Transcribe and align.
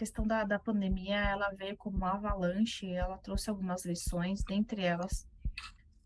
questão 0.00 0.26
da, 0.26 0.44
da 0.44 0.58
pandemia, 0.58 1.18
ela 1.18 1.50
veio 1.50 1.76
como 1.76 1.98
uma 1.98 2.14
avalanche, 2.14 2.90
ela 2.90 3.18
trouxe 3.18 3.50
algumas 3.50 3.84
lições, 3.84 4.42
dentre 4.42 4.82
elas 4.82 5.28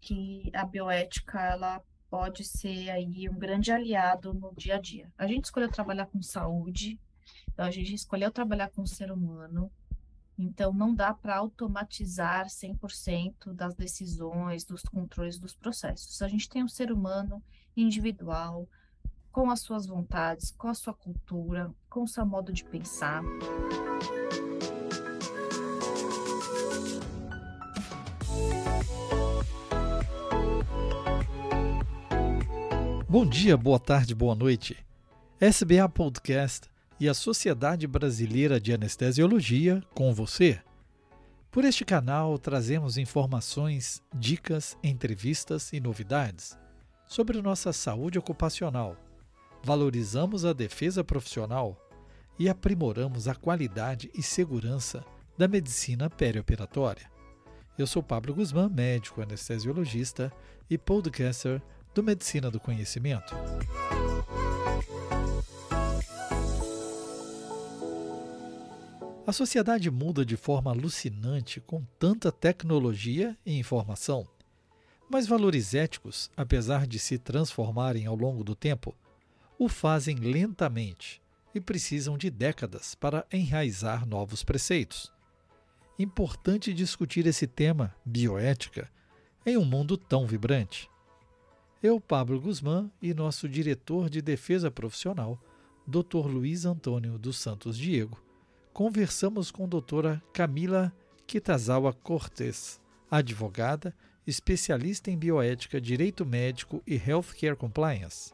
que 0.00 0.50
a 0.52 0.66
bioética, 0.66 1.40
ela 1.40 1.80
pode 2.10 2.42
ser 2.42 2.90
aí 2.90 3.28
um 3.28 3.38
grande 3.38 3.70
aliado 3.70 4.34
no 4.34 4.52
dia 4.56 4.74
a 4.74 4.80
dia. 4.80 5.12
A 5.16 5.28
gente 5.28 5.44
escolheu 5.44 5.70
trabalhar 5.70 6.06
com 6.06 6.20
saúde, 6.20 7.00
então 7.52 7.64
a 7.64 7.70
gente 7.70 7.94
escolheu 7.94 8.32
trabalhar 8.32 8.68
com 8.70 8.82
o 8.82 8.86
ser 8.86 9.12
humano, 9.12 9.70
então 10.36 10.72
não 10.72 10.92
dá 10.92 11.14
para 11.14 11.36
automatizar 11.36 12.46
100% 12.46 13.54
das 13.54 13.76
decisões, 13.76 14.64
dos 14.64 14.82
controles 14.82 15.38
dos 15.38 15.54
processos. 15.54 16.20
A 16.20 16.26
gente 16.26 16.48
tem 16.48 16.64
um 16.64 16.68
ser 16.68 16.90
humano 16.90 17.40
individual, 17.76 18.68
com 19.34 19.50
as 19.50 19.58
suas 19.58 19.84
vontades, 19.84 20.52
com 20.52 20.68
a 20.68 20.74
sua 20.74 20.94
cultura, 20.94 21.68
com 21.90 22.04
o 22.04 22.08
seu 22.08 22.24
modo 22.24 22.52
de 22.52 22.64
pensar. 22.64 23.20
Bom 33.08 33.26
dia, 33.26 33.56
boa 33.56 33.80
tarde, 33.80 34.14
boa 34.14 34.36
noite. 34.36 34.76
SBA 35.40 35.88
Podcast 35.88 36.70
e 37.00 37.08
a 37.08 37.12
Sociedade 37.12 37.88
Brasileira 37.88 38.60
de 38.60 38.72
Anestesiologia 38.72 39.82
com 39.96 40.14
você. 40.14 40.62
Por 41.50 41.64
este 41.64 41.84
canal 41.84 42.38
trazemos 42.38 42.96
informações, 42.96 44.00
dicas, 44.14 44.78
entrevistas 44.80 45.72
e 45.72 45.80
novidades 45.80 46.56
sobre 47.04 47.42
nossa 47.42 47.72
saúde 47.72 48.16
ocupacional 48.16 48.96
valorizamos 49.64 50.44
a 50.44 50.52
defesa 50.52 51.02
profissional 51.02 51.80
e 52.38 52.50
aprimoramos 52.50 53.26
a 53.26 53.34
qualidade 53.34 54.10
e 54.14 54.22
segurança 54.22 55.02
da 55.38 55.48
medicina 55.48 56.10
perioperatória. 56.10 57.10
Eu 57.78 57.86
sou 57.86 58.02
Pablo 58.02 58.34
Guzmán, 58.34 58.68
médico 58.68 59.22
anestesiologista 59.22 60.30
e 60.68 60.76
podcaster 60.76 61.62
do 61.94 62.02
Medicina 62.02 62.50
do 62.50 62.60
Conhecimento. 62.60 63.34
A 69.26 69.32
sociedade 69.32 69.90
muda 69.90 70.26
de 70.26 70.36
forma 70.36 70.70
alucinante 70.70 71.58
com 71.58 71.82
tanta 71.98 72.30
tecnologia 72.30 73.34
e 73.46 73.58
informação. 73.58 74.28
Mas 75.08 75.26
valores 75.26 75.72
éticos, 75.72 76.30
apesar 76.36 76.86
de 76.86 76.98
se 76.98 77.18
transformarem 77.18 78.04
ao 78.04 78.14
longo 78.14 78.44
do 78.44 78.54
tempo, 78.54 78.94
o 79.58 79.68
fazem 79.68 80.16
lentamente 80.16 81.22
e 81.54 81.60
precisam 81.60 82.18
de 82.18 82.30
décadas 82.30 82.94
para 82.94 83.26
enraizar 83.32 84.06
novos 84.06 84.42
preceitos. 84.42 85.12
Importante 85.98 86.74
discutir 86.74 87.26
esse 87.26 87.46
tema, 87.46 87.94
bioética, 88.04 88.90
em 89.46 89.56
um 89.56 89.64
mundo 89.64 89.96
tão 89.96 90.26
vibrante. 90.26 90.90
Eu, 91.80 92.00
Pablo 92.00 92.40
Guzmán, 92.40 92.90
e 93.00 93.14
nosso 93.14 93.48
diretor 93.48 94.10
de 94.10 94.20
defesa 94.20 94.70
profissional, 94.70 95.38
Dr. 95.86 96.26
Luiz 96.26 96.64
Antônio 96.64 97.18
dos 97.18 97.36
Santos 97.36 97.78
Diego, 97.78 98.20
conversamos 98.72 99.52
com 99.52 99.64
a 99.64 99.68
doutora 99.68 100.22
Camila 100.32 100.92
Kitazawa 101.26 101.92
Cortes, 101.92 102.80
advogada, 103.08 103.94
especialista 104.26 105.10
em 105.10 105.16
bioética, 105.16 105.80
direito 105.80 106.26
médico 106.26 106.82
e 106.86 106.96
healthcare 106.96 107.54
compliance. 107.54 108.33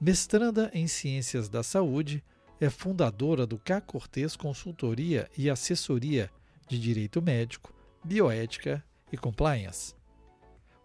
Mestranda 0.00 0.70
em 0.72 0.86
Ciências 0.86 1.46
da 1.50 1.62
Saúde, 1.62 2.24
é 2.58 2.70
fundadora 2.70 3.46
do 3.46 3.58
K 3.58 3.82
Cortez 3.82 4.34
Consultoria 4.34 5.28
e 5.36 5.50
Assessoria 5.50 6.30
de 6.66 6.80
Direito 6.80 7.20
Médico, 7.20 7.74
Bioética 8.02 8.82
e 9.12 9.18
Compliance. 9.18 9.94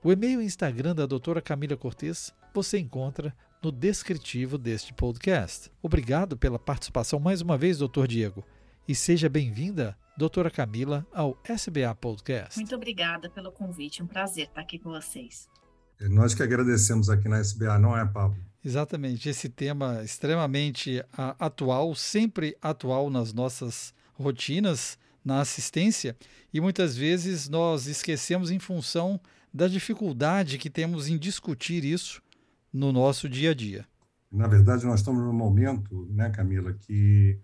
O 0.04 0.12
e-mail 0.12 0.42
e 0.42 0.46
Instagram 0.46 0.94
da 0.94 1.06
doutora 1.06 1.42
Camila 1.42 1.78
Cortez 1.78 2.34
você 2.54 2.78
encontra 2.78 3.34
no 3.64 3.72
descritivo 3.72 4.58
deste 4.58 4.94
podcast. 4.94 5.72
Obrigado 5.82 6.36
pela 6.36 6.60
participação 6.60 7.18
mais 7.18 7.40
uma 7.40 7.58
vez, 7.58 7.78
doutor 7.78 8.10
Diego. 8.10 8.44
E 8.86 8.94
seja 8.94 9.30
bem-vinda, 9.30 9.98
doutora 10.18 10.52
Camila, 10.52 11.08
ao 11.14 11.42
SBA 11.48 11.96
Podcast. 11.96 12.60
Muito 12.60 12.76
obrigada 12.76 13.30
pelo 13.30 13.50
convite, 13.50 14.04
um 14.04 14.08
prazer 14.08 14.48
estar 14.48 14.60
aqui 14.60 14.78
com 14.78 14.90
vocês. 14.90 15.48
Nós 16.02 16.34
que 16.34 16.44
agradecemos 16.44 17.10
aqui 17.10 17.30
na 17.30 17.40
SBA, 17.40 17.80
não 17.80 17.98
é, 17.98 18.06
Pablo? 18.06 18.38
Exatamente, 18.66 19.30
esse 19.30 19.48
tema 19.48 20.04
extremamente 20.04 21.06
atual, 21.38 21.94
sempre 21.94 22.58
atual 22.60 23.12
nas 23.12 23.32
nossas 23.32 23.94
rotinas, 24.16 24.98
na 25.24 25.40
assistência, 25.40 26.18
e 26.52 26.60
muitas 26.60 26.98
vezes 26.98 27.48
nós 27.48 27.86
esquecemos 27.86 28.50
em 28.50 28.58
função 28.58 29.22
da 29.54 29.68
dificuldade 29.68 30.58
que 30.58 30.68
temos 30.68 31.08
em 31.08 31.16
discutir 31.16 31.86
isso 31.86 32.24
no 32.74 32.92
nosso 32.92 33.30
dia 33.30 33.52
a 33.52 33.54
dia. 33.54 33.86
Na 34.32 34.48
verdade, 34.48 34.84
nós 34.84 35.02
estamos 35.02 35.22
num 35.22 35.32
momento, 35.32 36.08
né, 36.10 36.32
Camila, 36.32 36.74
que 36.74 37.40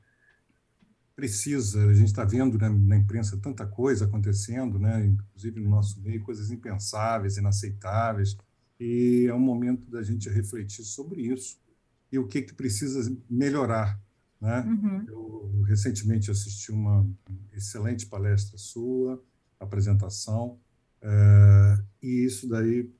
precisa, 1.15 1.87
a 1.87 1.93
gente 1.93 2.07
está 2.07 2.25
vendo 2.25 2.57
né, 2.57 2.67
na 2.67 2.97
imprensa 2.97 3.37
tanta 3.37 3.63
coisa 3.67 4.05
acontecendo, 4.05 4.79
né, 4.79 5.05
inclusive 5.05 5.59
no 5.59 5.69
nosso 5.69 6.01
meio, 6.01 6.23
coisas 6.23 6.49
impensáveis, 6.49 7.37
inaceitáveis, 7.37 8.35
e 8.81 9.27
é 9.27 9.33
um 9.33 9.39
momento 9.39 9.91
da 9.91 10.01
gente 10.01 10.27
refletir 10.27 10.83
sobre 10.83 11.21
isso 11.21 11.59
e 12.11 12.17
o 12.17 12.27
que, 12.27 12.41
que 12.41 12.53
precisa 12.53 13.15
melhorar. 13.29 14.01
Né? 14.41 14.61
Uhum. 14.61 15.05
Eu 15.07 15.61
recentemente 15.67 16.31
assisti 16.31 16.71
uma 16.71 17.07
excelente 17.53 18.07
palestra 18.07 18.57
sua, 18.57 19.23
apresentação, 19.59 20.59
é, 20.99 21.83
e 22.01 22.25
isso 22.25 22.49
daí, 22.49 22.91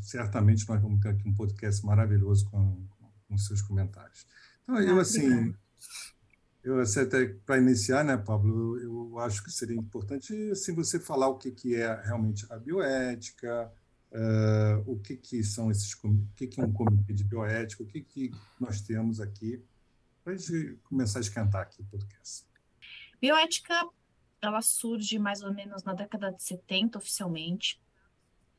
certamente, 0.00 0.68
nós 0.68 0.80
vamos 0.80 1.00
ter 1.00 1.08
aqui 1.08 1.28
um 1.28 1.34
podcast 1.34 1.84
maravilhoso 1.84 2.48
com, 2.48 2.86
com 3.28 3.36
seus 3.36 3.60
comentários. 3.60 4.24
Então, 4.62 4.80
eu, 4.80 4.98
ah, 4.98 5.02
assim, 5.02 5.52
eu 6.62 6.80
até 6.80 7.26
para 7.44 7.58
iniciar, 7.58 8.04
né, 8.04 8.16
Pablo, 8.16 8.78
eu, 8.78 9.10
eu 9.10 9.18
acho 9.18 9.42
que 9.42 9.50
seria 9.50 9.76
importante 9.76 10.32
assim 10.52 10.72
você 10.72 11.00
falar 11.00 11.26
o 11.26 11.38
que 11.38 11.50
que 11.50 11.74
é 11.74 12.00
realmente 12.04 12.46
a 12.50 12.56
bioética, 12.56 13.72
Uh, 14.14 14.78
o 14.86 15.00
que, 15.00 15.16
que 15.16 15.42
são 15.42 15.72
esses, 15.72 15.92
o 16.04 16.28
que, 16.36 16.46
que 16.46 16.60
é 16.60 16.64
um 16.64 16.72
comitê 16.72 17.12
de 17.12 17.24
bioética, 17.24 17.82
o 17.82 17.86
que, 17.86 18.00
que 18.00 18.30
nós 18.60 18.80
temos 18.80 19.20
aqui, 19.20 19.60
para 20.22 20.34
a 20.34 20.36
gente 20.36 20.78
começar 20.84 21.18
a 21.18 21.22
esquentar 21.22 21.62
aqui 21.62 21.82
o 21.82 21.84
podcast. 21.86 22.46
Bioética, 23.20 23.74
ela 24.40 24.62
surge 24.62 25.18
mais 25.18 25.42
ou 25.42 25.52
menos 25.52 25.82
na 25.82 25.94
década 25.94 26.30
de 26.30 26.40
70, 26.42 26.96
oficialmente, 26.96 27.82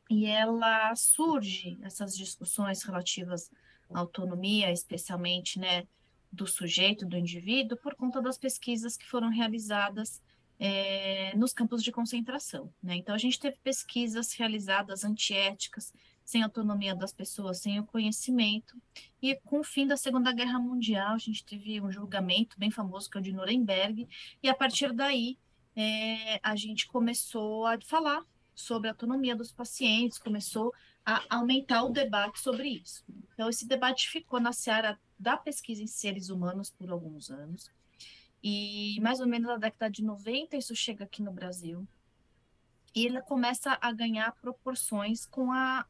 e 0.10 0.26
ela 0.26 0.94
surge, 0.96 1.80
essas 1.82 2.18
discussões 2.18 2.84
relativas 2.84 3.50
à 3.90 4.00
autonomia, 4.00 4.72
especialmente, 4.72 5.58
né, 5.58 5.88
do 6.32 6.46
sujeito, 6.46 7.06
do 7.06 7.18
indivíduo, 7.18 7.78
por 7.78 7.96
conta 7.96 8.22
das 8.22 8.38
pesquisas 8.38 8.98
que 8.98 9.08
foram 9.08 9.30
realizadas 9.30 10.22
é, 10.60 11.36
nos 11.36 11.54
campos 11.54 11.84
de 11.84 11.92
concentração. 11.92 12.74
Né? 12.82 12.96
Então, 12.96 13.14
a 13.14 13.18
gente 13.18 13.40
teve 13.40 13.58
pesquisas 13.64 14.34
realizadas 14.34 15.04
antiéticas, 15.04 15.94
sem 16.24 16.42
autonomia 16.42 16.96
das 16.96 17.14
pessoas, 17.14 17.60
sem 17.60 17.80
o 17.80 17.86
conhecimento, 17.86 18.82
e 19.22 19.36
com 19.46 19.60
o 19.60 19.64
fim 19.64 19.86
da 19.86 19.96
Segunda 19.96 20.34
Guerra 20.34 20.60
Mundial, 20.60 21.14
a 21.14 21.20
gente 21.20 21.46
teve 21.46 21.80
um 21.80 21.92
julgamento 21.92 22.58
bem 22.58 22.72
famoso, 22.72 23.10
que 23.10 23.18
é 23.18 23.20
o 23.20 23.24
de 23.24 23.32
Nuremberg, 23.32 24.08
e 24.42 24.50
a 24.50 24.56
partir 24.56 24.92
daí 24.92 25.38
é, 25.76 26.40
a 26.42 26.56
gente 26.56 26.88
começou 26.88 27.68
a 27.68 27.80
falar 27.82 28.26
sobre 28.56 28.88
a 28.88 28.92
autonomia 28.92 29.36
dos 29.36 29.52
pacientes, 29.52 30.18
começou 30.18 30.74
a 31.06 31.24
aumentar 31.30 31.84
o 31.84 31.90
debate 31.90 32.40
sobre 32.40 32.70
isso. 32.70 33.04
Então, 33.34 33.48
esse 33.48 33.68
debate 33.68 34.10
ficou 34.10 34.40
na 34.40 34.52
seara 34.52 34.98
da 35.20 35.38
pesquisa 35.38 35.84
em 35.84 35.88
seres 35.88 36.30
humanos 36.30 36.72
por 36.72 36.90
alguns 36.90 37.30
anos, 37.30 37.70
e 38.48 39.00
mais 39.02 39.20
ou 39.20 39.26
menos 39.26 39.48
na 39.48 39.58
década 39.58 39.90
de 39.90 40.04
90 40.04 40.56
isso 40.56 40.76
chega 40.76 41.04
aqui 41.04 41.24
no 41.24 41.32
Brasil. 41.32 41.88
E 42.94 43.04
ele 43.04 43.20
começa 43.24 43.76
a 43.82 43.92
ganhar 43.92 44.32
proporções 44.34 45.26
com 45.26 45.52
a 45.52 45.84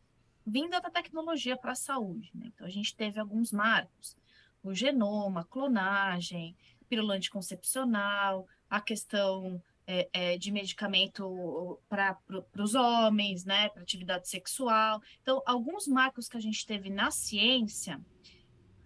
vinda 0.48 0.80
da 0.80 0.90
tecnologia 0.90 1.58
para 1.58 1.74
a 1.74 1.76
saúde. 1.76 2.32
Né? 2.34 2.46
Então 2.56 2.66
a 2.66 2.70
gente 2.70 2.96
teve 2.96 3.20
alguns 3.20 3.52
marcos, 3.52 4.16
o 4.64 4.74
genoma, 4.74 5.44
clonagem, 5.44 6.56
pílula 6.88 7.16
anticoncepcional, 7.16 8.48
a 8.70 8.80
questão 8.80 9.62
é, 9.86 10.08
é, 10.14 10.38
de 10.38 10.50
medicamento 10.50 11.78
para 11.90 12.18
os 12.58 12.74
homens, 12.74 13.44
né, 13.44 13.68
para 13.68 13.82
atividade 13.82 14.30
sexual. 14.30 15.02
Então, 15.22 15.44
alguns 15.46 15.88
marcos 15.90 16.30
que 16.30 16.38
a 16.38 16.42
gente 16.42 16.66
teve 16.66 16.90
na 16.90 17.12
ciência 17.12 18.00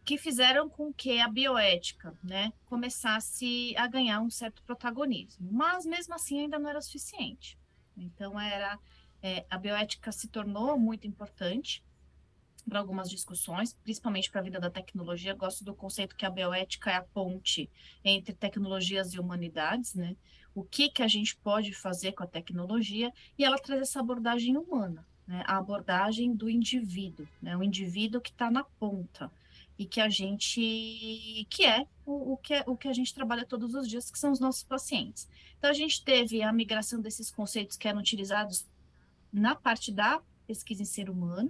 que 0.10 0.18
fizeram 0.18 0.68
com 0.68 0.92
que 0.92 1.20
a 1.20 1.28
bioética 1.28 2.18
né, 2.24 2.52
começasse 2.66 3.76
a 3.78 3.86
ganhar 3.86 4.20
um 4.22 4.30
certo 4.32 4.64
protagonismo. 4.64 5.48
Mas, 5.52 5.86
mesmo 5.86 6.16
assim, 6.16 6.40
ainda 6.40 6.58
não 6.58 6.68
era 6.68 6.82
suficiente. 6.82 7.56
Então, 7.96 8.40
era 8.40 8.80
é, 9.22 9.46
a 9.52 9.56
bioética 9.56 10.12
se 10.12 10.28
tornou 10.28 10.80
muito 10.80 11.06
importante 11.06 11.84
para 12.68 12.80
algumas 12.80 13.08
discussões, 13.08 13.74
principalmente 13.84 14.32
para 14.32 14.42
a 14.42 14.44
vida 14.44 14.60
da 14.60 14.72
tecnologia. 14.72 15.36
Gosto 15.36 15.64
do 15.64 15.76
conceito 15.76 16.16
que 16.16 16.26
a 16.26 16.30
bioética 16.32 16.90
é 16.90 16.96
a 16.96 17.04
ponte 17.04 17.70
entre 18.04 18.34
tecnologias 18.34 19.14
e 19.14 19.20
humanidades, 19.20 19.94
né? 19.94 20.16
O 20.56 20.64
que 20.64 20.90
que 20.90 21.04
a 21.04 21.08
gente 21.08 21.38
pode 21.38 21.72
fazer 21.72 22.14
com 22.14 22.24
a 22.24 22.28
tecnologia 22.28 23.14
e 23.38 23.46
ela 23.46 23.60
traz 23.60 23.82
essa 23.82 24.00
abordagem 24.00 24.58
humana, 24.58 25.06
né? 25.28 25.44
A 25.46 25.58
abordagem 25.58 26.34
do 26.34 26.50
indivíduo, 26.50 27.28
né? 27.40 27.56
O 27.56 27.62
indivíduo 27.62 28.20
que 28.20 28.32
está 28.32 28.50
na 28.50 28.64
ponta 28.64 29.32
e 29.80 29.86
que 29.86 30.02
a 30.02 30.10
gente 30.10 31.48
que 31.50 31.66
é 31.66 31.88
o, 32.06 32.34
o, 32.34 32.38
que 32.38 32.54
é 32.54 32.64
o 32.68 32.76
que 32.76 32.90
a 32.90 32.94
gente 32.94 33.14
trabalha 33.14 33.46
todos 33.46 33.74
os 33.74 33.88
dias, 33.88 34.12
que 34.12 34.20
são 34.20 34.30
os 34.34 34.40
nossos 34.40 34.62
pacientes. 34.62 35.26
Então 35.58 35.70
a 35.70 35.74
gente 35.74 36.04
teve 36.04 36.44
a 36.44 36.52
migração 36.52 37.02
desses 37.02 37.32
conceitos 37.32 37.78
que 37.78 37.88
eram 37.88 38.02
utilizados 38.02 38.68
na 39.32 39.56
parte 39.56 39.90
da 39.90 40.22
pesquisa 40.46 40.82
em 40.82 40.86
ser 40.86 41.10
humano. 41.10 41.50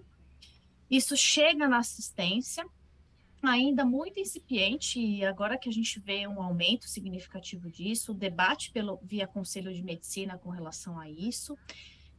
Isso 0.91 1.17
chega 1.17 1.67
na 1.67 1.79
assistência, 1.79 2.63
ainda 3.41 3.83
muito 3.83 4.19
incipiente, 4.19 4.99
e 4.99 5.25
agora 5.25 5.57
que 5.57 5.69
a 5.69 5.73
gente 5.73 5.99
vê 5.99 6.27
um 6.27 6.41
aumento 6.41 6.87
significativo 6.87 7.69
disso, 7.69 8.11
o 8.11 8.15
debate 8.15 8.71
pelo, 8.71 8.99
via 9.01 9.25
Conselho 9.25 9.73
de 9.73 9.81
Medicina 9.81 10.37
com 10.37 10.49
relação 10.49 10.99
a 10.99 11.09
isso, 11.09 11.57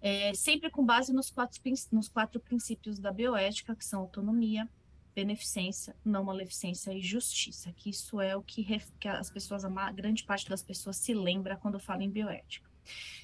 é, 0.00 0.34
sempre 0.34 0.70
com 0.70 0.84
base 0.84 1.12
nos 1.12 1.30
quatro, 1.30 1.60
nos 1.92 2.08
quatro 2.08 2.40
princípios 2.40 2.98
da 2.98 3.12
bioética, 3.12 3.76
que 3.76 3.84
são 3.84 4.00
autonomia, 4.00 4.68
beneficência, 5.14 5.94
não 6.04 6.24
maleficência 6.24 6.92
e 6.92 7.00
justiça, 7.00 7.72
que 7.72 7.90
isso 7.90 8.20
é 8.20 8.36
o 8.36 8.42
que, 8.42 8.64
que 8.98 9.08
as 9.08 9.30
pessoas, 9.30 9.64
a 9.64 9.92
grande 9.92 10.24
parte 10.24 10.48
das 10.48 10.62
pessoas 10.62 10.96
se 10.96 11.12
lembra 11.14 11.56
quando 11.56 11.78
fala 11.78 12.02
em 12.02 12.10
bioética. 12.10 12.68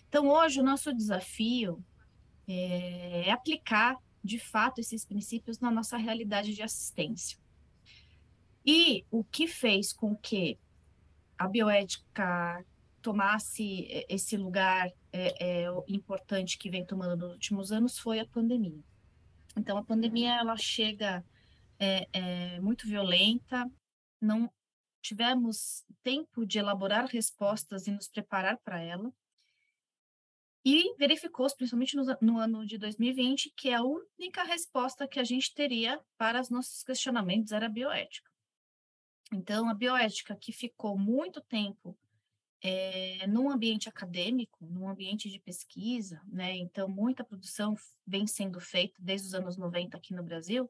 Então, 0.09 0.29
hoje, 0.29 0.61
o 0.61 0.65
nosso 0.65 0.93
desafio 0.95 1.85
é, 2.47 3.29
é 3.29 3.31
aplicar, 3.31 3.97
de 4.23 4.39
fato, 4.39 4.81
esses 4.81 5.05
princípios 5.05 5.59
na 5.59 5.71
nossa 5.71 5.97
realidade 5.97 6.55
de 6.55 6.63
assistência. 6.63 7.39
E 8.65 9.05
o 9.11 9.23
que 9.23 9.47
fez 9.47 9.93
com 9.93 10.17
que 10.17 10.59
a 11.39 11.47
bioética 11.47 12.65
tomasse 13.01 13.87
esse 14.09 14.37
lugar 14.37 14.91
é, 15.13 15.65
é, 15.65 15.67
importante 15.87 16.59
que 16.59 16.69
vem 16.69 16.85
tomando 16.85 17.17
nos 17.17 17.33
últimos 17.33 17.71
anos 17.71 17.99
foi 17.99 18.19
a 18.19 18.27
pandemia. 18.27 18.83
Então, 19.57 19.79
a 19.79 19.85
pandemia 19.85 20.35
ela 20.35 20.57
chega 20.57 21.25
é, 21.79 22.09
é, 22.13 22.61
muito 22.61 22.87
violenta, 22.87 23.71
não 24.21 24.51
tivemos 25.01 25.85
tempo 26.03 26.45
de 26.45 26.59
elaborar 26.59 27.07
respostas 27.07 27.87
e 27.87 27.91
nos 27.91 28.09
preparar 28.09 28.59
para 28.59 28.81
ela. 28.81 29.13
E 30.65 30.97
verificou, 30.97 31.47
principalmente 31.55 31.95
no, 31.95 32.05
no, 32.21 32.39
ano 32.39 32.67
de 32.67 32.77
2020, 32.77 33.53
que 33.57 33.73
a 33.73 33.83
única 33.83 34.43
resposta 34.43 35.07
que 35.07 35.21
a 35.21 35.25
gente 35.25 35.55
teria 35.55 36.01
para 36.19 36.41
os 36.41 36.51
nossos 36.51 36.83
questionamentos 36.83 37.53
era 37.53 37.67
a 37.67 37.69
bioética. 37.69 38.29
Então, 39.33 39.69
a 39.69 39.75
bioética 39.75 40.35
que 40.35 40.51
ficou 40.51 40.99
muito 40.99 41.41
tempo 41.41 41.97
é, 42.61 43.29
num 43.29 43.49
ambiente 43.49 43.89
acadêmico, 43.89 44.67
num 44.67 44.89
ambiente 44.89 45.31
de 45.31 45.39
pesquisa, 45.39 46.21
né? 46.27 46.57
Então, 46.57 46.89
muita 46.89 47.23
produção 47.23 47.77
vem 48.05 48.27
sendo 48.27 48.61
feita 48.61 48.97
desde 48.99 49.29
os 49.29 49.35
anos 49.35 49.57
90 49.57 49.97
aqui 49.97 50.15
no 50.15 50.23
Brasil, 50.25 50.69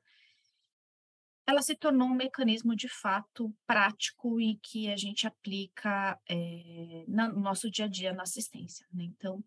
ela 1.47 1.63
se 1.63 1.77
tornou 1.77 2.09
um 2.09 2.15
mecanismo 2.15 2.75
de 2.75 2.89
fato 2.89 3.55
prático 3.67 4.41
e 4.41 4.57
que 4.57 4.91
a 4.91 4.97
gente 4.97 5.27
aplica 5.27 6.21
é, 6.29 7.05
no 7.07 7.41
nosso 7.41 7.71
dia 7.71 7.85
a 7.85 7.89
dia 7.89 8.13
na 8.13 8.25
assistência. 8.25 8.87
Né? 8.93 9.05
Então, 9.05 9.45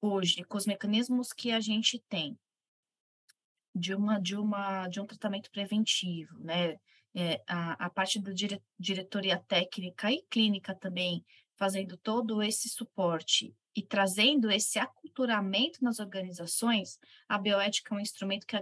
hoje, 0.00 0.42
com 0.44 0.56
os 0.56 0.66
mecanismos 0.66 1.32
que 1.32 1.52
a 1.52 1.60
gente 1.60 2.02
tem 2.08 2.38
de 3.74 3.94
uma 3.94 4.18
de 4.18 4.34
uma 4.34 4.88
de 4.88 5.00
um 5.00 5.06
tratamento 5.06 5.50
preventivo, 5.50 6.38
né? 6.38 6.78
É, 7.14 7.42
a, 7.48 7.86
a 7.86 7.90
parte 7.90 8.20
da 8.20 8.32
dire, 8.32 8.62
diretoria 8.78 9.38
técnica 9.38 10.12
e 10.12 10.22
clínica 10.30 10.74
também 10.74 11.24
fazendo 11.58 11.96
todo 11.96 12.42
esse 12.42 12.68
suporte 12.68 13.54
e 13.74 13.82
trazendo 13.82 14.50
esse 14.50 14.78
aculturamento 14.78 15.82
nas 15.82 15.98
organizações, 15.98 16.98
a 17.28 17.36
bioética 17.36 17.94
é 17.94 17.98
um 17.98 18.00
instrumento 18.00 18.46
que 18.46 18.56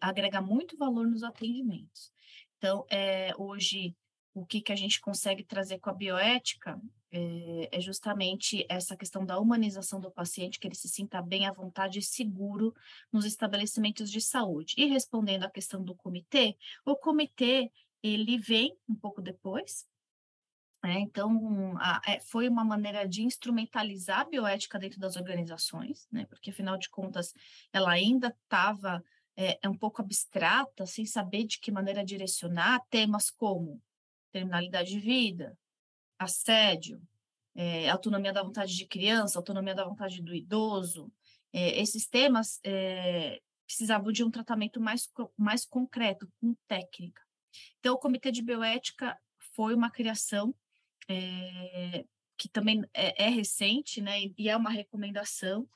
agrega, 0.00 0.40
muito 0.40 0.76
valor 0.76 1.06
nos 1.06 1.22
atendimentos. 1.22 2.12
Então, 2.56 2.86
é, 2.88 3.32
hoje, 3.36 3.94
o 4.32 4.46
que, 4.46 4.60
que 4.60 4.72
a 4.72 4.76
gente 4.76 5.00
consegue 5.00 5.42
trazer 5.42 5.78
com 5.78 5.90
a 5.90 5.94
bioética 5.94 6.80
é, 7.10 7.68
é, 7.72 7.80
justamente 7.80 8.64
essa 8.68 8.96
questão 8.96 9.24
da 9.24 9.38
humanização 9.38 10.00
do 10.00 10.10
paciente, 10.10 10.58
que 10.58 10.68
ele 10.68 10.74
se 10.74 10.88
sinta 10.88 11.22
bem 11.22 11.46
à 11.46 11.52
vontade 11.52 11.98
e 11.98 12.02
seguro 12.02 12.74
nos 13.12 13.24
estabelecimentos 13.24 14.10
de 14.10 14.20
saúde. 14.20 14.74
E 14.76 14.86
respondendo 14.86 15.44
à 15.44 15.50
questão 15.50 15.82
do 15.82 15.94
comitê, 15.94 16.56
o 16.84 16.94
comitê, 16.94 17.72
ele 18.02 18.38
vem 18.38 18.76
um 18.88 18.94
pouco 18.94 19.22
depois, 19.22 19.86
né? 20.86 21.00
Então, 21.00 21.76
a, 21.78 22.00
é, 22.06 22.20
foi 22.20 22.48
uma 22.48 22.64
maneira 22.64 23.08
de 23.08 23.24
instrumentalizar 23.24 24.20
a 24.20 24.24
bioética 24.24 24.78
dentro 24.78 25.00
das 25.00 25.16
organizações, 25.16 26.06
né? 26.12 26.24
porque, 26.26 26.50
afinal 26.50 26.78
de 26.78 26.88
contas, 26.88 27.34
ela 27.72 27.90
ainda 27.90 28.28
estava 28.28 29.02
é, 29.36 29.58
é, 29.60 29.68
um 29.68 29.76
pouco 29.76 30.00
abstrata, 30.00 30.86
sem 30.86 31.04
saber 31.04 31.44
de 31.44 31.58
que 31.58 31.72
maneira 31.72 32.04
direcionar 32.04 32.86
temas 32.88 33.30
como 33.30 33.82
terminalidade 34.30 34.90
de 34.90 35.00
vida, 35.00 35.58
assédio, 36.20 37.02
é, 37.56 37.90
autonomia 37.90 38.32
da 38.32 38.44
vontade 38.44 38.76
de 38.76 38.86
criança, 38.86 39.40
autonomia 39.40 39.74
da 39.74 39.84
vontade 39.84 40.22
do 40.22 40.32
idoso. 40.32 41.12
É, 41.52 41.80
esses 41.80 42.06
temas 42.06 42.60
é, 42.62 43.40
precisavam 43.66 44.12
de 44.12 44.22
um 44.22 44.30
tratamento 44.30 44.80
mais, 44.80 45.10
mais 45.36 45.66
concreto, 45.66 46.30
com 46.40 46.54
técnica. 46.68 47.22
Então, 47.80 47.94
o 47.94 47.98
Comitê 47.98 48.30
de 48.30 48.40
Bioética 48.40 49.18
foi 49.52 49.74
uma 49.74 49.90
criação 49.90 50.54
é, 51.08 52.04
que 52.36 52.48
também 52.48 52.84
é, 52.92 53.24
é, 53.26 53.28
recente, 53.28 54.00
né, 54.00 54.20
e 54.36 54.48
é 54.48 54.56
uma 54.56 54.70
recomendação. 54.70 55.68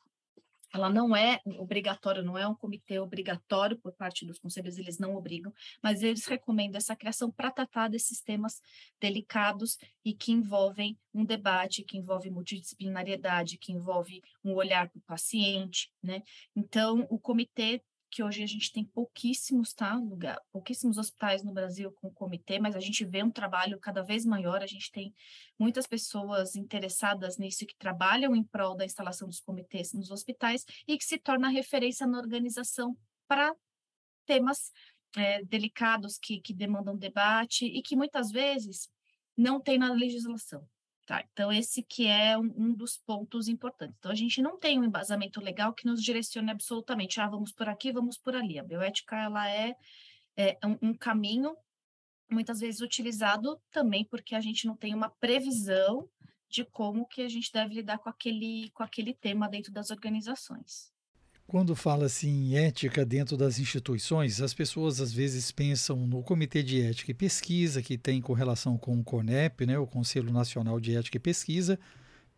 Ela 0.72 0.88
não 0.88 1.16
é 1.16 1.40
obrigatória, 1.58 2.22
não 2.22 2.38
é 2.38 2.46
um 2.46 2.54
comitê 2.54 3.00
obrigatório 3.00 3.76
por 3.76 3.92
parte 3.92 4.24
dos 4.24 4.38
conselhos, 4.38 4.78
eles 4.78 4.98
não 4.98 5.16
obrigam, 5.16 5.52
mas 5.82 6.00
eles 6.00 6.26
recomendam 6.26 6.78
essa 6.78 6.94
criação 6.94 7.28
para 7.28 7.50
tratar 7.50 7.88
desses 7.88 8.20
temas 8.20 8.60
delicados 9.00 9.76
e 10.04 10.14
que 10.14 10.30
envolvem 10.30 10.96
um 11.12 11.24
debate, 11.24 11.82
que 11.82 11.98
envolve 11.98 12.30
multidisciplinariedade, 12.30 13.58
que 13.58 13.72
envolve 13.72 14.22
um 14.44 14.54
olhar 14.54 14.88
para 14.88 14.98
o 14.98 15.02
paciente, 15.02 15.90
né? 16.00 16.22
Então, 16.54 17.04
o 17.10 17.18
comitê 17.18 17.82
que 18.10 18.22
hoje 18.22 18.42
a 18.42 18.46
gente 18.46 18.72
tem 18.72 18.84
pouquíssimos, 18.84 19.72
tá, 19.72 19.94
lugar, 19.94 20.40
pouquíssimos 20.52 20.98
hospitais 20.98 21.44
no 21.44 21.52
Brasil 21.52 21.92
com 21.92 22.10
comitê, 22.10 22.58
mas 22.58 22.74
a 22.74 22.80
gente 22.80 23.04
vê 23.04 23.22
um 23.22 23.30
trabalho 23.30 23.78
cada 23.78 24.02
vez 24.02 24.24
maior, 24.24 24.62
a 24.62 24.66
gente 24.66 24.90
tem 24.90 25.14
muitas 25.58 25.86
pessoas 25.86 26.56
interessadas 26.56 27.38
nisso 27.38 27.64
que 27.66 27.76
trabalham 27.78 28.34
em 28.34 28.42
prol 28.42 28.76
da 28.76 28.84
instalação 28.84 29.28
dos 29.28 29.40
comitês 29.40 29.92
nos 29.92 30.10
hospitais 30.10 30.64
e 30.86 30.98
que 30.98 31.04
se 31.04 31.18
torna 31.18 31.48
referência 31.48 32.06
na 32.06 32.18
organização 32.18 32.96
para 33.28 33.54
temas 34.26 34.72
é, 35.16 35.44
delicados 35.44 36.18
que, 36.18 36.40
que 36.40 36.52
demandam 36.52 36.96
debate 36.96 37.64
e 37.64 37.82
que 37.82 37.96
muitas 37.96 38.30
vezes 38.30 38.88
não 39.36 39.60
tem 39.60 39.78
na 39.78 39.92
legislação. 39.92 40.66
Tá, 41.10 41.24
então, 41.32 41.52
esse 41.52 41.82
que 41.82 42.06
é 42.06 42.38
um, 42.38 42.54
um, 42.56 42.72
dos 42.72 42.96
pontos 42.96 43.48
importantes. 43.48 43.96
Então, 43.98 44.12
a 44.12 44.14
gente 44.14 44.40
não 44.40 44.56
tem 44.56 44.78
um 44.78 44.84
embasamento 44.84 45.40
legal 45.40 45.72
que 45.72 45.84
nos 45.84 46.00
direcione 46.00 46.52
absolutamente, 46.52 47.20
ah, 47.20 47.26
vamos 47.26 47.50
por 47.50 47.68
aqui, 47.68 47.90
vamos 47.90 48.16
por 48.16 48.36
ali. 48.36 48.60
A 48.60 48.62
bioética, 48.62 49.16
ela 49.16 49.50
é, 49.50 49.74
é 50.36 50.56
um, 50.64 50.78
um 50.80 50.94
caminho, 50.94 51.56
muitas 52.30 52.60
vezes 52.60 52.80
utilizado 52.80 53.60
também 53.72 54.04
porque 54.04 54.36
a 54.36 54.40
gente 54.40 54.68
não 54.68 54.76
tem 54.76 54.94
uma 54.94 55.10
previsão 55.10 56.08
de 56.48 56.64
como 56.64 57.04
que 57.08 57.22
a 57.22 57.28
gente 57.28 57.52
deve 57.52 57.74
lidar 57.74 57.98
com 57.98 58.08
aquele, 58.08 58.70
com 58.70 58.84
aquele 58.84 59.12
tema 59.12 59.48
dentro 59.48 59.72
das 59.72 59.90
organizações. 59.90 60.92
Quando 61.50 61.74
fala-se 61.74 62.28
em 62.28 62.56
ética 62.56 63.04
dentro 63.04 63.36
das 63.36 63.58
instituições, 63.58 64.40
as 64.40 64.54
pessoas 64.54 65.00
às 65.00 65.12
vezes 65.12 65.50
pensam 65.50 66.06
no 66.06 66.22
Comitê 66.22 66.62
de 66.62 66.80
Ética 66.80 67.10
e 67.10 67.14
Pesquisa, 67.14 67.82
que 67.82 67.98
tem 67.98 68.20
correlação 68.20 68.78
com 68.78 68.96
o 68.96 69.02
CONEP, 69.02 69.66
né, 69.66 69.76
o 69.76 69.84
Conselho 69.84 70.32
Nacional 70.32 70.78
de 70.78 70.94
Ética 70.94 71.16
e 71.16 71.18
Pesquisa, 71.18 71.76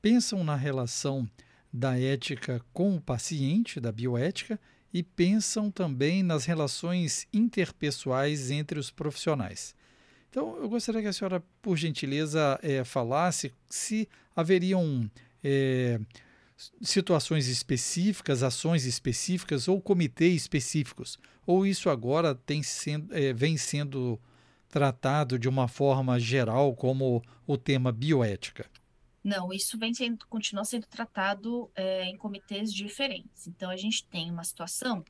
pensam 0.01 0.43
na 0.43 0.57
relação 0.57 1.29
da 1.71 2.01
ética 2.01 2.65
com 2.73 2.97
o 2.97 3.01
paciente, 3.03 3.79
da 3.79 3.93
bioética, 3.93 4.59
e 4.95 5.03
pensam 5.03 5.71
também 5.71 6.23
nas 6.23 6.47
relações 6.47 7.29
interpessoais 7.35 8.51
entre 8.51 8.79
os 8.79 8.91
profissionais. 8.91 9.75
Então, 10.31 10.57
eu 10.57 10.71
gostaria 10.71 11.03
que 11.03 11.09
a 11.09 11.13
senhora, 11.13 11.45
por 11.61 11.77
gentileza, 11.77 12.59
é, 12.63 12.83
falasse 12.83 13.53
se 13.69 14.09
haveriam. 14.35 15.11
É, 15.45 16.01
situações 16.81 17.49
específicas, 17.49 18.43
ações 18.43 18.85
específicas 18.85 19.69
ou 19.69 19.81
comitês 19.81 20.43
específicos? 20.43 21.19
Ou 21.47 21.67
isso 21.67 21.91
agora 21.91 22.35
tem 22.35 22.63
sendo, 22.63 23.15
é, 23.15 23.33
vem 23.33 23.57
sendo 23.57 24.21
tratado 24.69 25.39
de 25.39 25.49
uma 25.49 25.69
forma 25.69 26.19
geral 26.19 26.75
como 26.75 27.23
o 27.47 27.57
tema 27.59 27.93
bioética? 27.93 28.71
Não, 29.25 29.53
isso 29.53 29.79
vem 29.79 29.95
sendo, 29.95 30.27
continua 30.27 30.65
sendo 30.65 30.87
tratado 30.87 31.71
é, 31.75 32.05
em 32.05 32.17
comitês 32.17 32.73
diferentes. 32.73 33.47
Então, 33.47 33.71
a 33.71 33.77
gente 33.77 34.07
tem 34.09 34.31
uma 34.31 34.45
situação 34.45 35.05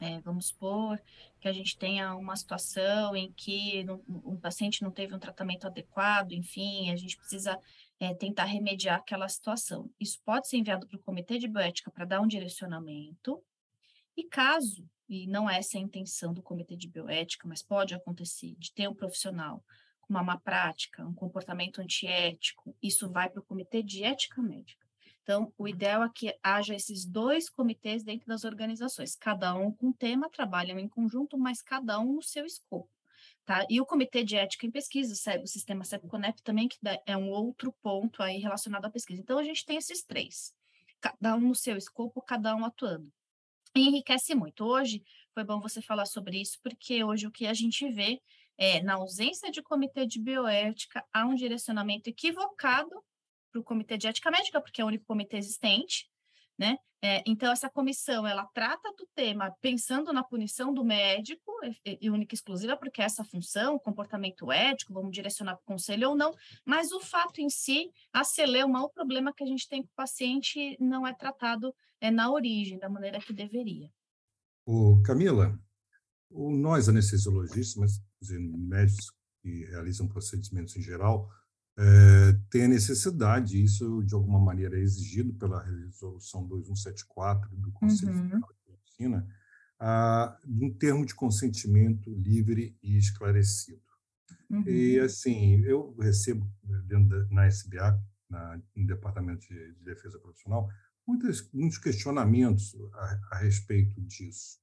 É, 0.00 0.20
vamos 0.20 0.46
supor 0.46 1.00
que 1.40 1.48
a 1.48 1.52
gente 1.52 1.76
tenha 1.76 2.14
uma 2.14 2.36
situação 2.36 3.16
em 3.16 3.32
que 3.32 3.84
um 4.24 4.36
paciente 4.36 4.82
não 4.82 4.92
teve 4.92 5.12
um 5.14 5.18
tratamento 5.18 5.66
adequado, 5.66 6.32
enfim, 6.32 6.90
a 6.92 6.96
gente 6.96 7.16
precisa 7.16 7.58
é, 8.00 8.14
tentar 8.14 8.44
remediar 8.44 8.98
aquela 8.98 9.28
situação. 9.28 9.90
Isso 9.98 10.20
pode 10.24 10.48
ser 10.48 10.58
enviado 10.58 10.86
para 10.86 10.96
o 10.96 11.02
comitê 11.02 11.38
de 11.38 11.48
bioética 11.48 11.90
para 11.90 12.04
dar 12.04 12.20
um 12.20 12.26
direcionamento, 12.26 13.42
e 14.16 14.24
caso, 14.24 14.88
e 15.08 15.26
não 15.26 15.48
é 15.48 15.58
essa 15.58 15.78
a 15.78 15.80
intenção 15.80 16.34
do 16.34 16.42
comitê 16.42 16.76
de 16.76 16.88
bioética, 16.88 17.46
mas 17.46 17.62
pode 17.62 17.94
acontecer, 17.94 18.54
de 18.58 18.72
ter 18.72 18.88
um 18.88 18.94
profissional 18.94 19.64
com 20.00 20.12
uma 20.12 20.22
má 20.22 20.38
prática, 20.38 21.06
um 21.06 21.14
comportamento 21.14 21.80
antiético, 21.80 22.76
isso 22.82 23.10
vai 23.10 23.28
para 23.28 23.40
o 23.40 23.44
comitê 23.44 23.82
de 23.82 24.02
ética 24.02 24.42
médica. 24.42 24.86
Então, 25.22 25.52
o 25.58 25.68
ideal 25.68 26.02
é 26.02 26.10
que 26.12 26.34
haja 26.42 26.74
esses 26.74 27.04
dois 27.04 27.50
comitês 27.50 28.02
dentro 28.02 28.26
das 28.26 28.44
organizações, 28.44 29.14
cada 29.14 29.54
um 29.54 29.70
com 29.70 29.92
tema, 29.92 30.30
trabalham 30.30 30.78
em 30.78 30.88
conjunto, 30.88 31.36
mas 31.36 31.60
cada 31.60 32.00
um 32.00 32.14
no 32.14 32.22
seu 32.22 32.46
escopo. 32.46 32.88
Tá? 33.48 33.64
E 33.70 33.80
o 33.80 33.86
Comitê 33.86 34.22
de 34.22 34.36
Ética 34.36 34.66
em 34.66 34.70
Pesquisa, 34.70 35.14
o 35.42 35.46
sistema 35.46 35.82
CEPCONEP 35.82 36.42
também, 36.42 36.68
que 36.68 36.76
é 37.06 37.16
um 37.16 37.30
outro 37.30 37.72
ponto 37.80 38.22
aí 38.22 38.36
relacionado 38.36 38.84
à 38.84 38.90
pesquisa. 38.90 39.22
Então, 39.22 39.38
a 39.38 39.42
gente 39.42 39.64
tem 39.64 39.78
esses 39.78 40.04
três, 40.04 40.52
cada 41.00 41.34
um 41.34 41.40
no 41.40 41.54
seu 41.54 41.74
escopo, 41.74 42.20
cada 42.20 42.54
um 42.54 42.62
atuando. 42.62 43.10
E 43.74 43.88
enriquece 43.88 44.34
muito. 44.34 44.66
Hoje, 44.66 45.02
foi 45.32 45.44
bom 45.44 45.60
você 45.60 45.80
falar 45.80 46.04
sobre 46.04 46.38
isso, 46.38 46.58
porque 46.62 47.02
hoje 47.02 47.26
o 47.26 47.30
que 47.30 47.46
a 47.46 47.54
gente 47.54 47.90
vê 47.90 48.20
é, 48.58 48.82
na 48.82 48.96
ausência 48.96 49.50
de 49.50 49.62
comitê 49.62 50.04
de 50.04 50.20
bioética, 50.20 51.02
há 51.10 51.24
um 51.24 51.34
direcionamento 51.34 52.10
equivocado 52.10 53.02
para 53.50 53.62
o 53.62 53.64
Comitê 53.64 53.96
de 53.96 54.08
Ética 54.08 54.30
Médica, 54.30 54.60
porque 54.60 54.82
é 54.82 54.84
o 54.84 54.88
único 54.88 55.06
comitê 55.06 55.38
existente, 55.38 56.06
né? 56.58 56.76
É, 57.00 57.22
então, 57.24 57.52
essa 57.52 57.70
comissão, 57.70 58.26
ela 58.26 58.44
trata 58.46 58.92
do 58.98 59.06
tema 59.14 59.54
pensando 59.60 60.12
na 60.12 60.24
punição 60.24 60.74
do 60.74 60.84
médico, 60.84 61.52
e, 61.84 61.98
e 62.00 62.10
única 62.10 62.34
e 62.34 62.36
exclusiva, 62.36 62.76
porque 62.76 63.00
essa 63.00 63.24
função, 63.24 63.78
comportamento 63.78 64.50
ético, 64.50 64.92
vamos 64.92 65.12
direcionar 65.12 65.54
para 65.54 65.62
o 65.62 65.66
conselho 65.66 66.10
ou 66.10 66.16
não, 66.16 66.34
mas 66.64 66.90
o 66.90 66.98
fato 67.00 67.40
em 67.40 67.48
si, 67.48 67.88
a 68.12 68.24
celeuma, 68.24 68.82
o 68.82 68.90
problema 68.90 69.32
que 69.32 69.44
a 69.44 69.46
gente 69.46 69.68
tem 69.68 69.82
com 69.82 69.88
o 69.88 69.96
paciente 69.96 70.76
não 70.80 71.06
é 71.06 71.14
tratado 71.14 71.72
é, 72.00 72.10
na 72.10 72.32
origem, 72.32 72.78
da 72.78 72.88
maneira 72.88 73.20
que 73.20 73.32
deveria. 73.32 73.88
O 74.66 75.00
Camila, 75.02 75.56
o, 76.28 76.50
nós 76.50 76.88
anestesiologistas, 76.88 77.76
mas 77.76 78.02
dizer, 78.20 78.40
médicos 78.40 79.12
que 79.40 79.66
realizam 79.66 80.08
procedimentos 80.08 80.76
em 80.76 80.82
geral, 80.82 81.30
é, 81.80 82.32
tem 82.50 82.64
a 82.64 82.68
necessidade, 82.68 83.62
isso 83.62 84.02
de 84.02 84.12
alguma 84.12 84.40
maneira 84.40 84.76
é 84.76 84.82
exigido 84.82 85.32
pela 85.34 85.62
resolução 85.62 86.44
2174 86.48 87.48
do 87.56 87.70
Conselho 87.70 88.12
uhum. 88.12 88.22
Federal 88.22 88.48
de 88.52 88.72
Medicina, 88.72 89.28
a, 89.78 90.36
de 90.44 90.64
um 90.64 90.74
termo 90.74 91.06
de 91.06 91.14
consentimento 91.14 92.12
livre 92.12 92.76
e 92.82 92.98
esclarecido. 92.98 93.80
Uhum. 94.50 94.64
E, 94.66 94.98
assim, 94.98 95.62
eu 95.62 95.94
recebo, 96.00 96.50
né, 96.64 96.82
da, 96.88 97.26
na 97.30 97.46
SBA, 97.46 98.02
na, 98.28 98.60
no 98.74 98.86
Departamento 98.86 99.46
de, 99.46 99.74
de 99.74 99.84
Defesa 99.84 100.18
Profissional, 100.18 100.68
muitos, 101.06 101.48
muitos 101.52 101.78
questionamentos 101.78 102.74
a, 102.94 103.20
a 103.32 103.38
respeito 103.38 104.00
disso 104.00 104.58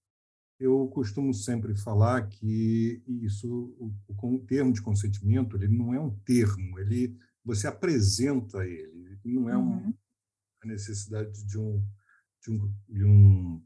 eu 0.59 0.87
costumo 0.87 1.33
sempre 1.33 1.75
falar 1.75 2.27
que 2.27 3.03
isso, 3.07 3.75
o, 3.77 3.93
o, 4.07 4.39
termo 4.39 4.71
de 4.71 4.81
consentimento, 4.81 5.55
ele 5.55 5.67
não 5.67 5.93
é 5.93 5.99
um 5.99 6.11
termo, 6.19 6.79
ele 6.79 7.17
você 7.43 7.67
apresenta 7.67 8.65
ele, 8.65 9.19
ele 9.23 9.33
não 9.35 9.49
é 9.49 9.57
um, 9.57 9.73
uhum. 9.73 9.93
a 10.63 10.67
necessidade 10.67 11.45
de 11.45 11.59
um 11.59 11.83
de 12.41 12.51
um, 12.51 12.73
de 12.87 13.05
um, 13.05 13.63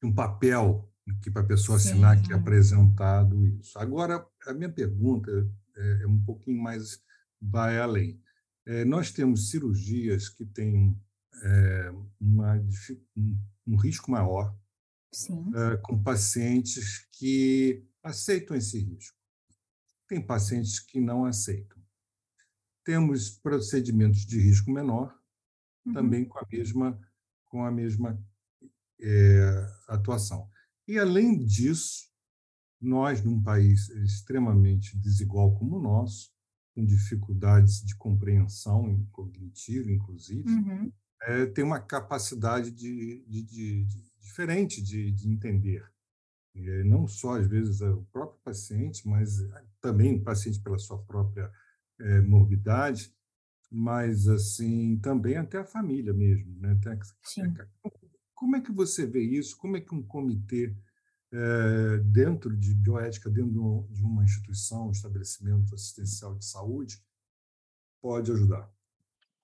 de 0.00 0.06
um 0.08 0.14
papel 0.14 0.88
que 1.22 1.30
para 1.30 1.42
a 1.42 1.46
pessoa 1.46 1.76
assinar 1.76 2.16
Sim. 2.16 2.24
que 2.24 2.32
é 2.32 2.36
apresentado 2.36 3.46
isso. 3.46 3.78
Agora, 3.78 4.24
a 4.46 4.52
minha 4.52 4.70
pergunta 4.70 5.30
é, 5.76 6.02
é 6.02 6.06
um 6.06 6.22
pouquinho 6.22 6.62
mais 6.62 7.02
vai 7.40 7.78
além. 7.78 8.20
É, 8.66 8.84
nós 8.84 9.10
temos 9.10 9.50
cirurgias 9.50 10.28
que 10.28 10.44
têm 10.44 10.96
é, 11.42 11.92
uma, 12.20 12.56
um, 13.16 13.38
um 13.66 13.76
risco 13.76 14.10
maior 14.10 14.54
uh, 15.28 15.80
com 15.82 16.02
pacientes 16.02 17.06
que 17.12 17.84
aceitam 18.02 18.56
esse 18.56 18.78
risco. 18.78 19.18
Tem 20.08 20.24
pacientes 20.24 20.80
que 20.80 21.00
não 21.00 21.24
aceitam. 21.24 21.78
Temos 22.84 23.30
procedimentos 23.30 24.26
de 24.26 24.40
risco 24.40 24.70
menor, 24.70 25.14
uhum. 25.84 25.92
também 25.92 26.24
com 26.24 26.38
a 26.38 26.46
mesma, 26.50 27.00
com 27.46 27.64
a 27.64 27.70
mesma 27.70 28.18
é, 29.00 29.66
atuação. 29.88 30.48
E, 30.88 30.98
além 30.98 31.44
disso, 31.44 32.10
nós, 32.80 33.22
num 33.22 33.40
país 33.40 33.88
extremamente 33.90 34.98
desigual 34.98 35.54
como 35.54 35.76
o 35.76 35.82
nosso, 35.82 36.32
com 36.74 36.84
dificuldades 36.84 37.84
de 37.84 37.94
compreensão 37.96 39.06
cognitiva, 39.12 39.90
inclusive, 39.90 40.48
uhum. 40.48 40.92
é, 41.22 41.46
tem 41.46 41.62
uma 41.62 41.80
capacidade 41.80 42.70
de, 42.70 43.24
de, 43.28 43.42
de, 43.42 43.84
de 43.84 44.09
diferente 44.40 44.82
de, 44.82 45.10
de 45.12 45.28
entender. 45.28 45.84
E 46.54 46.82
não 46.84 47.06
só, 47.06 47.36
às 47.36 47.46
vezes, 47.46 47.80
o 47.80 48.04
próprio 48.10 48.40
paciente, 48.42 49.06
mas 49.06 49.38
também 49.80 50.16
o 50.16 50.22
paciente 50.22 50.60
pela 50.60 50.78
sua 50.78 50.98
própria 51.04 51.50
é, 52.00 52.20
morbidade, 52.22 53.14
mas, 53.70 54.26
assim, 54.26 54.98
também 54.98 55.36
até 55.36 55.58
a 55.58 55.64
família 55.64 56.12
mesmo. 56.12 56.58
Né? 56.58 56.78
Como 58.34 58.56
é 58.56 58.60
que 58.60 58.72
você 58.72 59.06
vê 59.06 59.22
isso? 59.22 59.56
Como 59.58 59.76
é 59.76 59.80
que 59.80 59.94
um 59.94 60.02
comitê 60.02 60.74
é, 61.32 61.98
dentro 61.98 62.56
de 62.56 62.74
bioética, 62.74 63.30
dentro 63.30 63.86
de 63.90 64.02
uma 64.02 64.24
instituição, 64.24 64.88
um 64.88 64.92
estabelecimento 64.92 65.74
assistencial 65.74 66.34
de 66.34 66.44
saúde, 66.44 67.00
pode 68.00 68.32
ajudar? 68.32 68.68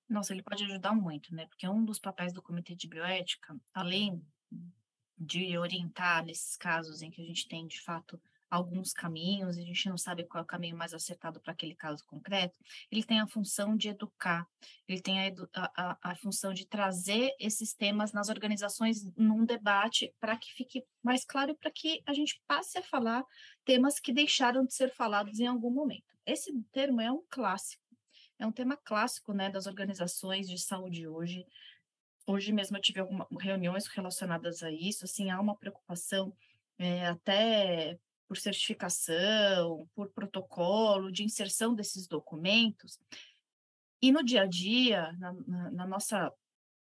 Nossa, 0.09 0.33
ele 0.33 0.43
pode 0.43 0.65
ajudar 0.65 0.95
muito, 0.95 1.35
né? 1.35 1.47
Porque 1.47 1.69
um 1.69 1.85
dos 1.85 1.99
papéis 1.99 2.33
do 2.33 2.43
comitê 2.43 2.75
de 2.75 2.89
bioética, 2.89 3.57
além 3.75 4.25
de 5.19 5.57
orientar 5.57 6.25
nesses 6.25 6.57
casos 6.57 7.03
em 7.03 7.11
que 7.11 7.23
a 7.23 7.25
gente 7.25 7.49
tem, 7.49 7.67
de 7.67 7.81
fato, 7.81 8.21
alguns 8.51 8.93
caminhos 8.93 9.57
e 9.57 9.61
a 9.61 9.65
gente 9.65 9.89
não 9.89 9.99
sabe 9.99 10.25
qual 10.25 10.41
é 10.41 10.45
o 10.45 10.47
caminho 10.47 10.77
mais 10.77 10.95
acertado 10.95 11.41
para 11.41 11.53
aquele 11.53 11.75
caso 11.75 12.05
concreto, 12.07 12.59
ele 12.91 13.03
tem 13.03 13.21
a 13.21 13.27
função 13.27 13.77
de 13.77 13.89
educar, 13.89 14.47
ele 14.89 15.01
tem 15.01 15.19
a, 15.21 15.33
a, 15.55 15.99
a 16.11 16.17
função 16.17 16.53
de 16.53 16.67
trazer 16.67 17.35
esses 17.41 17.75
temas 17.75 18.13
nas 18.13 18.29
organizações 18.29 19.05
num 19.17 19.45
debate 19.45 20.15
para 20.21 20.37
que 20.37 20.53
fique 20.53 20.85
mais 21.03 21.25
claro 21.25 21.57
para 21.57 21.71
que 21.71 22.03
a 22.07 22.15
gente 22.15 22.41
passe 22.47 22.79
a 22.79 22.83
falar 22.83 23.25
temas 23.65 23.99
que 23.99 24.13
deixaram 24.13 24.65
de 24.65 24.75
ser 24.75 24.93
falados 24.93 25.41
em 25.41 25.47
algum 25.47 25.71
momento. 25.71 26.17
Esse 26.25 26.53
termo 26.73 27.01
é 27.01 27.11
um 27.11 27.23
clássico, 27.29 27.83
é 28.39 28.47
um 28.47 28.53
tema 28.53 28.77
clássico 28.77 29.33
né, 29.33 29.51
das 29.51 29.67
organizações 29.67 30.49
de 30.49 30.59
saúde 30.59 31.07
hoje, 31.09 31.47
Hoje 32.27 32.53
mesmo 32.53 32.77
eu 32.77 32.81
tive 32.81 33.01
algumas 33.01 33.29
reuniões 33.41 33.87
relacionadas 33.87 34.63
a 34.63 34.71
isso, 34.71 35.05
assim, 35.05 35.31
há 35.31 35.41
uma 35.41 35.57
preocupação 35.57 36.37
é, 36.79 37.07
até 37.07 37.99
por 38.27 38.37
certificação, 38.37 39.89
por 39.95 40.11
protocolo 40.11 41.13
de 41.13 41.23
inserção 41.23 41.75
desses 41.75 42.09
documentos. 42.09 42.99
E 44.03 44.11
no 44.11 44.25
dia 44.25 44.43
a 44.43 44.47
dia, 44.47 45.13
na, 45.13 45.33
na, 45.33 45.71
na 45.71 45.87
nossa 45.87 46.33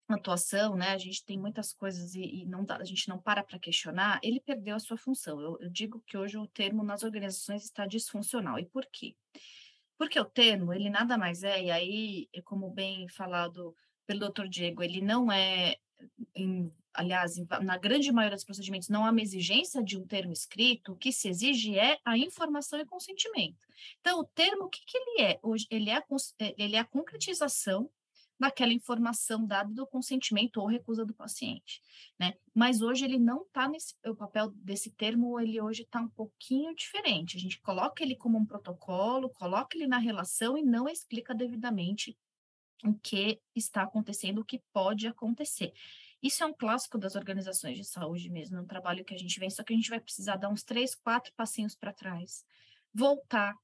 atuação, 0.09 0.75
né, 0.75 0.91
a 0.91 0.99
gente 0.99 1.25
tem 1.25 1.39
muitas 1.39 1.73
coisas 1.73 2.15
e, 2.15 2.43
e 2.43 2.47
não 2.47 2.65
dá, 2.65 2.77
a 2.77 2.85
gente 2.85 3.09
não 3.09 3.19
para 3.19 3.45
para 3.45 3.59
questionar, 3.59 4.19
ele 4.23 4.41
perdeu 4.41 4.75
a 4.75 4.81
sua 4.81 4.97
função. 4.97 5.41
Eu, 5.41 5.59
eu 5.61 5.71
digo 5.71 6.01
que 6.01 6.17
hoje 6.17 6.37
o 6.37 6.49
termo 6.49 6.83
nas 6.83 7.03
organizações 7.03 7.65
está 7.65 7.87
disfuncional. 7.87 8.59
E 8.59 8.67
por 8.67 8.85
quê? 8.87 9.15
Porque 9.97 10.19
o 10.19 10.25
termo, 10.25 10.73
ele 10.73 10.91
nada 10.91 11.17
mais 11.17 11.43
é, 11.45 11.63
e 11.65 11.71
aí, 11.71 12.29
como 12.45 12.71
bem 12.71 13.09
falado 13.09 13.77
pelo 14.11 14.19
doutor 14.19 14.49
Diego, 14.49 14.83
ele 14.83 15.01
não 15.01 15.31
é, 15.31 15.77
em, 16.35 16.73
aliás, 16.93 17.39
em, 17.39 17.47
na 17.63 17.79
grande 17.79 18.11
maioria 18.11 18.35
dos 18.35 18.45
procedimentos, 18.45 18.89
não 18.89 19.07
há 19.07 19.11
uma 19.13 19.23
exigência 19.23 19.85
de 19.85 19.97
um 19.97 20.05
termo 20.05 20.33
escrito, 20.33 20.93
o 20.93 20.97
que 20.97 21.13
se 21.13 21.29
exige 21.29 21.79
é 21.79 21.97
a 22.05 22.19
informação 22.19 22.81
e 22.81 22.85
consentimento. 22.85 23.65
Então, 24.01 24.19
o 24.19 24.25
termo, 24.25 24.65
o 24.65 24.69
que, 24.69 24.81
que 24.85 24.99
ele 24.99 25.23
é? 25.23 25.39
Hoje, 25.41 25.65
ele 25.71 25.91
é, 25.91 25.99
a, 25.99 26.05
é, 26.41 26.55
ele 26.59 26.75
é 26.75 26.81
a 26.81 26.85
concretização 26.85 27.89
daquela 28.37 28.73
informação 28.73 29.47
dada 29.47 29.73
do 29.73 29.87
consentimento 29.87 30.57
ou 30.57 30.67
recusa 30.67 31.05
do 31.05 31.15
paciente, 31.15 31.81
né? 32.19 32.35
Mas 32.53 32.83
hoje 32.83 33.05
ele 33.05 33.19
não 33.19 33.43
está 33.43 33.69
nesse, 33.69 33.95
o 34.05 34.17
papel 34.17 34.51
desse 34.57 34.91
termo, 34.91 35.39
ele 35.39 35.61
hoje 35.61 35.83
está 35.83 36.01
um 36.01 36.09
pouquinho 36.09 36.75
diferente. 36.75 37.37
A 37.37 37.41
gente 37.41 37.61
coloca 37.61 38.03
ele 38.03 38.17
como 38.17 38.39
um 38.39 38.47
protocolo, 38.47 39.31
coloca 39.31 39.77
ele 39.77 39.87
na 39.87 39.99
relação 39.99 40.59
e 40.59 40.63
não 40.63 40.89
explica 40.89 41.33
devidamente 41.33 42.19
o 42.85 42.95
que 42.95 43.41
está 43.55 43.83
acontecendo, 43.83 44.41
o 44.41 44.45
que 44.45 44.63
pode 44.73 45.07
acontecer. 45.07 45.73
Isso 46.23 46.43
é 46.43 46.47
um 46.47 46.53
clássico 46.53 46.99
das 46.99 47.15
organizações 47.17 47.79
de 47.79 47.85
saúde 47.85 48.29
mesmo, 48.29 48.59
é 48.59 48.61
um 48.61 48.67
trabalho 48.67 49.05
que 49.05 49.15
a 49.15 49.19
gente 49.19 49.39
vem, 49.41 49.49
só 49.49 49.63
que 49.63 49.73
a 49.73 49.77
gente 49.77 49.89
vai 49.89 50.01
precisar 50.01 50.37
dar 50.37 50.51
uns 50.51 50.63
três, 50.63 50.95
quatro 50.95 51.33
passinhos 51.35 51.75
para 51.75 51.93
trás, 51.93 52.45
voltar, 52.93 53.55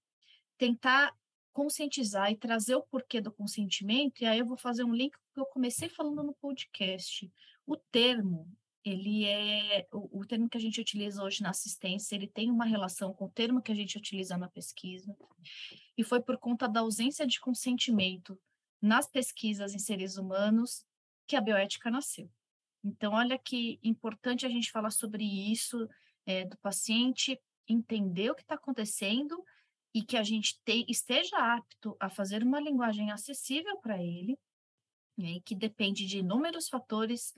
tentar 0.57 1.15
conscientizar 1.53 2.31
e 2.31 2.37
trazer 2.37 2.75
o 2.75 2.83
porquê 2.83 3.21
do 3.21 3.33
consentimento, 3.33 4.23
e 4.23 4.27
aí 4.27 4.39
eu 4.39 4.47
vou 4.47 4.57
fazer 4.57 4.85
um 4.85 4.95
link 4.95 5.13
que 5.33 5.41
eu 5.41 5.47
comecei 5.47 5.89
falando 5.89 6.23
no 6.23 6.35
podcast. 6.35 7.31
O 7.67 7.77
termo, 7.77 8.47
ele 8.85 9.25
é 9.25 9.87
o, 9.93 10.21
o, 10.21 10.27
termo 10.27 10.49
que 10.49 10.57
a 10.57 10.61
gente 10.61 10.81
utiliza 10.81 11.23
hoje 11.23 11.43
na 11.43 11.51
assistência, 11.51 12.15
ele 12.15 12.27
tem 12.27 12.51
uma 12.51 12.65
relação 12.65 13.13
com 13.13 13.27
o 13.27 13.31
termo 13.31 13.61
que 13.61 13.73
a 13.73 13.75
gente 13.75 13.99
utiliza 13.99 14.37
na 14.37 14.49
pesquisa, 14.49 15.15
e 15.97 16.05
foi 16.05 16.21
por 16.23 16.39
conta 16.39 16.69
da 16.69 16.81
ausência 16.81 17.27
de 17.27 17.41
consentimento 17.41 18.39
nas 18.81 19.07
pesquisas 19.07 19.75
em 19.75 19.79
seres 19.79 20.17
humanos 20.17 20.85
que 21.27 21.37
a 21.37 21.41
bioética 21.41 21.91
nasceu. 21.91 22.31
Então, 22.85 23.15
olha 23.15 23.39
que 23.39 23.81
importante 23.83 24.47
a 24.47 24.49
gente 24.49 24.71
falar 24.71 24.91
sobre 24.91 25.25
isso, 25.25 25.89
é, 26.25 26.45
do 26.45 26.57
paciente 26.59 27.41
entender 27.69 28.31
o 28.31 28.35
que 28.35 28.43
está 28.43 28.55
acontecendo 28.55 29.43
e 29.93 30.03
que 30.03 30.17
a 30.17 30.23
gente 30.23 30.61
te, 30.65 30.85
esteja 30.89 31.37
apto 31.37 31.97
a 31.99 32.09
fazer 32.09 32.43
uma 32.43 32.61
linguagem 32.61 33.11
acessível 33.11 33.77
para 33.79 34.01
ele, 34.03 34.39
né, 35.17 35.41
que 35.45 35.55
depende 35.55 36.07
de 36.07 36.19
inúmeros 36.19 36.69
fatores, 36.69 37.35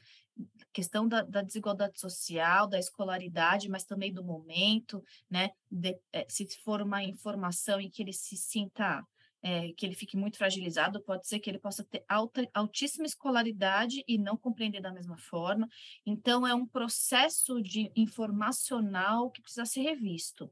questão 0.73 1.07
da, 1.07 1.23
da, 1.23 1.43
desigualdade 1.43 1.99
social, 1.99 2.67
da 2.67 2.79
escolaridade, 2.79 3.69
mas 3.69 3.85
também 3.85 4.13
do 4.13 4.25
momento, 4.25 5.03
né? 5.31 5.51
De, 5.71 5.99
é, 6.13 6.27
se 6.29 6.47
for 6.63 6.83
uma 6.83 7.03
informação 7.03 7.81
em 7.81 7.89
que 7.89 8.03
ele 8.03 8.13
se 8.13 8.37
sinta 8.37 9.07
é, 9.43 9.73
que 9.73 9.87
ele 9.87 9.95
fique 9.95 10.17
muito 10.17 10.39
fragilizado, 10.39 11.01
pode 11.01 11.27
ser 11.27 11.39
que 11.39 11.49
ele 11.49 11.59
possa 11.59 11.85
ter 11.85 12.05
alta, 12.09 12.49
altíssima 12.53 13.07
escolaridade 13.07 14.05
e 14.07 14.19
não 14.19 14.37
compreender 14.37 14.81
da 14.81 14.93
mesma 14.93 15.17
forma. 15.17 15.69
Então, 16.05 16.47
é 16.47 16.55
um 16.55 16.67
processo 16.67 17.63
de 17.63 17.91
informacional 17.95 19.31
que 19.31 19.43
precisa 19.43 19.65
ser 19.65 19.83
revisto. 19.83 20.51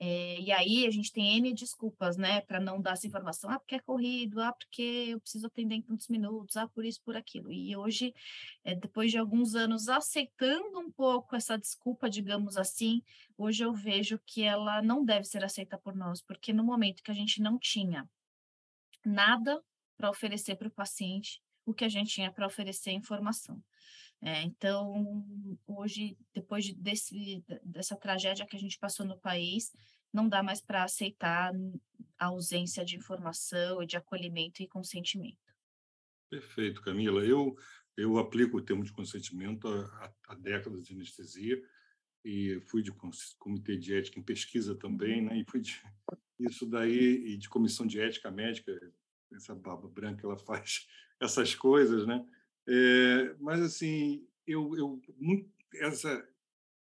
É, 0.00 0.40
e 0.40 0.52
aí 0.52 0.86
a 0.86 0.90
gente 0.90 1.12
tem 1.12 1.36
N 1.38 1.54
desculpas, 1.54 2.16
né, 2.16 2.40
para 2.42 2.58
não 2.60 2.80
dar 2.80 2.92
essa 2.92 3.06
informação. 3.06 3.48
Ah, 3.48 3.58
porque 3.58 3.76
é 3.76 3.80
corrido, 3.80 4.40
ah, 4.40 4.52
porque 4.52 4.82
eu 5.08 5.20
preciso 5.20 5.46
atender 5.46 5.76
em 5.76 5.82
tantos 5.82 6.08
minutos, 6.08 6.56
ah, 6.56 6.68
por 6.68 6.84
isso, 6.84 7.00
por 7.02 7.16
aquilo. 7.16 7.52
E 7.52 7.76
hoje, 7.76 8.12
é, 8.64 8.74
depois 8.74 9.10
de 9.10 9.18
alguns 9.18 9.54
anos 9.54 9.88
aceitando 9.88 10.78
um 10.78 10.90
pouco 10.90 11.36
essa 11.36 11.56
desculpa, 11.56 12.10
digamos 12.10 12.56
assim, 12.56 13.02
hoje 13.38 13.64
eu 13.64 13.72
vejo 13.72 14.18
que 14.26 14.42
ela 14.42 14.82
não 14.82 15.04
deve 15.04 15.24
ser 15.24 15.44
aceita 15.44 15.78
por 15.78 15.94
nós, 15.94 16.20
porque 16.20 16.52
no 16.52 16.64
momento 16.64 17.02
que 17.02 17.10
a 17.10 17.14
gente 17.14 17.40
não 17.40 17.58
tinha 17.58 18.08
nada 19.04 19.62
para 19.96 20.10
oferecer 20.10 20.56
para 20.56 20.68
o 20.68 20.70
paciente 20.70 21.42
o 21.64 21.72
que 21.72 21.84
a 21.84 21.88
gente 21.88 22.10
tinha 22.10 22.32
para 22.32 22.46
oferecer 22.46 22.90
informação. 22.90 23.62
É, 24.20 24.42
então, 24.42 25.26
hoje, 25.66 26.16
depois 26.32 26.64
de, 26.64 26.74
desse, 26.74 27.44
dessa 27.62 27.96
tragédia 27.96 28.46
que 28.46 28.56
a 28.56 28.58
gente 28.58 28.78
passou 28.78 29.04
no 29.04 29.18
país, 29.18 29.72
não 30.12 30.28
dá 30.28 30.42
mais 30.42 30.60
para 30.60 30.84
aceitar 30.84 31.52
a 32.18 32.26
ausência 32.26 32.84
de 32.84 32.96
informação 32.96 33.82
e 33.82 33.86
de 33.86 33.96
acolhimento 33.96 34.62
e 34.62 34.68
consentimento. 34.68 35.36
Perfeito, 36.30 36.80
Camila. 36.80 37.24
Eu, 37.24 37.54
eu 37.96 38.18
aplico 38.18 38.58
o 38.58 38.62
termo 38.62 38.84
de 38.84 38.92
consentimento 38.92 39.68
há, 39.68 40.12
há 40.28 40.34
décadas 40.34 40.86
de 40.86 40.94
anestesia 40.94 41.60
e 42.24 42.60
fui 42.68 42.82
de 42.82 42.92
comitê 43.38 43.76
de 43.76 43.94
ética 43.94 44.18
em 44.18 44.22
pesquisa 44.22 44.74
também, 44.74 45.20
né? 45.22 45.38
E 45.38 45.44
fui 45.44 45.60
de, 45.60 45.82
isso 46.44 46.66
daí 46.66 47.32
e 47.32 47.36
de 47.36 47.48
comissão 47.48 47.86
de 47.86 48.00
ética 48.00 48.30
médica, 48.30 48.72
essa 49.32 49.54
baba 49.54 49.88
branca 49.88 50.26
ela 50.26 50.36
faz 50.44 50.86
essas 51.20 51.54
coisas, 51.54 52.06
né? 52.06 52.24
É, 52.66 53.34
mas 53.40 53.60
assim, 53.60 54.26
eu, 54.46 54.76
eu 54.76 55.02
muito, 55.18 55.48
essa 55.74 56.26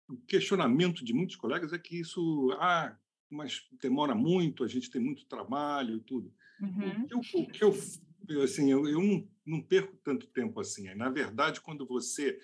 o 0.10 0.18
questionamento 0.28 1.04
de 1.04 1.14
muitos 1.14 1.36
colegas 1.36 1.74
é 1.74 1.80
que 1.80 2.00
isso, 2.00 2.52
ah, 2.60 2.96
mas 3.30 3.66
demora 3.82 4.14
muito, 4.14 4.64
a 4.64 4.68
gente 4.68 4.92
tem 4.92 5.02
muito 5.02 5.26
trabalho 5.26 5.98
e 5.98 6.02
tudo. 6.02 6.34
Uhum. 6.62 7.04
O 7.04 7.08
que 7.08 7.14
eu, 7.14 7.20
o 7.42 7.48
que 7.48 7.64
eu 7.64 8.42
assim, 8.44 8.72
eu, 8.72 8.88
eu 8.88 9.02
não, 9.02 9.28
não, 9.46 9.62
perco 9.62 9.98
tanto 10.04 10.28
tempo 10.28 10.60
assim. 10.60 10.94
Na 10.94 11.10
verdade, 11.10 11.62
quando 11.62 11.86
você 11.86 12.40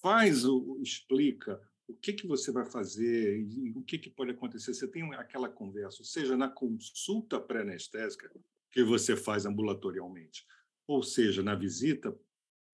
faz 0.00 0.44
o 0.44 0.78
explica 0.80 1.60
o 1.88 1.94
que, 1.94 2.12
que 2.12 2.26
você 2.26 2.50
vai 2.50 2.64
fazer, 2.64 3.46
o 3.74 3.82
que, 3.82 3.98
que 3.98 4.10
pode 4.10 4.32
acontecer. 4.32 4.74
Você 4.74 4.88
tem 4.88 5.14
aquela 5.14 5.48
conversa, 5.48 6.02
seja 6.02 6.36
na 6.36 6.48
consulta 6.48 7.40
pré-anestésica, 7.40 8.30
que 8.70 8.82
você 8.82 9.16
faz 9.16 9.46
ambulatorialmente, 9.46 10.44
ou 10.86 11.02
seja, 11.02 11.42
na 11.42 11.54
visita 11.54 12.16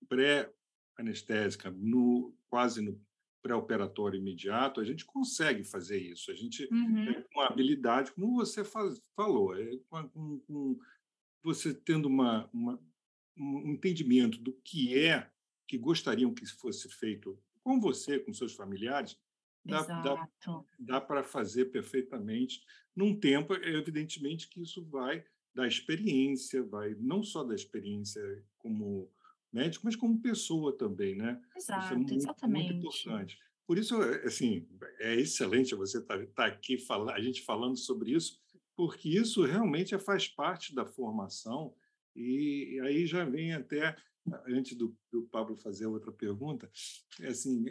pré-anestésica, 0.08 1.70
no, 1.70 2.34
quase 2.48 2.80
no 2.80 3.00
pré-operatório 3.42 4.18
imediato, 4.18 4.80
a 4.80 4.84
gente 4.84 5.04
consegue 5.04 5.64
fazer 5.64 5.98
isso. 5.98 6.30
A 6.30 6.34
gente 6.34 6.68
uhum. 6.72 7.08
é 7.08 7.26
uma 7.34 7.46
habilidade, 7.46 8.12
como 8.12 8.36
você 8.36 8.64
faz, 8.64 9.00
falou, 9.16 9.56
é 9.56 9.76
com, 9.88 10.40
com, 10.40 10.78
você 11.42 11.74
tendo 11.74 12.06
uma, 12.06 12.48
uma, 12.52 12.80
um 13.36 13.72
entendimento 13.72 14.38
do 14.38 14.52
que 14.64 14.96
é 14.96 15.28
que 15.66 15.76
gostariam 15.76 16.32
que 16.32 16.46
fosse 16.46 16.88
feito 16.88 17.38
com 17.62 17.80
você, 17.80 18.18
com 18.18 18.32
seus 18.32 18.54
familiares, 18.54 19.18
dá, 19.64 19.82
dá, 19.82 20.28
dá 20.78 21.00
para 21.00 21.22
fazer 21.22 21.66
perfeitamente 21.66 22.62
num 22.94 23.18
tempo, 23.18 23.54
evidentemente 23.54 24.48
que 24.48 24.60
isso 24.60 24.84
vai 24.84 25.24
da 25.54 25.66
experiência, 25.66 26.62
vai 26.62 26.94
não 26.98 27.22
só 27.22 27.44
da 27.44 27.54
experiência 27.54 28.22
como 28.58 29.10
médico, 29.52 29.84
mas 29.84 29.96
como 29.96 30.20
pessoa 30.20 30.76
também, 30.76 31.14
né? 31.14 31.40
Exato, 31.56 31.84
isso 31.84 31.92
é 31.92 31.96
muito, 31.96 32.14
exatamente. 32.14 32.72
muito 32.72 32.86
importante. 32.86 33.38
Por 33.66 33.78
isso, 33.78 34.00
assim, 34.24 34.66
é 34.98 35.14
excelente 35.14 35.74
você 35.74 35.98
estar 35.98 36.18
tá, 36.18 36.26
tá 36.34 36.46
aqui 36.46 36.78
falando, 36.78 37.10
a 37.10 37.20
gente 37.20 37.42
falando 37.42 37.76
sobre 37.76 38.12
isso, 38.12 38.40
porque 38.74 39.08
isso 39.08 39.44
realmente 39.44 39.96
faz 39.98 40.26
parte 40.26 40.74
da 40.74 40.84
formação 40.84 41.74
e 42.14 42.80
aí 42.84 43.06
já 43.06 43.24
vem 43.24 43.52
até 43.52 43.96
antes 44.46 44.76
do, 44.76 44.96
do 45.10 45.24
Pablo 45.24 45.56
fazer 45.56 45.86
outra 45.86 46.12
pergunta, 46.12 46.70
é 47.20 47.28
assim, 47.28 47.64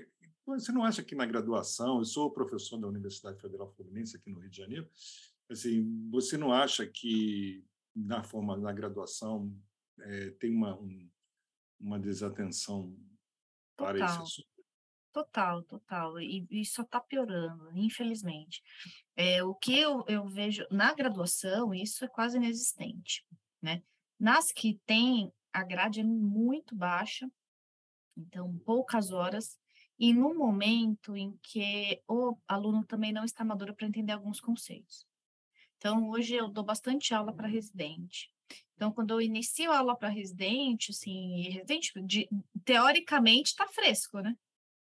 você 0.46 0.72
não 0.72 0.84
acha 0.84 1.04
que 1.04 1.16
na 1.16 1.26
graduação, 1.26 2.00
eu 2.00 2.06
sou 2.06 2.32
professor 2.32 2.78
da 2.78 2.88
Universidade 2.88 3.40
Federal 3.40 3.72
Fluminense 3.72 4.18
aqui 4.18 4.30
no 4.30 4.40
Rio 4.40 4.50
de 4.50 4.58
Janeiro, 4.58 4.90
assim, 5.50 6.10
você 6.10 6.38
não 6.38 6.52
acha 6.52 6.86
que 6.86 7.64
na 7.96 8.24
forma 8.24 8.58
na 8.58 8.72
graduação 8.72 9.54
é, 10.00 10.32
tem 10.32 10.56
uma 10.56 10.80
um, 10.80 11.10
uma 11.80 12.00
desatenção 12.00 12.96
para 13.76 13.94
total, 13.94 14.10
esse 14.10 14.24
assunto? 14.24 14.52
Total, 15.12 15.64
total. 15.64 16.20
E, 16.22 16.48
e 16.50 16.66
só 16.66 16.84
está 16.84 17.00
piorando, 17.00 17.70
infelizmente. 17.76 18.64
É, 19.16 19.44
o 19.44 19.54
que 19.54 19.78
eu, 19.78 20.06
eu 20.08 20.26
vejo 20.28 20.66
na 20.72 20.94
graduação, 20.94 21.74
isso 21.74 22.06
é 22.06 22.08
quase 22.08 22.38
inexistente, 22.38 23.26
né? 23.62 23.84
Nas 24.18 24.52
que 24.52 24.80
tem 24.86 25.32
a 25.54 25.64
grade 25.64 26.00
é 26.00 26.04
muito 26.04 26.76
baixa, 26.76 27.30
então 28.16 28.58
poucas 28.66 29.12
horas, 29.12 29.58
e 29.98 30.14
no 30.14 30.34
momento 30.34 31.16
em 31.16 31.38
que 31.44 32.02
o 32.08 32.36
aluno 32.48 32.84
também 32.84 33.14
não 33.14 33.24
está 33.24 33.44
maduro 33.44 33.76
para 33.76 33.88
entender 33.88 34.14
alguns 34.14 34.40
conceitos. 34.40 35.06
Então, 35.78 36.10
hoje 36.10 36.36
eu 36.36 36.48
dou 36.48 36.64
bastante 36.64 37.14
aula 37.14 37.34
para 37.34 37.48
residente. 37.48 38.32
Então, 38.76 38.92
quando 38.92 39.12
eu 39.12 39.22
inicio 39.22 39.72
a 39.72 39.78
aula 39.78 39.96
para 39.96 40.10
residente, 40.10 40.92
assim, 40.92 41.50
residente, 41.50 41.92
de, 42.02 42.30
teoricamente 42.66 43.52
está 43.52 43.68
fresco, 43.68 44.20
né? 44.20 44.36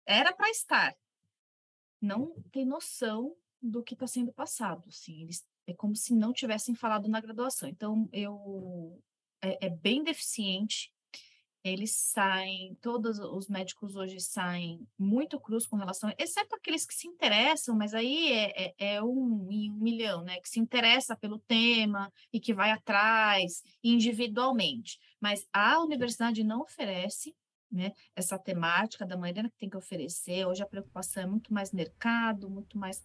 Era 0.05 0.33
para 0.33 0.51
estar. 0.51 0.97
Não 2.01 2.35
tem 2.51 2.65
noção 2.65 3.37
do 3.63 3.83
que 3.83 3.95
está 3.95 4.07
sendo 4.07 4.33
passado, 4.33 4.85
assim, 4.89 5.23
eles, 5.23 5.47
é 5.67 5.73
como 5.73 5.97
se 5.97 6.15
não 6.15 6.33
tivessem 6.33 6.75
falado 6.75 7.09
na 7.09 7.21
graduação. 7.21 7.69
Então, 7.69 8.09
eu 8.13 9.01
é, 9.45 9.67
é 9.67 9.71
bem 9.71 10.03
deficiente. 10.03 10.93
Eles 11.63 11.93
saem, 11.93 12.77
todos 12.83 13.19
os 13.19 13.49
médicos 13.49 13.97
hoje 13.97 14.21
saem 14.21 14.87
muito 14.99 15.41
cruz 15.41 15.67
com 15.67 15.77
relação, 15.77 16.13
exceto 16.19 16.55
aqueles 16.55 16.85
que 16.85 16.93
se 16.93 17.09
interessam, 17.09 17.75
mas 17.75 17.95
aí 17.95 18.33
é, 18.33 18.65
é, 18.65 18.75
é 18.97 19.03
um 19.03 19.49
em 19.51 19.71
um 19.71 19.77
milhão, 19.77 20.23
né? 20.23 20.39
Que 20.41 20.49
se 20.49 20.61
interessa 20.61 21.17
pelo 21.17 21.39
tema 21.39 22.13
e 22.31 22.39
que 22.39 22.53
vai 22.53 22.71
atrás 22.71 23.63
individualmente. 23.83 24.99
Mas 25.19 25.47
a 25.55 25.81
universidade 25.81 26.45
não 26.45 26.61
oferece 26.61 27.35
né, 27.73 27.93
essa 28.15 28.39
temática 28.39 29.05
da 29.05 29.17
maneira 29.17 29.49
que 29.49 29.59
tem 29.59 29.71
que 29.71 29.77
oferecer. 29.77 30.47
Hoje 30.47 30.63
a 30.63 30.67
preocupação 30.67 31.23
é 31.23 31.27
muito 31.27 31.53
mais 31.53 31.73
mercado, 31.73 32.49
muito 32.49 32.79
mais 32.79 33.03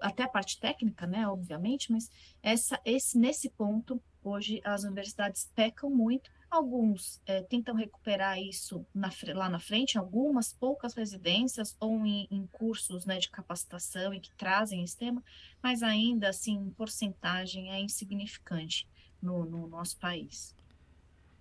até 0.00 0.24
a 0.24 0.28
parte 0.28 0.58
técnica, 0.58 1.06
né, 1.06 1.26
obviamente, 1.28 1.90
mas 1.92 2.10
essa 2.42 2.80
esse 2.84 3.18
nesse 3.18 3.48
ponto 3.50 4.02
Hoje 4.24 4.60
as 4.64 4.84
universidades 4.84 5.50
pecam 5.54 5.90
muito, 5.90 6.30
alguns 6.50 7.20
é, 7.26 7.42
tentam 7.42 7.74
recuperar 7.74 8.38
isso 8.38 8.86
na, 8.94 9.10
lá 9.34 9.48
na 9.48 9.58
frente, 9.58 9.98
algumas 9.98 10.52
poucas 10.52 10.94
residências 10.94 11.76
ou 11.80 12.06
em, 12.06 12.28
em 12.30 12.46
cursos 12.46 13.04
né, 13.04 13.18
de 13.18 13.30
capacitação 13.30 14.12
e 14.14 14.20
que 14.20 14.30
trazem 14.36 14.84
esse 14.84 14.96
tema, 14.96 15.22
mas 15.62 15.82
ainda 15.82 16.28
assim, 16.28 16.70
porcentagem 16.76 17.72
é 17.72 17.80
insignificante 17.80 18.86
no, 19.20 19.44
no 19.44 19.66
nosso 19.66 19.98
país. 19.98 20.54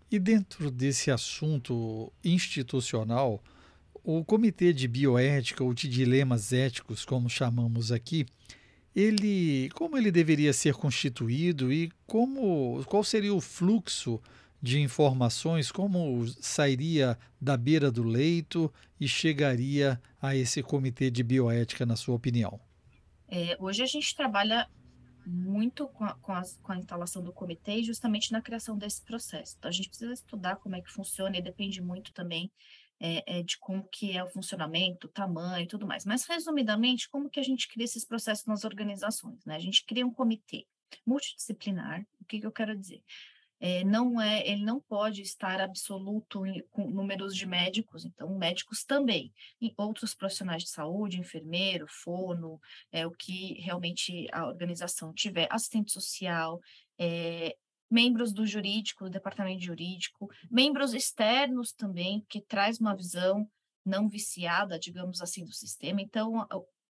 E 0.10 0.20
dentro 0.20 0.72
desse 0.72 1.12
assunto 1.12 2.12
institucional, 2.24 3.42
o 4.04 4.26
Comitê 4.26 4.74
de 4.74 4.88
Bioética 4.88 5.64
ou 5.64 5.74
de 5.74 5.88
Dilemas 5.88 6.52
Éticos, 6.52 7.06
como 7.06 7.30
chamamos 7.30 7.92
aqui, 7.92 8.26
ele, 8.96 9.70
como 9.72 9.98
ele 9.98 10.12
deveria 10.12 10.54
ser 10.54 10.74
constituído 10.74 11.72
e 11.72 11.92
como, 12.06 12.84
qual 12.86 13.04
seria 13.04 13.34
o 13.34 13.42
fluxo 13.42 14.22
de 14.62 14.80
informações, 14.80 15.72
como 15.72 16.28
sairia 16.28 17.18
da 17.40 17.58
beira 17.58 17.92
do 17.92 18.04
leito 18.04 18.72
e 19.00 19.08
chegaria 19.08 20.00
a 20.22 20.36
esse 20.36 20.62
comitê 20.62 21.10
de 21.10 21.24
bioética, 21.24 21.86
na 21.86 21.96
sua 21.96 22.16
opinião? 22.16 22.60
É, 23.28 23.58
hoje 23.60 23.82
a 23.82 23.88
gente 23.88 24.16
trabalha 24.16 24.70
muito 25.26 25.88
com 25.88 26.04
a, 26.04 26.14
com, 26.16 26.34
com 26.62 26.72
a, 26.72 26.78
instalação 26.78 27.24
do 27.24 27.32
comitê 27.32 27.82
justamente 27.84 28.32
na 28.32 28.42
criação 28.42 28.78
desse 28.78 29.02
processo. 29.02 29.56
Então, 29.58 29.70
a 29.70 29.72
gente 29.72 29.90
precisa 29.90 30.14
estudar 30.14 30.58
como 30.58 30.76
é 30.76 30.82
que 30.82 30.92
funciona 30.92 31.38
e 31.38 31.42
depende 31.42 31.82
muito 31.82 32.12
também 32.12 32.52
é, 33.02 33.40
é, 33.40 33.44
de 33.44 33.58
como 33.58 33.84
que 33.92 34.16
é 34.16 34.24
o 34.24 34.30
funcionamento, 34.30 35.08
o 35.08 35.10
tamanho 35.10 35.64
e 35.64 35.68
tudo 35.68 35.88
mais. 35.88 36.06
Mas, 36.06 36.26
resumidamente, 36.26 37.10
como 37.10 37.30
que 37.30 37.40
a 37.40 37.44
gente 37.44 37.68
cria 37.68 37.86
esses 37.86 38.06
processos 38.06 38.46
nas 38.46 38.64
organizações? 38.64 39.44
Né? 39.44 39.56
A 39.56 39.60
gente 39.60 39.84
cria 39.84 40.06
um 40.06 40.14
comitê 40.14 40.68
multidisciplinar. 41.06 42.06
O 42.20 42.26
que, 42.26 42.40
que 42.40 42.46
eu 42.46 42.52
quero 42.52 42.78
dizer? 42.78 43.04
É, 43.60 43.84
não 43.84 44.20
é, 44.20 44.48
ele 44.48 44.64
não 44.64 44.80
pode 44.80 45.22
estar 45.22 45.62
absoluto 45.62 46.46
em, 46.46 46.64
com 46.72 46.90
números 46.90 47.36
de 47.36 47.46
médicos, 47.46 48.06
então 48.06 48.36
médicos 48.36 48.84
também, 48.84 49.32
e 49.62 49.72
outros 49.78 50.16
profissionais 50.16 50.64
de 50.64 50.70
saúde, 50.70 51.20
enfermeiro, 51.20 51.86
fono, 51.88 52.60
é 52.92 53.06
o 53.06 53.12
que 53.12 53.62
realmente 53.62 54.28
a 54.32 54.48
organização 54.48 55.14
tiver, 55.14 55.48
assistente 55.52 55.92
social, 55.92 56.60
é, 56.98 57.56
membros 57.92 58.32
do 58.32 58.48
jurídico, 58.48 59.04
do 59.04 59.10
departamento 59.10 59.62
jurídico, 59.62 60.30
membros 60.50 60.94
externos 60.94 61.74
também, 61.74 62.26
que 62.30 62.40
traz 62.40 62.80
uma 62.80 62.96
visão 62.96 63.46
não 63.86 64.08
viciada, 64.08 64.80
digamos 64.80 65.22
assim, 65.22 65.44
do 65.44 65.52
sistema. 65.52 66.02
Então, 66.02 66.48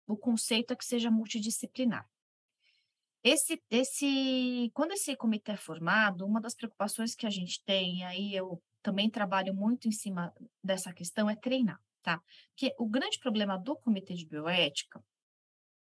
o, 0.05 0.17
conceito 0.17 0.73
é 0.73 0.75
que 0.75 0.83
seja 0.83 1.09
multidisciplinar. 1.09 2.05
Esse, 3.23 3.61
esse, 3.69 4.71
quando 4.73 4.91
esse 4.91 5.15
comitê 5.15 5.53
é 5.53 5.57
formado, 5.57 6.25
uma 6.25 6.41
das 6.41 6.55
preocupações 6.55 7.15
que 7.15 7.25
a 7.25 7.29
gente 7.29 7.63
tem, 7.63 8.03
aí 8.03 8.35
eu 8.35 8.61
também 8.81 9.09
trabalho 9.09 9.53
muito 9.53 9.87
em 9.87 9.91
cima 9.91 10.33
dessa 10.63 10.93
questão, 10.93 11.29
é 11.29 11.35
treinar, 11.35 11.79
tá? 12.01 12.21
Porque 12.49 12.73
o 12.77 12.87
grande 12.87 13.19
problema 13.19 13.57
do 13.57 13.75
comitê 13.75 14.13
de 14.13 14.25
bioética 14.25 15.03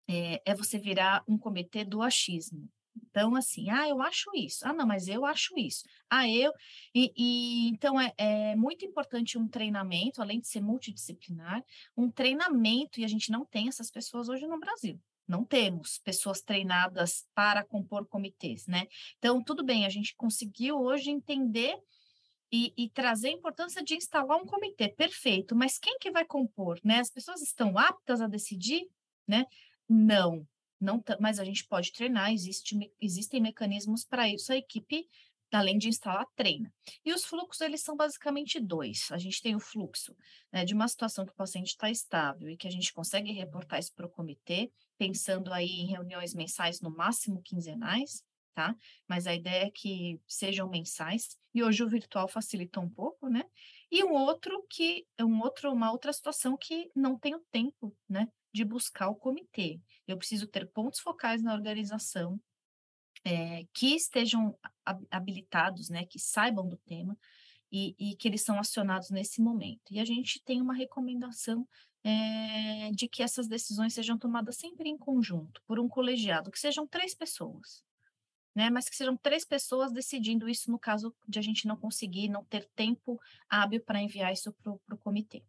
é, 0.09 0.42
é 0.44 0.55
você 0.55 0.79
virar 0.79 1.24
um 1.29 1.37
comitê 1.37 1.85
do 1.85 2.03
achismo. 2.03 2.68
Então, 2.97 3.35
assim, 3.35 3.71
ah, 3.71 3.89
eu 3.89 4.01
acho 4.03 4.31
isso. 4.35 4.67
Ah, 4.67 4.73
não, 4.73 4.87
mas 4.87 5.09
eu 5.09 5.25
acho 5.25 5.59
isso. 5.59 5.85
Ah, 6.09 6.29
eu. 6.29 6.53
E, 6.95 7.13
e 7.17 7.69
então 7.69 8.01
é, 8.01 8.13
é, 8.17 8.57
muito 8.57 8.85
importante 8.85 9.39
um 9.39 9.49
treinamento, 9.49 10.21
além 10.21 10.41
de 10.41 10.49
ser 10.49 10.61
multidisciplinar, 10.61 11.65
um 11.97 12.11
treinamento, 12.11 13.01
e 13.01 13.05
a 13.05 13.09
gente 13.09 13.31
não 13.31 13.45
tem 13.45 13.69
essas 13.69 13.91
pessoas 13.91 14.29
hoje 14.29 14.47
no 14.47 14.59
Brasil 14.59 15.01
não 15.27 15.45
temos 15.45 15.99
pessoas 15.99 16.43
treinadas 16.43 17.27
para 17.35 17.65
compor 17.65 18.07
comitês, 18.07 18.67
né? 18.67 18.87
Então, 19.19 19.43
tudo 19.43 19.65
bem, 19.65 19.87
a 19.87 19.89
gente 19.89 20.15
conseguiu 20.17 20.79
hoje 20.79 21.11
entender 21.11 21.77
e, 22.53 22.73
e, 22.77 22.91
trazer 22.91 23.29
a 23.29 23.33
importância 23.33 23.83
de 23.83 23.97
instalar 23.97 24.37
um 24.37 24.47
comitê, 24.47 24.89
perfeito, 24.89 25.57
mas 25.57 25.79
quem 25.79 25.99
que 25.99 26.11
vai 26.11 26.25
compor, 26.25 26.79
né? 26.85 27.01
As 27.01 27.11
pessoas 27.11 27.43
estão 27.43 27.77
aptas 27.77 28.21
a 28.21 28.29
decidir, 28.29 28.87
né? 29.27 29.47
Não, 29.89 30.47
não, 30.85 31.03
mas 31.18 31.38
a 31.38 31.44
gente 31.44 31.66
pode 31.66 31.92
treinar, 31.92 32.33
existe, 32.33 32.79
existem 33.01 33.40
mecanismos 33.40 34.05
para 34.05 34.29
isso, 34.29 34.53
a 34.53 34.57
equipe 34.57 35.09
além 35.57 35.79
de 35.79 35.88
instalar, 35.88 36.27
treina. 36.35 36.73
E 37.05 37.12
os 37.12 37.25
fluxos, 37.25 37.61
eles 37.61 37.81
são 37.81 37.97
basicamente 37.97 38.61
dois. 38.61 39.09
A 39.11 39.18
gente 39.18 39.40
tem 39.40 39.55
o 39.55 39.61
fluxo 39.61 40.16
né, 40.53 40.64
de 40.64 40.75
uma 40.75 40.88
situação 40.88 41.25
que 41.25 41.33
o 41.33 41.37
paciente 41.37 41.68
está 41.68 41.90
estável 41.90 42.49
e 42.49 42.57
que 42.57 42.66
a 42.66 42.70
gente 42.70 42.92
consegue 42.92 43.33
reportar 43.33 43.79
isso 43.79 43.92
para 43.94 44.07
o 44.07 44.11
comitê, 44.11 44.73
pensando 44.99 45.53
aí 45.53 45.68
em 45.68 45.87
reuniões 45.87 46.35
mensais, 46.35 46.81
no 46.81 46.90
máximo 46.90 47.42
quinzenais, 47.42 48.25
tá? 48.55 48.75
Mas 49.09 49.27
a 49.27 49.35
ideia 49.35 49.66
é 49.66 49.70
que 49.70 50.20
sejam 50.27 50.68
mensais. 50.68 51.37
E 51.53 51.62
hoje 51.62 51.83
o 51.83 51.88
virtual 51.88 52.29
facilita 52.29 52.81
um 52.81 52.88
pouco, 52.88 53.29
né? 53.29 53.44
E 53.90 54.03
um 54.05 54.12
outro 54.12 54.64
que 54.68 55.07
um 55.20 55.40
outro, 55.40 55.73
uma 55.73 55.90
outra 55.90 56.12
situação 56.12 56.57
que 56.57 56.90
não 56.94 57.18
tenho 57.18 57.40
tempo, 57.51 57.97
né? 58.09 58.29
De 58.53 58.64
buscar 58.64 59.09
o 59.09 59.16
comitê. 59.16 59.81
Eu 60.07 60.17
preciso 60.17 60.47
ter 60.47 60.67
pontos 60.71 61.01
focais 61.01 61.43
na 61.43 61.55
organização, 61.55 62.40
é, 63.25 63.64
que 63.73 63.95
estejam 63.95 64.57
habilitados, 65.11 65.88
né, 65.88 66.05
que 66.05 66.19
saibam 66.19 66.69
do 66.69 66.77
tema 66.77 67.17
e, 67.73 67.95
e, 67.99 68.17
que 68.17 68.29
eles 68.29 68.43
são 68.43 68.59
acionados 68.59 69.11
nesse 69.11 69.40
momento. 69.40 69.83
E 69.90 69.99
a 69.99 70.05
gente 70.05 70.43
tem 70.45 70.61
uma 70.61 70.75
recomendação 70.75 71.67
é, 72.05 72.90
de 72.93 73.09
que 73.09 73.23
essas 73.23 73.49
decisões 73.49 73.95
sejam 73.95 74.19
tomadas 74.19 74.57
sempre 74.57 74.90
em 74.90 74.99
conjunto, 74.99 75.62
por 75.67 75.81
um 75.81 75.88
colegiado, 75.88 76.51
que 76.51 76.59
sejam 76.59 76.87
três 76.87 77.14
pessoas, 77.14 77.83
né, 78.55 78.69
mas 78.69 78.88
que 78.88 78.95
sejam 78.95 79.17
três 79.17 79.45
pessoas 79.45 79.90
decidindo 79.90 80.49
isso 80.49 80.71
no 80.71 80.79
caso 80.79 81.14
de 81.27 81.38
a 81.38 81.43
gente 81.43 81.67
não 81.67 81.77
conseguir, 81.77 82.29
não 82.29 82.45
ter 82.45 82.69
tempo 82.77 83.19
hábil 83.49 83.81
para 83.81 84.03
enviar 84.03 84.33
isso 84.33 84.53
para 84.53 84.95
o 84.95 84.99
comitê. 84.99 85.43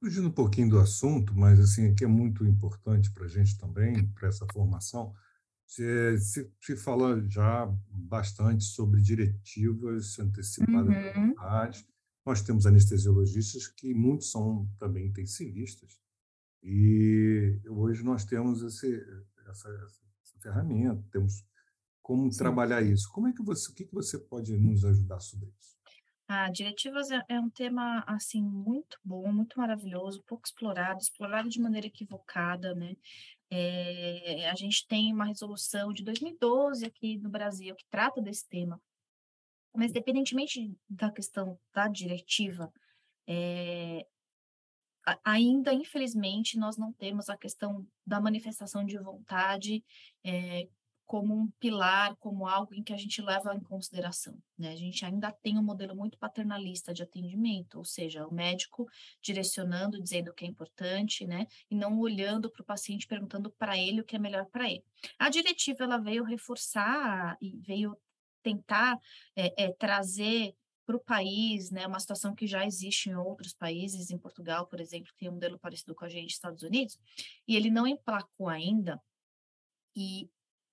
Fugindo 0.00 0.28
um 0.28 0.32
pouquinho 0.32 0.70
do 0.70 0.78
assunto, 0.78 1.34
mas 1.36 1.58
assim, 1.58 1.94
que 1.94 2.04
é 2.04 2.06
muito 2.06 2.46
importante 2.46 3.10
para 3.10 3.24
a 3.24 3.28
gente 3.28 3.58
também, 3.58 4.06
para 4.12 4.28
essa 4.28 4.46
formação, 4.52 5.12
se, 5.66 6.18
se, 6.60 6.76
fala 6.76 7.20
já 7.28 7.66
bastante 7.90 8.64
sobre 8.64 9.02
diretivas 9.02 10.18
antecipadas 10.18 10.94
uhum. 11.16 11.34
Nós 12.24 12.42
temos 12.42 12.66
anestesiologistas 12.66 13.68
que 13.68 13.94
muitos 13.94 14.30
são 14.30 14.68
também 14.78 15.06
intensivistas. 15.06 15.98
E 16.62 17.58
hoje 17.66 18.04
nós 18.04 18.24
temos 18.24 18.62
esse, 18.62 19.02
essa, 19.48 19.68
essa 20.22 20.38
ferramenta, 20.38 21.02
temos 21.10 21.42
como 22.02 22.30
Sim. 22.30 22.38
trabalhar 22.38 22.82
isso. 22.82 23.10
Como 23.12 23.28
é 23.28 23.32
que 23.32 23.42
você, 23.42 23.70
o 23.70 23.74
que, 23.74 23.86
que 23.86 23.94
você 23.94 24.18
pode 24.18 24.56
nos 24.58 24.84
ajudar 24.84 25.20
sobre 25.20 25.48
isso? 25.58 25.77
Ah, 26.30 26.50
diretivas 26.50 27.10
é, 27.10 27.22
é, 27.26 27.40
um 27.40 27.48
tema 27.48 28.04
assim 28.06 28.42
muito 28.42 28.98
bom, 29.02 29.32
muito 29.32 29.58
maravilhoso, 29.58 30.22
pouco 30.26 30.46
explorado, 30.46 31.00
explorado 31.00 31.48
de 31.48 31.58
maneira 31.58 31.86
equivocada, 31.86 32.74
né? 32.74 32.94
É, 33.50 34.50
a 34.50 34.54
gente 34.54 34.86
tem 34.86 35.10
uma 35.10 35.24
resolução 35.24 35.90
de 35.90 36.04
2012 36.04 36.84
aqui 36.84 37.16
no 37.16 37.30
Brasil 37.30 37.74
que 37.74 37.86
trata 37.90 38.20
desse 38.20 38.46
tema, 38.46 38.78
mas 39.74 39.90
independentemente 39.90 40.76
da 40.86 41.10
questão 41.10 41.58
da 41.72 41.88
diretiva, 41.88 42.70
é, 43.26 44.06
ainda, 45.24 45.72
infelizmente, 45.72 46.58
nós 46.58 46.76
não 46.76 46.92
temos 46.92 47.30
a 47.30 47.38
questão 47.38 47.86
da 48.06 48.20
manifestação 48.20 48.84
de 48.84 48.98
vontade 48.98 49.82
é, 50.22 50.68
como 51.08 51.34
um 51.34 51.50
pilar, 51.58 52.14
como 52.16 52.46
algo 52.46 52.74
em 52.74 52.82
que 52.82 52.92
a 52.92 52.96
gente 52.98 53.22
leva 53.22 53.54
em 53.54 53.60
consideração. 53.60 54.38
Né? 54.58 54.70
A 54.70 54.76
gente 54.76 55.06
ainda 55.06 55.32
tem 55.32 55.58
um 55.58 55.62
modelo 55.62 55.96
muito 55.96 56.18
paternalista 56.18 56.92
de 56.92 57.02
atendimento, 57.02 57.78
ou 57.78 57.84
seja, 57.84 58.26
o 58.26 58.32
médico 58.32 58.86
direcionando, 59.22 60.00
dizendo 60.02 60.30
o 60.30 60.34
que 60.34 60.44
é 60.44 60.48
importante, 60.48 61.26
né? 61.26 61.46
e 61.70 61.74
não 61.74 61.98
olhando 61.98 62.50
para 62.50 62.60
o 62.60 62.64
paciente 62.64 63.06
perguntando 63.06 63.50
para 63.50 63.78
ele 63.78 64.02
o 64.02 64.04
que 64.04 64.16
é 64.16 64.18
melhor 64.18 64.44
para 64.46 64.70
ele. 64.70 64.84
A 65.18 65.30
diretiva 65.30 65.84
ela 65.84 65.96
veio 65.96 66.22
reforçar 66.24 67.38
e 67.40 67.56
veio 67.56 67.96
tentar 68.42 69.00
é, 69.34 69.64
é, 69.64 69.72
trazer 69.72 70.54
para 70.84 70.96
o 70.96 71.00
país, 71.00 71.70
né, 71.70 71.86
uma 71.86 72.00
situação 72.00 72.34
que 72.34 72.46
já 72.46 72.66
existe 72.66 73.10
em 73.10 73.14
outros 73.14 73.54
países, 73.54 74.10
em 74.10 74.18
Portugal, 74.18 74.66
por 74.66 74.80
exemplo, 74.80 75.12
tem 75.18 75.28
um 75.28 75.32
modelo 75.32 75.58
parecido 75.58 75.94
com 75.94 76.04
a 76.04 76.08
gente, 76.08 76.30
Estados 76.30 76.62
Unidos, 76.62 76.98
e 77.46 77.56
ele 77.56 77.70
não 77.70 77.86
emplacou 77.86 78.48
ainda, 78.48 78.98
e 79.94 80.30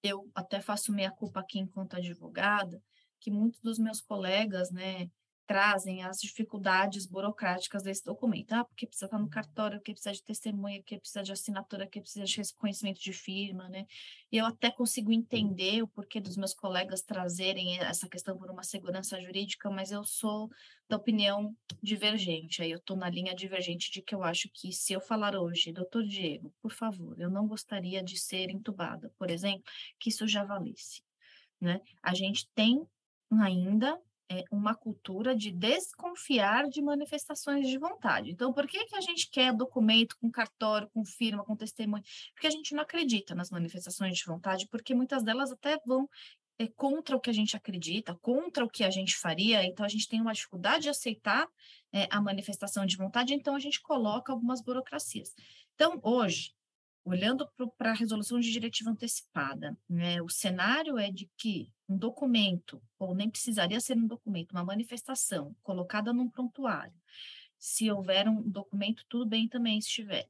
eu 0.08 0.30
até 0.36 0.62
faço 0.62 0.92
minha 0.94 1.12
culpa 1.12 1.40
aqui 1.40 1.60
enquanto 1.60 1.96
advogada, 1.96 2.82
que 3.20 3.32
muitos 3.32 3.60
dos 3.62 3.80
meus 3.80 4.02
colegas, 4.02 4.72
né, 4.72 5.10
trazem 5.46 6.04
as 6.04 6.18
dificuldades 6.20 7.06
burocráticas 7.06 7.84
desse 7.84 8.04
documento. 8.04 8.52
Ah, 8.54 8.66
porque 8.66 8.88
precisa 8.88 9.06
estar 9.06 9.20
no 9.20 9.30
cartório, 9.30 9.78
porque 9.78 9.94
precisa 9.94 10.14
de 10.14 10.24
testemunha, 10.24 10.80
porque 10.80 11.00
precisa 11.00 11.24
de 11.24 11.32
assinatura, 11.32 11.86
porque 11.86 12.02
precisa 12.02 12.26
de 12.26 12.38
reconhecimento 12.38 13.00
de 13.00 13.14
firma, 13.14 13.70
né? 13.70 13.86
E 14.32 14.38
eu 14.38 14.46
até 14.46 14.72
consigo 14.72 15.12
entender 15.12 15.82
o 15.84 15.88
porquê 15.88 16.20
dos 16.20 16.36
meus 16.36 16.54
colegas 16.54 17.02
trazerem 17.02 17.80
essa 17.80 18.10
questão 18.10 18.38
por 18.38 18.50
uma 18.50 18.64
segurança 18.64 19.20
jurídica, 19.22 19.70
mas 19.70 19.92
eu 19.92 20.04
sou 20.04 20.50
da 20.90 20.98
opinião 20.98 21.56
divergente. 21.82 22.62
Aí 22.62 22.72
eu 22.72 22.78
estou 22.78 22.98
na 22.98 23.10
linha 23.10 23.36
divergente 23.36 23.92
de 23.92 24.02
que 24.02 24.16
eu 24.16 24.24
acho 24.24 24.50
que 24.54 24.72
se 24.72 24.94
eu 24.94 25.00
falar 25.00 25.36
hoje, 25.36 25.72
doutor 25.72 26.04
Diego, 26.04 26.54
por 26.62 26.72
favor, 26.72 27.20
eu 27.20 27.30
não 27.30 27.48
gostaria 27.48 28.04
de 28.04 28.18
ser 28.18 28.50
entubada, 28.50 29.12
por 29.18 29.30
exemplo, 29.30 29.64
que 30.00 30.10
isso 30.10 30.28
já 30.28 30.44
valesse. 30.44 31.04
Né? 31.60 31.82
A 32.02 32.14
gente 32.14 32.48
tem 32.54 32.86
ainda 33.32 34.00
é, 34.30 34.44
uma 34.52 34.76
cultura 34.76 35.36
de 35.36 35.52
desconfiar 35.52 36.68
de 36.68 36.82
manifestações 36.82 37.68
de 37.68 37.78
vontade. 37.78 38.32
Então, 38.32 38.52
por 38.52 38.68
que, 38.68 38.86
que 38.86 38.96
a 38.96 39.02
gente 39.02 39.30
quer 39.30 39.54
documento 39.54 40.18
com 40.20 40.32
cartório, 40.32 40.90
com 40.94 41.06
firma, 41.06 41.44
com 41.44 41.56
testemunho? 41.56 42.04
Porque 42.34 42.48
a 42.48 42.52
gente 42.52 42.74
não 42.74 42.82
acredita 42.82 43.36
nas 43.36 43.50
manifestações 43.52 44.18
de 44.18 44.26
vontade, 44.26 44.68
porque 44.70 44.96
muitas 44.96 45.24
delas 45.24 45.52
até 45.52 45.78
vão 45.86 46.10
é, 46.58 46.68
contra 46.68 47.16
o 47.16 47.20
que 47.20 47.30
a 47.30 47.34
gente 47.34 47.56
acredita, 47.56 48.16
contra 48.16 48.64
o 48.64 48.70
que 48.70 48.84
a 48.84 48.90
gente 48.90 49.18
faria, 49.18 49.64
então 49.66 49.86
a 49.86 49.90
gente 49.90 50.08
tem 50.08 50.22
uma 50.22 50.34
dificuldade 50.34 50.84
de 50.84 50.90
aceitar 50.90 51.48
é, 51.94 52.08
a 52.10 52.22
manifestação 52.22 52.86
de 52.86 52.98
vontade, 52.98 53.34
então 53.34 53.56
a 53.56 53.60
gente 53.60 53.82
coloca 53.82 54.32
algumas 54.32 54.62
burocracias. 54.62 55.34
Então, 55.76 56.00
hoje, 56.02 56.55
olhando 57.06 57.48
para 57.78 57.92
a 57.92 57.96
resolução 57.96 58.40
de 58.40 58.52
diretiva 58.52 58.90
antecipada, 58.92 59.78
né, 59.90 60.22
o 60.22 60.30
cenário 60.30 60.98
é 60.98 61.12
de 61.12 61.30
que 61.38 61.72
um 61.88 61.98
documento, 61.98 62.82
ou 63.00 63.16
nem 63.16 63.30
precisaria 63.30 63.80
ser 63.80 63.98
um 63.98 64.08
documento, 64.08 64.52
uma 64.54 64.64
manifestação 64.66 65.56
colocada 65.64 66.12
num 66.14 66.30
prontuário, 66.30 66.94
Se 67.60 67.92
houver 67.92 68.28
um 68.30 68.42
documento, 68.50 69.06
tudo 69.10 69.26
bem 69.28 69.48
também 69.50 69.82
se 69.82 69.90
tiver. 69.90 70.30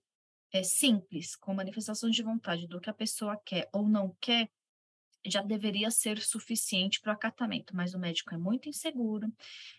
É 0.52 0.64
simples, 0.64 1.36
com 1.36 1.54
manifestação 1.54 2.10
de 2.10 2.24
vontade 2.24 2.68
do 2.68 2.80
que 2.82 2.90
a 2.90 2.94
pessoa 2.94 3.38
quer 3.46 3.70
ou 3.74 3.88
não 3.90 4.16
quer, 4.22 4.50
já 5.26 5.42
deveria 5.42 5.90
ser 5.92 6.20
suficiente 6.20 7.00
para 7.02 7.12
o 7.12 7.14
acatamento, 7.14 7.76
mas 7.76 7.94
o 7.94 8.00
médico 8.00 8.34
é 8.34 8.38
muito 8.38 8.70
inseguro. 8.70 9.32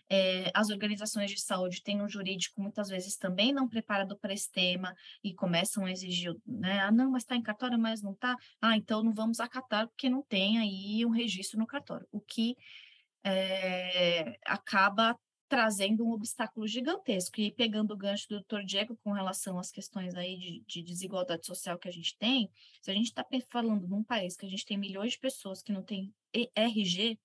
É, 0.09 0.51
as 0.53 0.69
organizações 0.69 1.31
de 1.31 1.41
saúde 1.41 1.81
têm 1.81 2.01
um 2.01 2.09
jurídico 2.09 2.61
muitas 2.61 2.89
vezes 2.89 3.17
também 3.17 3.53
não 3.53 3.67
preparado 3.67 4.17
para 4.17 4.33
esse 4.33 4.51
tema 4.51 4.93
e 5.23 5.33
começam 5.33 5.85
a 5.85 5.91
exigir, 5.91 6.35
né? 6.45 6.79
Ah, 6.79 6.91
não, 6.91 7.11
mas 7.11 7.23
está 7.23 7.35
em 7.35 7.41
cartório, 7.41 7.79
mas 7.79 8.01
não 8.01 8.11
está. 8.11 8.35
Ah, 8.61 8.77
então 8.77 9.03
não 9.03 9.13
vamos 9.13 9.39
acatar 9.39 9.87
porque 9.87 10.09
não 10.09 10.23
tem 10.23 10.59
aí 10.59 11.05
um 11.05 11.09
registro 11.09 11.59
no 11.59 11.67
cartório. 11.67 12.07
O 12.11 12.19
que 12.19 12.55
é, 13.23 14.37
acaba 14.45 15.17
trazendo 15.47 16.05
um 16.05 16.11
obstáculo 16.11 16.67
gigantesco. 16.67 17.39
E 17.39 17.51
pegando 17.51 17.93
o 17.93 17.97
gancho 17.97 18.27
do 18.29 18.35
doutor 18.35 18.63
Diego 18.63 18.97
com 19.03 19.11
relação 19.11 19.57
às 19.57 19.71
questões 19.71 20.15
aí 20.15 20.37
de, 20.37 20.63
de 20.67 20.81
desigualdade 20.83 21.45
social 21.45 21.77
que 21.77 21.87
a 21.87 21.91
gente 21.91 22.17
tem, 22.17 22.49
se 22.81 22.91
a 22.91 22.93
gente 22.93 23.07
está 23.07 23.25
falando 23.49 23.87
num 23.87 24.03
país 24.03 24.35
que 24.35 24.45
a 24.45 24.49
gente 24.49 24.65
tem 24.65 24.77
milhões 24.77 25.13
de 25.13 25.19
pessoas 25.19 25.61
que 25.61 25.71
não 25.71 25.83
tem 25.83 26.13
RG, 26.55 27.19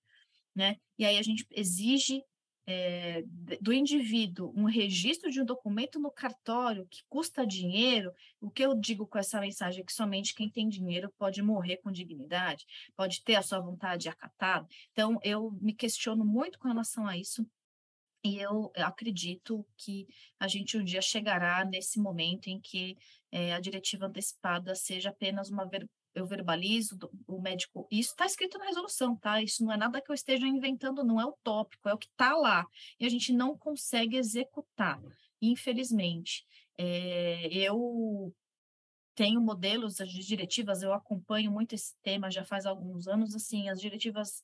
né? 0.54 0.76
E 0.98 1.04
aí 1.04 1.18
a 1.18 1.22
gente 1.22 1.46
exige 1.50 2.24
é, 2.66 3.24
do 3.60 3.72
indivíduo 3.72 4.52
um 4.56 4.64
registro 4.64 5.30
de 5.30 5.40
um 5.40 5.44
documento 5.44 5.98
no 5.98 6.10
cartório 6.10 6.86
que 6.88 7.02
custa 7.08 7.46
dinheiro, 7.46 8.12
o 8.40 8.50
que 8.50 8.62
eu 8.62 8.74
digo 8.74 9.06
com 9.06 9.18
essa 9.18 9.40
mensagem 9.40 9.82
é 9.82 9.84
que 9.84 9.92
somente 9.92 10.34
quem 10.34 10.48
tem 10.48 10.68
dinheiro 10.68 11.12
pode 11.18 11.42
morrer 11.42 11.78
com 11.78 11.90
dignidade, 11.90 12.64
pode 12.96 13.22
ter 13.24 13.34
a 13.34 13.42
sua 13.42 13.60
vontade 13.60 14.08
acatada. 14.08 14.66
Então, 14.92 15.18
eu 15.24 15.50
me 15.60 15.74
questiono 15.74 16.24
muito 16.24 16.58
com 16.58 16.68
relação 16.68 17.06
a 17.06 17.16
isso. 17.16 17.44
E 18.24 18.38
eu 18.38 18.70
acredito 18.76 19.66
que 19.76 20.06
a 20.38 20.46
gente 20.46 20.76
um 20.76 20.84
dia 20.84 21.02
chegará 21.02 21.64
nesse 21.64 21.98
momento 21.98 22.46
em 22.48 22.60
que 22.60 22.96
é, 23.32 23.52
a 23.52 23.60
diretiva 23.60 24.06
antecipada 24.06 24.74
seja 24.74 25.10
apenas 25.10 25.50
uma 25.50 25.64
ver, 25.64 25.88
eu 26.14 26.26
verbalizo, 26.26 26.98
o 27.26 27.40
médico. 27.40 27.88
Isso 27.90 28.10
está 28.10 28.26
escrito 28.26 28.58
na 28.58 28.66
resolução, 28.66 29.16
tá? 29.16 29.42
Isso 29.42 29.64
não 29.64 29.72
é 29.72 29.76
nada 29.76 30.00
que 30.00 30.10
eu 30.10 30.14
esteja 30.14 30.46
inventando, 30.46 31.02
não 31.02 31.20
é 31.20 31.26
utópico, 31.26 31.88
é 31.88 31.94
o 31.94 31.98
que 31.98 32.06
está 32.06 32.36
lá. 32.36 32.66
E 33.00 33.06
a 33.06 33.08
gente 33.08 33.32
não 33.32 33.56
consegue 33.56 34.16
executar, 34.16 35.00
infelizmente. 35.40 36.46
É, 36.78 37.48
eu 37.48 38.32
tenho 39.14 39.40
modelos 39.40 39.96
de 39.96 40.24
diretivas, 40.24 40.82
eu 40.82 40.92
acompanho 40.92 41.50
muito 41.50 41.74
esse 41.74 41.94
tema 42.02 42.30
já 42.30 42.44
faz 42.44 42.66
alguns 42.66 43.06
anos, 43.06 43.34
assim, 43.34 43.68
as 43.68 43.80
diretivas 43.80 44.42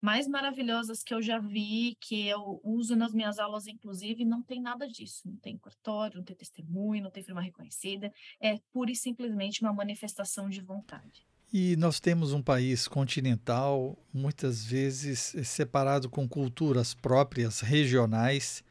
mais 0.00 0.28
maravilhosas 0.28 1.02
que 1.02 1.12
eu 1.12 1.20
já 1.20 1.38
vi, 1.38 1.96
que 2.00 2.26
eu 2.26 2.60
uso 2.62 2.94
nas 2.94 3.12
minhas 3.12 3.38
aulas, 3.38 3.66
inclusive, 3.66 4.24
não 4.24 4.42
tem 4.42 4.60
nada 4.60 4.86
disso. 4.86 5.22
Não 5.26 5.36
tem 5.36 5.58
cartório, 5.58 6.18
não 6.18 6.24
tem 6.24 6.36
testemunho, 6.36 7.02
não 7.02 7.10
tem 7.10 7.22
firma 7.22 7.40
reconhecida. 7.40 8.12
É 8.40 8.58
pura 8.72 8.90
e 8.90 8.96
simplesmente 8.96 9.62
uma 9.62 9.72
manifestação 9.72 10.48
de 10.48 10.60
vontade. 10.60 11.26
E 11.52 11.76
nós 11.76 11.98
temos 11.98 12.32
um 12.32 12.42
país 12.42 12.86
continental, 12.86 13.98
muitas 14.12 14.64
vezes 14.64 15.34
separado 15.44 16.08
com 16.10 16.28
culturas 16.28 16.92
próprias, 16.92 17.60
regionais, 17.60 18.62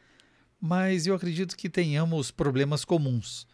mas 0.61 1.07
eu 1.07 1.15
acredito 1.15 1.57
que 1.57 1.69
tenhamos 1.69 2.29
problemas 2.29 2.85
comuns. 2.85 3.47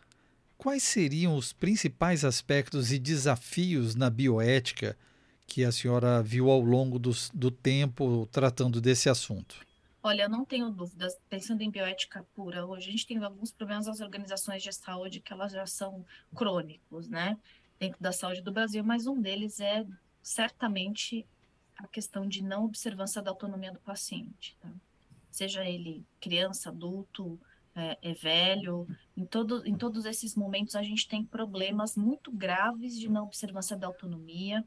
Quais 0.57 0.83
seriam 0.83 1.35
os 1.35 1.53
principais 1.53 2.23
aspectos 2.25 2.91
e 2.91 2.99
desafios 2.99 3.95
na 3.95 4.09
bioética? 4.09 4.97
Que 5.45 5.63
a 5.63 5.71
senhora 5.71 6.21
viu 6.21 6.49
ao 6.49 6.59
longo 6.59 6.97
do, 6.97 7.11
do 7.33 7.51
tempo 7.51 8.27
tratando 8.31 8.81
desse 8.81 9.09
assunto? 9.09 9.55
Olha, 10.01 10.23
eu 10.23 10.29
não 10.29 10.43
tenho 10.43 10.69
dúvidas. 10.69 11.17
Pensando 11.29 11.61
em 11.61 11.71
bioética 11.71 12.25
pura, 12.35 12.65
hoje 12.65 12.89
a 12.89 12.91
gente 12.91 13.07
tem 13.07 13.17
alguns 13.23 13.51
problemas 13.51 13.87
nas 13.87 14.01
organizações 14.01 14.61
de 14.61 14.73
saúde 14.73 15.21
que 15.21 15.31
elas 15.31 15.53
já 15.53 15.65
são 15.65 16.05
crônicos, 16.35 17.07
né? 17.07 17.37
Dentro 17.79 18.01
da 18.01 18.11
saúde 18.11 18.41
do 18.41 18.51
Brasil, 18.51 18.83
mas 18.83 19.07
um 19.07 19.21
deles 19.21 19.59
é 19.59 19.85
certamente 20.21 21.25
a 21.77 21.87
questão 21.87 22.27
de 22.27 22.43
não 22.43 22.65
observância 22.65 23.21
da 23.21 23.31
autonomia 23.31 23.71
do 23.71 23.79
paciente, 23.79 24.57
tá? 24.59 24.69
Seja 25.31 25.65
ele 25.65 26.05
criança, 26.19 26.69
adulto, 26.69 27.39
é, 27.75 27.97
é, 28.01 28.13
velho, 28.13 28.87
em, 29.17 29.25
todo, 29.25 29.65
em 29.65 29.75
todos 29.75 30.05
esses 30.05 30.35
momentos 30.35 30.75
a 30.75 30.83
gente 30.83 31.07
tem 31.07 31.25
problemas 31.25 31.95
muito 31.95 32.31
graves 32.31 32.99
de 32.99 33.09
não 33.09 33.25
observância 33.25 33.75
da 33.75 33.87
autonomia, 33.87 34.63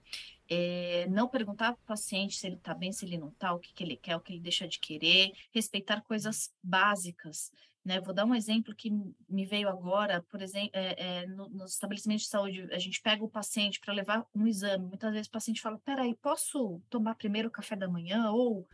é, 0.49 1.07
não 1.09 1.29
perguntar 1.29 1.73
para 1.73 1.83
o 1.83 1.87
paciente 1.87 2.37
se 2.37 2.47
ele 2.47 2.57
está 2.57 2.75
bem, 2.75 2.93
se 2.93 3.05
ele 3.05 3.17
não 3.17 3.29
está, 3.29 3.53
o 3.53 3.61
que, 3.61 3.73
que 3.73 3.85
ele 3.85 3.97
quer, 3.97 4.17
o 4.17 4.21
que 4.21 4.33
ele 4.33 4.41
deixa 4.41 4.67
de 4.67 4.81
querer, 4.81 5.33
respeitar 5.53 6.01
coisas 6.03 6.53
básicas. 6.63 7.53
Né? 7.85 8.01
Vou 8.01 8.13
dar 8.13 8.25
um 8.25 8.35
exemplo 8.35 8.75
que 8.75 8.91
me 9.29 9.47
veio 9.47 9.69
agora, 9.69 10.21
por 10.29 10.43
exemplo, 10.43 10.71
é, 10.73 11.21
é, 11.23 11.27
no, 11.29 11.49
nos 11.49 11.75
estabelecimentos 11.75 12.25
de 12.25 12.31
saúde, 12.31 12.69
a 12.73 12.79
gente 12.79 13.01
pega 13.01 13.23
o 13.23 13.31
paciente 13.31 13.79
para 13.79 13.95
levar 13.95 14.27
um 14.35 14.49
exame, 14.49 14.85
muitas 14.85 15.13
vezes 15.13 15.29
o 15.29 15.33
paciente 15.33 15.61
fala, 15.61 15.79
peraí, 15.79 16.17
posso 16.17 16.83
tomar 16.91 17.15
primeiro 17.15 17.47
o 17.47 17.53
café 17.53 17.77
da 17.77 17.87
manhã, 17.87 18.33
ou 18.33 18.67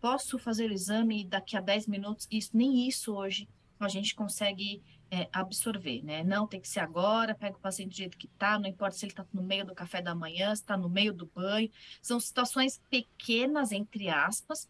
posso 0.00 0.38
fazer 0.38 0.70
o 0.70 0.74
exame 0.74 1.24
daqui 1.24 1.56
a 1.56 1.60
10 1.60 1.88
minutos? 1.88 2.28
Isso, 2.30 2.56
nem 2.56 2.86
isso 2.86 3.16
hoje 3.16 3.48
a 3.84 3.88
gente 3.88 4.14
consegue 4.14 4.82
é, 5.10 5.28
absorver, 5.32 6.02
né? 6.02 6.24
Não 6.24 6.46
tem 6.46 6.60
que 6.60 6.68
ser 6.68 6.80
agora, 6.80 7.34
pega 7.34 7.56
o 7.56 7.60
paciente 7.60 7.90
do 7.90 7.96
jeito 7.96 8.16
que 8.16 8.26
está, 8.26 8.58
não 8.58 8.68
importa 8.68 8.96
se 8.96 9.04
ele 9.04 9.12
está 9.12 9.26
no 9.32 9.42
meio 9.42 9.64
do 9.64 9.74
café 9.74 10.00
da 10.00 10.14
manhã, 10.14 10.54
se 10.54 10.62
está 10.62 10.76
no 10.76 10.88
meio 10.88 11.12
do 11.12 11.26
banho. 11.26 11.70
São 12.00 12.18
situações 12.18 12.80
pequenas, 12.88 13.72
entre 13.72 14.08
aspas, 14.08 14.68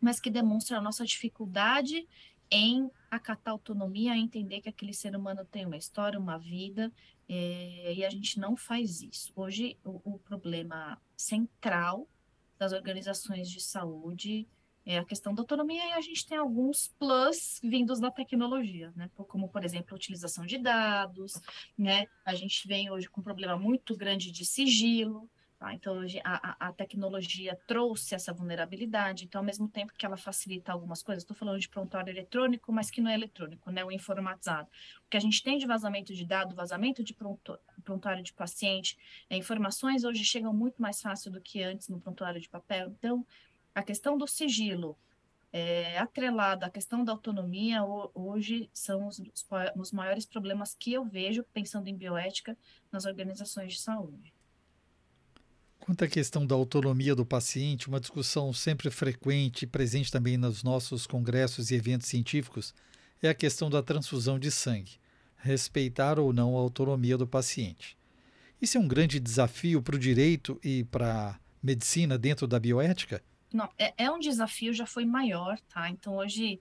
mas 0.00 0.20
que 0.20 0.30
demonstram 0.30 0.78
a 0.78 0.82
nossa 0.82 1.04
dificuldade 1.04 2.06
em 2.50 2.90
acatar 3.10 3.52
autonomia, 3.52 4.16
entender 4.16 4.60
que 4.60 4.68
aquele 4.68 4.92
ser 4.92 5.14
humano 5.16 5.44
tem 5.44 5.64
uma 5.64 5.76
história, 5.76 6.18
uma 6.18 6.36
vida, 6.36 6.92
é, 7.28 7.94
e 7.94 8.04
a 8.04 8.10
gente 8.10 8.40
não 8.40 8.56
faz 8.56 9.02
isso. 9.02 9.32
Hoje, 9.36 9.78
o, 9.84 10.00
o 10.14 10.18
problema 10.18 11.00
central 11.16 12.08
das 12.58 12.72
organizações 12.72 13.48
de 13.48 13.60
saúde 13.60 14.46
é 14.90 14.98
a 14.98 15.04
questão 15.04 15.32
da 15.32 15.42
autonomia 15.42 15.88
e 15.88 15.92
a 15.92 16.00
gente 16.00 16.26
tem 16.26 16.36
alguns 16.36 16.88
plus 16.98 17.60
vindos 17.62 18.00
da 18.00 18.10
tecnologia, 18.10 18.92
né? 18.96 19.08
Como, 19.14 19.48
por 19.48 19.64
exemplo, 19.64 19.94
a 19.94 19.94
utilização 19.94 20.44
de 20.44 20.58
dados, 20.58 21.40
né? 21.78 22.06
A 22.24 22.34
gente 22.34 22.66
vem 22.66 22.90
hoje 22.90 23.08
com 23.08 23.20
um 23.20 23.24
problema 23.24 23.56
muito 23.56 23.96
grande 23.96 24.32
de 24.32 24.44
sigilo, 24.44 25.30
tá? 25.60 25.72
Então, 25.72 26.00
a, 26.24 26.68
a 26.68 26.72
tecnologia 26.72 27.56
trouxe 27.68 28.16
essa 28.16 28.32
vulnerabilidade, 28.32 29.26
então, 29.26 29.40
ao 29.40 29.44
mesmo 29.44 29.68
tempo 29.68 29.92
que 29.96 30.04
ela 30.04 30.16
facilita 30.16 30.72
algumas 30.72 31.04
coisas, 31.04 31.22
estou 31.22 31.36
falando 31.36 31.60
de 31.60 31.68
prontuário 31.68 32.10
eletrônico, 32.10 32.72
mas 32.72 32.90
que 32.90 33.00
não 33.00 33.10
é 33.10 33.14
eletrônico, 33.14 33.70
né? 33.70 33.84
O 33.84 33.92
informatizado. 33.92 34.68
O 35.06 35.08
que 35.08 35.16
a 35.16 35.20
gente 35.20 35.40
tem 35.40 35.56
de 35.56 35.66
vazamento 35.66 36.12
de 36.12 36.24
dado, 36.24 36.52
vazamento 36.56 37.04
de 37.04 37.14
prontuário 37.84 38.24
de 38.24 38.32
paciente, 38.32 38.98
é, 39.28 39.36
informações 39.36 40.02
hoje 40.02 40.24
chegam 40.24 40.52
muito 40.52 40.82
mais 40.82 41.00
fácil 41.00 41.30
do 41.30 41.40
que 41.40 41.62
antes 41.62 41.88
no 41.88 42.00
prontuário 42.00 42.40
de 42.40 42.48
papel, 42.48 42.88
então 42.98 43.24
a 43.74 43.82
questão 43.82 44.16
do 44.16 44.26
sigilo, 44.26 44.96
é, 45.52 45.98
à 45.98 46.70
questão 46.72 47.04
da 47.04 47.12
autonomia, 47.12 47.82
hoje 48.14 48.70
são 48.72 49.08
os, 49.08 49.20
os 49.76 49.92
maiores 49.92 50.24
problemas 50.24 50.76
que 50.78 50.92
eu 50.92 51.04
vejo, 51.04 51.44
pensando 51.52 51.88
em 51.88 51.96
bioética, 51.96 52.56
nas 52.90 53.04
organizações 53.04 53.74
de 53.74 53.80
saúde. 53.80 54.32
Quanto 55.80 56.04
à 56.04 56.08
questão 56.08 56.46
da 56.46 56.54
autonomia 56.54 57.14
do 57.14 57.24
paciente, 57.24 57.88
uma 57.88 57.98
discussão 57.98 58.52
sempre 58.52 58.90
frequente 58.90 59.62
e 59.62 59.66
presente 59.66 60.12
também 60.12 60.36
nos 60.36 60.62
nossos 60.62 61.06
congressos 61.06 61.70
e 61.70 61.74
eventos 61.74 62.06
científicos 62.06 62.74
é 63.22 63.28
a 63.28 63.34
questão 63.34 63.68
da 63.68 63.82
transfusão 63.82 64.38
de 64.38 64.50
sangue, 64.50 65.00
respeitar 65.36 66.18
ou 66.18 66.32
não 66.32 66.56
a 66.56 66.60
autonomia 66.60 67.16
do 67.16 67.26
paciente. 67.26 67.96
Isso 68.60 68.76
é 68.76 68.80
um 68.80 68.86
grande 68.86 69.18
desafio 69.18 69.82
para 69.82 69.96
o 69.96 69.98
direito 69.98 70.60
e 70.62 70.84
para 70.84 71.30
a 71.30 71.40
medicina 71.62 72.18
dentro 72.18 72.46
da 72.46 72.60
bioética? 72.60 73.22
Não, 73.52 73.68
é, 73.78 73.94
é 73.96 74.10
um 74.10 74.18
desafio, 74.18 74.72
já 74.72 74.86
foi 74.86 75.04
maior, 75.04 75.58
tá? 75.68 75.88
Então 75.88 76.16
hoje 76.16 76.60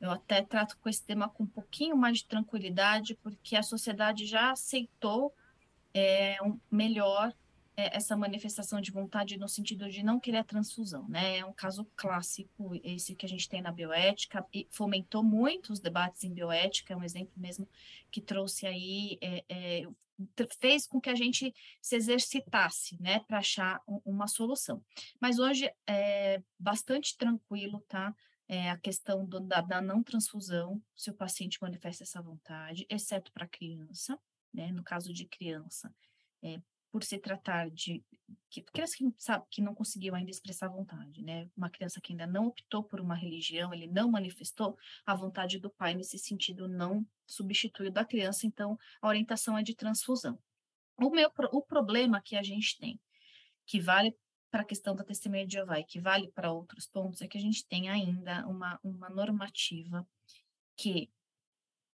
eu 0.00 0.10
até 0.10 0.42
trato 0.42 0.78
com 0.78 0.88
esse 0.88 1.04
tema 1.04 1.28
com 1.28 1.44
um 1.44 1.46
pouquinho 1.46 1.96
mais 1.96 2.18
de 2.18 2.26
tranquilidade, 2.26 3.16
porque 3.22 3.56
a 3.56 3.62
sociedade 3.62 4.26
já 4.26 4.52
aceitou 4.52 5.34
é, 5.92 6.36
um, 6.42 6.58
melhor 6.70 7.34
essa 7.80 8.16
manifestação 8.16 8.80
de 8.80 8.90
vontade 8.90 9.36
no 9.36 9.48
sentido 9.48 9.88
de 9.88 10.02
não 10.02 10.18
querer 10.18 10.38
a 10.38 10.44
transfusão, 10.44 11.06
né? 11.08 11.38
É 11.38 11.44
um 11.44 11.52
caso 11.52 11.84
clássico 11.96 12.74
esse 12.82 13.14
que 13.14 13.24
a 13.24 13.28
gente 13.28 13.48
tem 13.48 13.62
na 13.62 13.70
bioética 13.70 14.44
e 14.52 14.66
fomentou 14.70 15.22
muito 15.22 15.72
os 15.72 15.78
debates 15.78 16.24
em 16.24 16.34
bioética, 16.34 16.92
é 16.92 16.96
um 16.96 17.04
exemplo 17.04 17.32
mesmo 17.36 17.68
que 18.10 18.20
trouxe 18.20 18.66
aí 18.66 19.16
é, 19.20 19.44
é, 19.48 19.88
fez 20.60 20.86
com 20.86 21.00
que 21.00 21.08
a 21.08 21.14
gente 21.14 21.54
se 21.80 21.96
exercitasse, 21.96 23.00
né, 23.00 23.20
para 23.20 23.38
achar 23.38 23.80
uma 24.04 24.26
solução. 24.26 24.82
Mas 25.20 25.38
hoje 25.38 25.72
é 25.86 26.42
bastante 26.58 27.16
tranquilo, 27.16 27.84
tá? 27.88 28.14
É 28.48 28.70
a 28.70 28.78
questão 28.78 29.24
do, 29.24 29.40
da, 29.40 29.60
da, 29.60 29.80
não 29.80 30.02
transfusão, 30.02 30.82
se 30.96 31.10
o 31.10 31.14
paciente 31.14 31.58
manifesta 31.60 32.02
essa 32.02 32.20
vontade, 32.20 32.86
exceto 32.88 33.30
para 33.30 33.46
criança, 33.46 34.18
né? 34.52 34.72
No 34.72 34.82
caso 34.82 35.12
de 35.12 35.26
criança, 35.26 35.94
é, 36.42 36.58
por 36.90 37.04
se 37.04 37.18
tratar 37.18 37.70
de 37.70 38.02
que, 38.50 38.62
criança 38.62 38.96
que 38.96 39.04
sabe 39.18 39.44
que 39.50 39.62
não 39.62 39.74
conseguiu 39.74 40.14
ainda 40.14 40.30
expressar 40.30 40.68
vontade, 40.68 41.22
né? 41.22 41.48
Uma 41.56 41.70
criança 41.70 42.00
que 42.00 42.12
ainda 42.12 42.26
não 42.26 42.46
optou 42.46 42.82
por 42.82 43.00
uma 43.00 43.14
religião, 43.14 43.72
ele 43.72 43.86
não 43.86 44.10
manifestou 44.10 44.76
a 45.04 45.14
vontade 45.14 45.58
do 45.58 45.70
pai 45.70 45.94
nesse 45.94 46.18
sentido, 46.18 46.68
não 46.68 47.06
substituiu 47.26 47.90
da 47.90 48.04
criança, 48.04 48.46
então 48.46 48.78
a 49.00 49.08
orientação 49.08 49.56
é 49.56 49.62
de 49.62 49.74
transfusão. 49.74 50.38
O 50.96 51.10
meu 51.10 51.30
o 51.52 51.62
problema 51.62 52.20
que 52.20 52.36
a 52.36 52.42
gente 52.42 52.78
tem, 52.78 52.98
que 53.66 53.80
vale 53.80 54.16
para 54.50 54.62
a 54.62 54.64
questão 54.64 54.96
da 54.96 55.04
testemunha 55.04 55.46
de 55.46 55.54
Jeová 55.54 55.78
e 55.78 55.84
que 55.84 56.00
vale 56.00 56.28
para 56.32 56.50
outros 56.50 56.86
pontos, 56.86 57.20
é 57.20 57.28
que 57.28 57.36
a 57.36 57.40
gente 57.40 57.66
tem 57.66 57.88
ainda 57.88 58.46
uma, 58.46 58.80
uma 58.82 59.10
normativa 59.10 60.06
que 60.74 61.10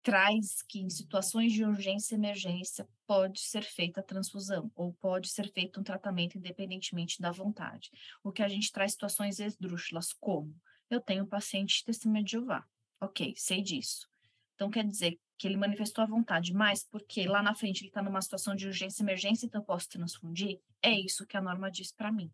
traz 0.03 0.63
que 0.63 0.81
em 0.81 0.89
situações 0.89 1.53
de 1.53 1.65
urgência 1.65 2.15
e 2.15 2.19
emergência 2.19 2.89
pode 3.07 3.41
ser 3.41 3.63
feita 3.63 4.01
a 4.01 4.03
transfusão 4.03 4.71
ou 4.75 4.93
pode 4.95 5.29
ser 5.29 5.51
feito 5.53 5.81
um 5.81 5.83
tratamento 5.83 6.39
independentemente 6.39 7.21
da 7.21 7.31
vontade. 7.31 7.91
O 8.23 8.33
que 8.33 8.43
a 8.43 8.49
gente 8.49 8.73
traz 8.73 8.93
situações 8.93 9.39
esdrúxulas, 9.39 10.13
como 10.13 10.55
eu 10.89 11.01
tenho 11.01 11.25
um 11.25 11.29
paciente 11.29 11.79
de 11.79 11.85
testemunha 11.85 12.25
de 12.25 12.33
Jeová. 12.33 12.67
Ok, 13.01 13.35
sei 13.37 13.63
disso. 13.63 14.09
Então 14.55 14.71
quer 14.71 14.85
dizer 14.85 15.19
que 15.39 15.47
ele 15.47 15.57
manifestou 15.57 16.05
a 16.05 16.07
vontade, 16.07 16.53
mas 16.53 16.85
porque 16.85 17.27
lá 17.27 17.43
na 17.43 17.55
frente 17.55 17.81
ele 17.81 17.89
está 17.89 18.03
numa 18.03 18.21
situação 18.21 18.55
de 18.55 18.67
urgência 18.67 19.03
e 19.03 19.05
emergência, 19.05 19.47
então 19.47 19.61
eu 19.61 19.65
posso 19.65 19.89
transfundir? 19.89 20.61
É 20.83 20.93
isso 20.93 21.27
que 21.27 21.37
a 21.37 21.41
norma 21.41 21.71
diz 21.71 21.93
para 21.93 22.13
mim. 22.13 22.31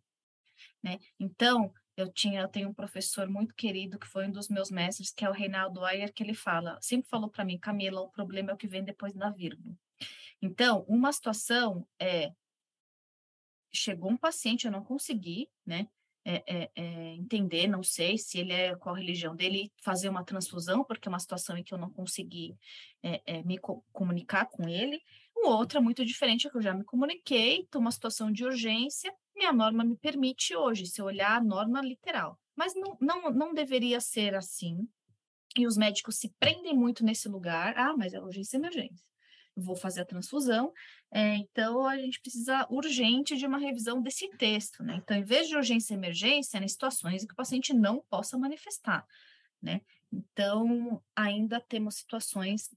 Né? 0.82 0.98
Então, 1.18 1.72
eu 1.96 2.12
tinha, 2.12 2.42
eu 2.42 2.48
tenho 2.48 2.68
um 2.68 2.74
professor 2.74 3.28
muito 3.28 3.54
querido 3.54 3.98
que 3.98 4.06
foi 4.06 4.26
um 4.26 4.30
dos 4.30 4.48
meus 4.48 4.70
mestres, 4.70 5.10
que 5.10 5.24
é 5.24 5.28
o 5.28 5.32
Reinaldo 5.32 5.84
Ayer, 5.84 6.12
que 6.12 6.22
ele 6.22 6.34
fala, 6.34 6.78
sempre 6.80 7.08
falou 7.08 7.30
para 7.30 7.44
mim, 7.44 7.58
Camila, 7.58 8.00
o 8.00 8.10
problema 8.10 8.50
é 8.50 8.54
o 8.54 8.56
que 8.56 8.68
vem 8.68 8.84
depois 8.84 9.14
da 9.14 9.30
vírgula. 9.30 9.74
Então, 10.42 10.84
uma 10.88 11.12
situação 11.12 11.86
é 11.98 12.32
chegou 13.72 14.10
um 14.10 14.16
paciente, 14.16 14.66
eu 14.66 14.72
não 14.72 14.82
consegui, 14.82 15.48
né? 15.64 15.88
É, 16.28 16.42
é, 16.46 16.70
é, 16.74 17.12
entender, 17.14 17.68
não 17.68 17.84
sei 17.84 18.18
se 18.18 18.38
ele 18.40 18.52
é 18.52 18.74
qual 18.74 18.96
a 18.96 18.98
religião 18.98 19.36
dele, 19.36 19.72
fazer 19.80 20.08
uma 20.08 20.24
transfusão, 20.24 20.82
porque 20.82 21.06
é 21.06 21.10
uma 21.10 21.20
situação 21.20 21.56
em 21.56 21.62
que 21.62 21.72
eu 21.72 21.78
não 21.78 21.88
consegui 21.88 22.56
é, 23.00 23.22
é, 23.24 23.42
me 23.44 23.58
co 23.58 23.84
comunicar 23.92 24.46
com 24.46 24.68
ele. 24.68 25.00
O 25.36 25.48
outro 25.50 25.78
é 25.78 25.80
muito 25.80 26.04
diferente, 26.04 26.48
é 26.48 26.50
que 26.50 26.56
eu 26.56 26.62
já 26.62 26.74
me 26.74 26.82
comuniquei, 26.82 27.60
estou 27.60 27.80
uma 27.80 27.92
situação 27.92 28.32
de 28.32 28.44
urgência, 28.44 29.14
minha 29.36 29.52
norma 29.52 29.84
me 29.84 29.96
permite 29.96 30.56
hoje, 30.56 30.86
se 30.86 31.00
eu 31.00 31.04
olhar 31.04 31.36
a 31.36 31.44
norma 31.44 31.80
literal. 31.80 32.38
Mas 32.56 32.74
não, 32.74 32.96
não, 33.00 33.30
não 33.30 33.54
deveria 33.54 34.00
ser 34.00 34.34
assim. 34.34 34.88
E 35.56 35.66
os 35.66 35.76
médicos 35.76 36.16
se 36.16 36.34
prendem 36.38 36.74
muito 36.74 37.04
nesse 37.04 37.28
lugar. 37.28 37.76
Ah, 37.76 37.94
mas 37.96 38.14
é 38.14 38.20
urgência 38.20 38.56
e 38.56 38.60
emergência. 38.60 39.04
vou 39.54 39.76
fazer 39.76 40.02
a 40.02 40.06
transfusão. 40.06 40.72
É, 41.10 41.36
então, 41.36 41.86
a 41.86 41.96
gente 41.96 42.20
precisa 42.20 42.66
urgente 42.70 43.36
de 43.36 43.46
uma 43.46 43.58
revisão 43.58 44.02
desse 44.02 44.28
texto, 44.36 44.82
né? 44.82 45.00
Então, 45.02 45.16
em 45.16 45.24
vez 45.24 45.48
de 45.48 45.56
urgência 45.56 45.94
e 45.94 45.96
emergência, 45.96 46.58
é 46.58 46.64
em 46.64 46.68
situações 46.68 47.22
em 47.22 47.26
que 47.26 47.32
o 47.32 47.36
paciente 47.36 47.72
não 47.72 48.02
possa 48.10 48.36
manifestar, 48.36 49.06
né? 49.62 49.80
Então, 50.12 51.02
ainda 51.14 51.60
temos 51.60 51.96
situações 51.96 52.70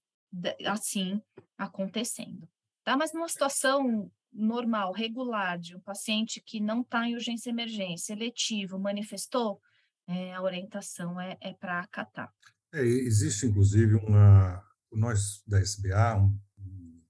assim 0.65 1.21
acontecendo, 1.57 2.47
tá? 2.83 2.95
Mas 2.95 3.13
numa 3.13 3.27
situação 3.27 4.11
normal, 4.31 4.93
regular, 4.93 5.57
de 5.57 5.75
um 5.75 5.79
paciente 5.79 6.41
que 6.41 6.59
não 6.59 6.81
está 6.81 7.07
em 7.07 7.15
urgência 7.15 7.49
emergência, 7.49 8.13
eletivo, 8.13 8.79
manifestou, 8.79 9.61
é, 10.07 10.33
a 10.33 10.41
orientação 10.41 11.19
é, 11.19 11.37
é 11.41 11.53
para 11.53 11.79
acatar. 11.81 12.33
É, 12.73 12.81
existe, 12.81 13.45
inclusive, 13.45 13.95
uma. 13.95 14.63
Nós 14.91 15.43
da 15.45 15.59
SBA, 15.59 16.17
um, 16.17 17.01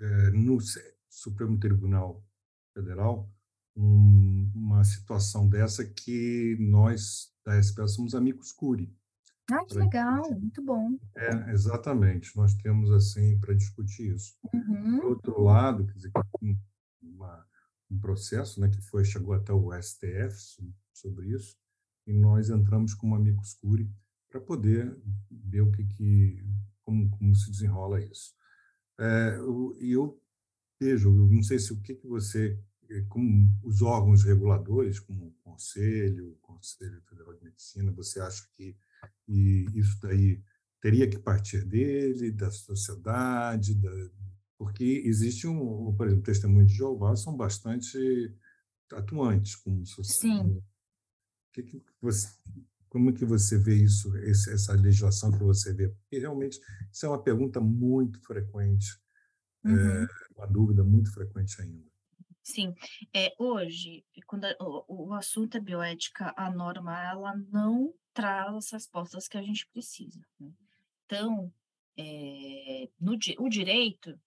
é, 0.00 0.30
no 0.30 0.58
Supremo 1.08 1.58
Tribunal 1.60 2.24
Federal, 2.72 3.30
um, 3.76 4.50
uma 4.52 4.82
situação 4.82 5.48
dessa 5.48 5.84
que 5.84 6.56
nós 6.58 7.32
da 7.44 7.56
SBA 7.56 7.86
somos 7.86 8.14
amigos 8.14 8.52
curi. 8.52 8.92
Ah, 9.50 9.64
que 9.64 9.74
legal, 9.74 10.30
muito 10.30 10.62
bom. 10.62 10.98
É, 11.16 11.50
exatamente, 11.52 12.34
nós 12.36 12.54
temos 12.54 12.90
assim 12.90 13.38
para 13.38 13.54
discutir 13.54 14.14
isso. 14.14 14.34
Uhum. 14.52 15.00
Por 15.00 15.04
outro 15.10 15.42
lado, 15.42 15.86
quer 15.86 15.92
dizer, 15.92 16.12
uma, 17.02 17.46
um 17.90 17.98
processo 17.98 18.60
né, 18.60 18.68
que 18.68 18.80
foi 18.80 19.04
chegou 19.04 19.34
até 19.34 19.52
o 19.52 19.70
STF 19.74 20.62
sobre 20.92 21.28
isso, 21.28 21.58
e 22.06 22.12
nós 22.12 22.48
entramos 22.48 22.94
como 22.94 23.14
amigos 23.14 23.54
curi 23.54 23.90
para 24.30 24.40
poder 24.40 24.96
ver 25.30 25.60
o 25.60 25.70
que, 25.70 25.84
que 25.84 26.42
como, 26.82 27.08
como 27.10 27.34
se 27.34 27.50
desenrola 27.50 28.00
isso. 28.00 28.34
É, 28.98 29.36
eu, 29.36 29.76
eu 29.80 30.22
vejo, 30.80 31.08
eu 31.08 31.26
não 31.28 31.42
sei 31.42 31.58
se 31.58 31.72
o 31.72 31.80
que, 31.80 31.94
que 31.94 32.06
você, 32.06 32.58
como 33.08 33.48
os 33.62 33.82
órgãos 33.82 34.24
reguladores, 34.24 35.00
como 35.00 35.26
o 35.26 35.34
Conselho, 35.42 36.32
o 36.32 36.36
Conselho 36.36 37.02
Federal 37.02 37.34
de 37.34 37.44
Medicina, 37.44 37.92
você 37.92 38.20
acha 38.20 38.46
que 38.54 38.76
e 39.28 39.66
isso 39.74 39.98
daí 40.00 40.42
teria 40.80 41.08
que 41.08 41.18
partir 41.18 41.64
dele, 41.64 42.30
da 42.30 42.50
sociedade, 42.50 43.74
da, 43.74 43.90
porque 44.58 45.02
existe 45.04 45.46
um, 45.46 45.94
por 45.96 46.06
exemplo, 46.06 46.24
testemunhos 46.24 46.70
de 46.70 46.78
Jeová 46.78 47.16
são 47.16 47.36
bastante 47.36 47.98
atuantes 48.92 49.56
como 49.56 49.84
sociedade. 49.84 50.48
Sim. 50.48 50.62
Que 51.52 51.62
que 51.62 51.82
você, 52.00 52.28
como 52.88 53.12
que 53.12 53.24
você 53.24 53.58
vê 53.58 53.76
isso, 53.76 54.16
essa 54.16 54.72
legislação 54.74 55.30
que 55.32 55.42
você 55.42 55.72
vê? 55.72 55.88
Porque 55.88 56.18
realmente 56.18 56.60
isso 56.92 57.06
é 57.06 57.08
uma 57.08 57.22
pergunta 57.22 57.60
muito 57.60 58.20
frequente, 58.20 58.86
é, 59.64 59.68
uhum. 59.68 60.04
é, 60.04 60.08
uma 60.36 60.46
dúvida 60.46 60.84
muito 60.84 61.12
frequente 61.12 61.60
ainda. 61.60 61.84
Sim, 62.42 62.74
é, 63.14 63.34
hoje, 63.38 64.04
quando 64.26 64.44
o, 64.60 65.08
o 65.08 65.14
assunto 65.14 65.56
é 65.56 65.60
bioética, 65.60 66.34
a 66.36 66.50
norma 66.50 67.02
ela 67.02 67.34
não 67.50 67.94
traz 68.14 68.54
as 68.54 68.70
respostas 68.70 69.28
que 69.28 69.36
a 69.36 69.42
gente 69.42 69.66
precisa. 69.66 70.24
Né? 70.40 70.50
Então, 71.04 71.52
é, 71.98 72.88
no, 72.98 73.18
o 73.38 73.48
direito, 73.48 74.18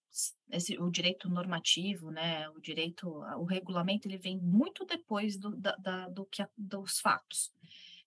esse, 0.52 0.78
o 0.78 0.92
direito 0.92 1.30
normativo, 1.30 2.12
né, 2.12 2.48
o 2.50 2.60
direito, 2.60 3.08
o 3.10 3.46
regulamento, 3.46 4.08
ele 4.08 4.18
vem 4.18 4.38
muito 4.38 4.86
depois 4.86 5.38
do, 5.38 5.56
da, 5.56 5.76
da, 5.78 6.10
do 6.10 6.26
que, 6.26 6.46
dos 6.56 7.00
fatos. 7.00 7.52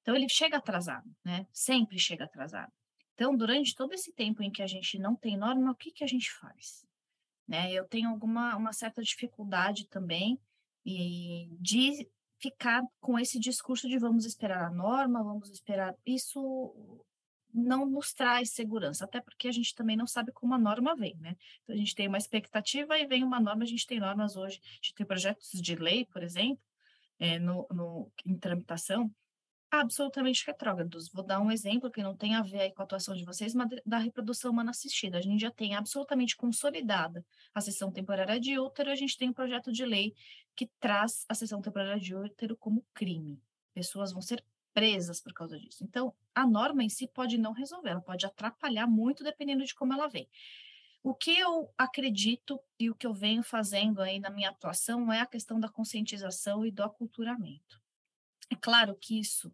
Então, 0.02 0.14
ele 0.14 0.28
chega 0.28 0.56
atrasado, 0.56 1.08
né? 1.24 1.46
Sempre 1.52 1.98
chega 1.98 2.24
atrasado. 2.24 2.72
Então, 3.14 3.36
durante 3.36 3.74
todo 3.74 3.92
esse 3.92 4.12
tempo 4.12 4.42
em 4.42 4.50
que 4.50 4.62
a 4.62 4.66
gente 4.66 4.98
não 4.98 5.14
tem 5.14 5.36
norma, 5.36 5.72
o 5.72 5.74
que, 5.74 5.90
que 5.90 6.02
a 6.02 6.06
gente 6.06 6.32
faz? 6.32 6.86
Né? 7.46 7.70
Eu 7.72 7.86
tenho 7.86 8.08
alguma 8.08 8.56
uma 8.56 8.72
certa 8.72 9.02
dificuldade 9.02 9.86
também 9.88 10.38
e 10.86 11.48
de 11.60 12.08
ficar 12.40 12.82
com 13.00 13.18
esse 13.18 13.38
discurso 13.38 13.88
de 13.88 13.98
vamos 13.98 14.24
esperar 14.24 14.64
a 14.64 14.70
norma, 14.70 15.22
vamos 15.22 15.50
esperar. 15.50 15.94
Isso 16.06 16.74
não 17.52 17.84
nos 17.86 18.12
traz 18.12 18.50
segurança, 18.50 19.04
até 19.04 19.20
porque 19.20 19.48
a 19.48 19.52
gente 19.52 19.74
também 19.74 19.96
não 19.96 20.06
sabe 20.06 20.32
como 20.32 20.54
a 20.54 20.58
norma 20.58 20.94
vem, 20.94 21.16
né? 21.16 21.36
Então 21.62 21.74
a 21.74 21.78
gente 21.78 21.94
tem 21.94 22.08
uma 22.08 22.18
expectativa 22.18 22.98
e 22.98 23.06
vem 23.06 23.24
uma 23.24 23.40
norma, 23.40 23.64
a 23.64 23.66
gente 23.66 23.86
tem 23.86 24.00
normas 24.00 24.36
hoje, 24.36 24.60
a 24.62 24.74
gente 24.76 24.94
tem 24.94 25.06
projetos 25.06 25.50
de 25.50 25.74
lei, 25.74 26.06
por 26.06 26.22
exemplo, 26.22 26.62
é, 27.18 27.38
no, 27.38 27.66
no, 27.70 28.10
em 28.24 28.38
tramitação, 28.38 29.12
absolutamente 29.70 30.44
retrógrados. 30.46 31.08
Vou 31.12 31.24
dar 31.24 31.40
um 31.40 31.50
exemplo 31.50 31.90
que 31.90 32.02
não 32.02 32.16
tem 32.16 32.34
a 32.34 32.42
ver 32.42 32.72
com 32.72 32.82
a 32.82 32.84
atuação 32.84 33.14
de 33.14 33.24
vocês, 33.24 33.54
mas 33.54 33.68
da 33.86 33.98
reprodução 33.98 34.50
humana 34.50 34.70
assistida. 34.70 35.18
A 35.18 35.20
gente 35.20 35.40
já 35.40 35.50
tem 35.50 35.74
absolutamente 35.74 36.36
consolidada 36.36 37.24
a 37.54 37.60
sessão 37.60 37.92
temporária 37.92 38.40
de 38.40 38.58
útero, 38.58 38.90
a 38.90 38.96
gente 38.96 39.16
tem 39.16 39.28
um 39.28 39.32
projeto 39.32 39.70
de 39.70 39.84
lei 39.84 40.14
que 40.60 40.70
traz 40.78 41.24
a 41.26 41.34
sessão 41.34 41.62
temporária 41.62 41.98
de 41.98 42.14
útero 42.14 42.54
como 42.54 42.84
crime. 42.92 43.42
Pessoas 43.72 44.12
vão 44.12 44.20
ser 44.20 44.44
presas 44.74 45.18
por 45.18 45.32
causa 45.32 45.58
disso. 45.58 45.82
Então, 45.82 46.14
a 46.34 46.46
norma 46.46 46.84
em 46.84 46.88
si 46.90 47.08
pode 47.08 47.38
não 47.38 47.52
resolver, 47.52 47.88
ela 47.88 48.02
pode 48.02 48.26
atrapalhar 48.26 48.86
muito 48.86 49.24
dependendo 49.24 49.64
de 49.64 49.74
como 49.74 49.94
ela 49.94 50.06
vem. 50.06 50.28
O 51.02 51.14
que 51.14 51.30
eu 51.30 51.72
acredito 51.78 52.60
e 52.78 52.90
o 52.90 52.94
que 52.94 53.06
eu 53.06 53.14
venho 53.14 53.42
fazendo 53.42 54.02
aí 54.02 54.20
na 54.20 54.28
minha 54.28 54.50
atuação 54.50 55.10
é 55.10 55.22
a 55.22 55.26
questão 55.26 55.58
da 55.58 55.70
conscientização 55.70 56.62
e 56.66 56.70
do 56.70 56.82
aculturamento. 56.82 57.80
É 58.50 58.54
claro 58.54 58.94
que 58.94 59.18
isso 59.18 59.50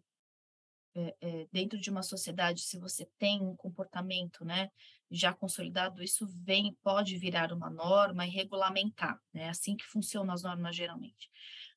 é, 0.93 1.15
é, 1.21 1.47
dentro 1.53 1.79
de 1.79 1.89
uma 1.89 2.03
sociedade, 2.03 2.63
se 2.63 2.77
você 2.77 3.05
tem 3.17 3.41
um 3.41 3.55
comportamento 3.55 4.43
né, 4.43 4.69
já 5.09 5.33
consolidado, 5.33 6.03
isso 6.03 6.27
vem, 6.27 6.77
pode 6.83 7.17
virar 7.17 7.53
uma 7.53 7.69
norma 7.69 8.25
e 8.25 8.29
regulamentar. 8.29 9.19
Né? 9.33 9.43
É 9.43 9.49
assim 9.49 9.75
que 9.75 9.85
funcionam 9.85 10.33
as 10.33 10.43
normas 10.43 10.75
geralmente. 10.75 11.29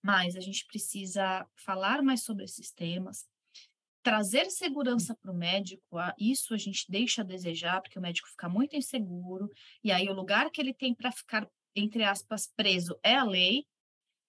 Mas 0.02 0.36
a 0.36 0.40
gente 0.40 0.66
precisa 0.66 1.46
falar 1.54 2.02
mais 2.02 2.22
sobre 2.22 2.44
esses 2.44 2.72
temas, 2.72 3.28
trazer 4.02 4.50
segurança 4.50 5.14
para 5.14 5.30
o 5.30 5.36
médico, 5.36 5.96
isso 6.18 6.54
a 6.54 6.56
gente 6.56 6.90
deixa 6.90 7.22
a 7.22 7.24
desejar, 7.24 7.80
porque 7.82 7.98
o 7.98 8.02
médico 8.02 8.28
fica 8.28 8.48
muito 8.48 8.74
inseguro, 8.74 9.50
e 9.84 9.92
aí 9.92 10.08
o 10.08 10.14
lugar 10.14 10.50
que 10.50 10.60
ele 10.60 10.72
tem 10.72 10.94
para 10.94 11.12
ficar, 11.12 11.48
entre 11.76 12.02
aspas, 12.02 12.50
preso 12.56 12.98
é 13.02 13.14
a 13.14 13.24
lei, 13.24 13.66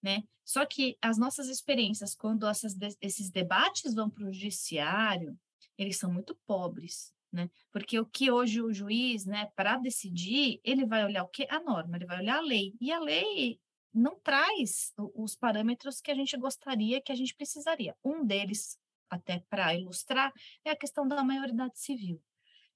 né? 0.04 0.24
Só 0.44 0.66
que 0.66 0.98
as 1.02 1.18
nossas 1.18 1.48
experiências, 1.48 2.14
quando 2.14 2.46
essas, 2.46 2.76
esses 3.00 3.30
debates 3.30 3.94
vão 3.94 4.10
para 4.10 4.26
o 4.26 4.34
judiciário, 4.34 5.40
eles 5.78 5.98
são 5.98 6.12
muito 6.12 6.36
pobres, 6.46 7.14
né? 7.32 7.50
Porque 7.72 8.00
o 8.00 8.06
que 8.06 8.30
hoje 8.30 8.62
o 8.62 8.74
juiz, 8.74 9.26
né, 9.26 9.52
para 9.56 9.78
decidir, 9.78 10.60
ele 10.64 10.86
vai 10.86 11.06
olhar 11.06 11.24
o 11.24 11.28
que? 11.28 11.48
A 11.50 11.60
norma, 11.60 11.96
ele 11.96 12.06
vai 12.06 12.20
olhar 12.20 12.38
a 12.38 12.42
lei. 12.42 12.76
E 12.80 12.92
a 12.92 13.00
lei, 13.00 13.60
não 13.94 14.20
traz 14.20 14.94
os 15.16 15.36
parâmetros 15.36 16.02
que 16.02 16.12
a 16.12 16.16
gente 16.16 16.36
gostaria, 16.38 17.02
que 17.02 17.12
a 17.12 17.16
gente 17.16 17.36
precisaria. 17.36 17.96
Um 18.04 18.26
deles, 18.26 18.78
até 19.10 19.40
para 19.50 19.76
ilustrar, 19.76 20.34
é 20.66 20.72
a 20.72 20.76
questão 20.76 21.08
da 21.08 21.24
maioridade 21.24 21.80
civil. 21.80 22.22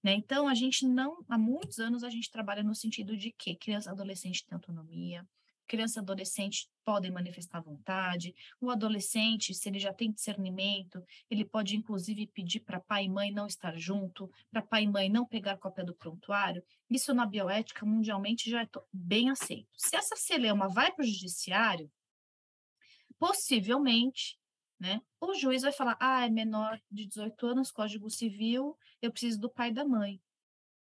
Né? 0.03 0.13
Então, 0.13 0.47
a 0.47 0.53
gente 0.53 0.85
não, 0.85 1.23
há 1.27 1.37
muitos 1.37 1.79
anos, 1.79 2.03
a 2.03 2.09
gente 2.09 2.29
trabalha 2.29 2.63
no 2.63 2.75
sentido 2.75 3.17
de 3.17 3.31
que 3.31 3.55
criança 3.55 3.89
e 3.89 3.93
adolescente 3.93 4.45
têm 4.45 4.55
autonomia, 4.55 5.27
criança 5.67 5.99
e 5.99 6.01
adolescente 6.01 6.69
podem 6.83 7.11
manifestar 7.11 7.61
vontade, 7.61 8.33
o 8.61 8.69
adolescente, 8.69 9.53
se 9.53 9.67
ele 9.67 9.79
já 9.79 9.93
tem 9.93 10.11
discernimento, 10.11 11.03
ele 11.29 11.43
pode 11.43 11.75
inclusive 11.75 12.27
pedir 12.27 12.61
para 12.61 12.79
pai 12.79 13.05
e 13.05 13.09
mãe 13.09 13.31
não 13.31 13.47
estar 13.47 13.75
junto, 13.77 14.29
para 14.51 14.61
pai 14.61 14.83
e 14.83 14.87
mãe 14.87 15.09
não 15.09 15.25
pegar 15.25 15.57
cópia 15.57 15.83
do 15.83 15.95
prontuário. 15.95 16.63
Isso 16.89 17.13
na 17.13 17.25
bioética 17.25 17.85
mundialmente 17.85 18.49
já 18.49 18.61
é 18.61 18.69
bem 18.93 19.29
aceito. 19.29 19.69
Se 19.77 19.95
essa 19.95 20.15
celeuma 20.15 20.67
vai 20.69 20.91
para 20.91 21.03
o 21.03 21.07
judiciário, 21.07 21.91
possivelmente, 23.17 24.37
né, 24.79 25.01
o 25.19 25.33
juiz 25.33 25.63
vai 25.63 25.71
falar: 25.71 25.97
"Ah, 25.99 26.25
é 26.25 26.29
menor 26.29 26.79
de 26.91 27.07
18 27.07 27.47
anos, 27.47 27.71
Código 27.71 28.09
Civil, 28.09 28.77
eu 29.01 29.11
preciso 29.11 29.39
do 29.39 29.49
pai 29.49 29.69
e 29.69 29.73
da 29.73 29.85
mãe". 29.85 30.21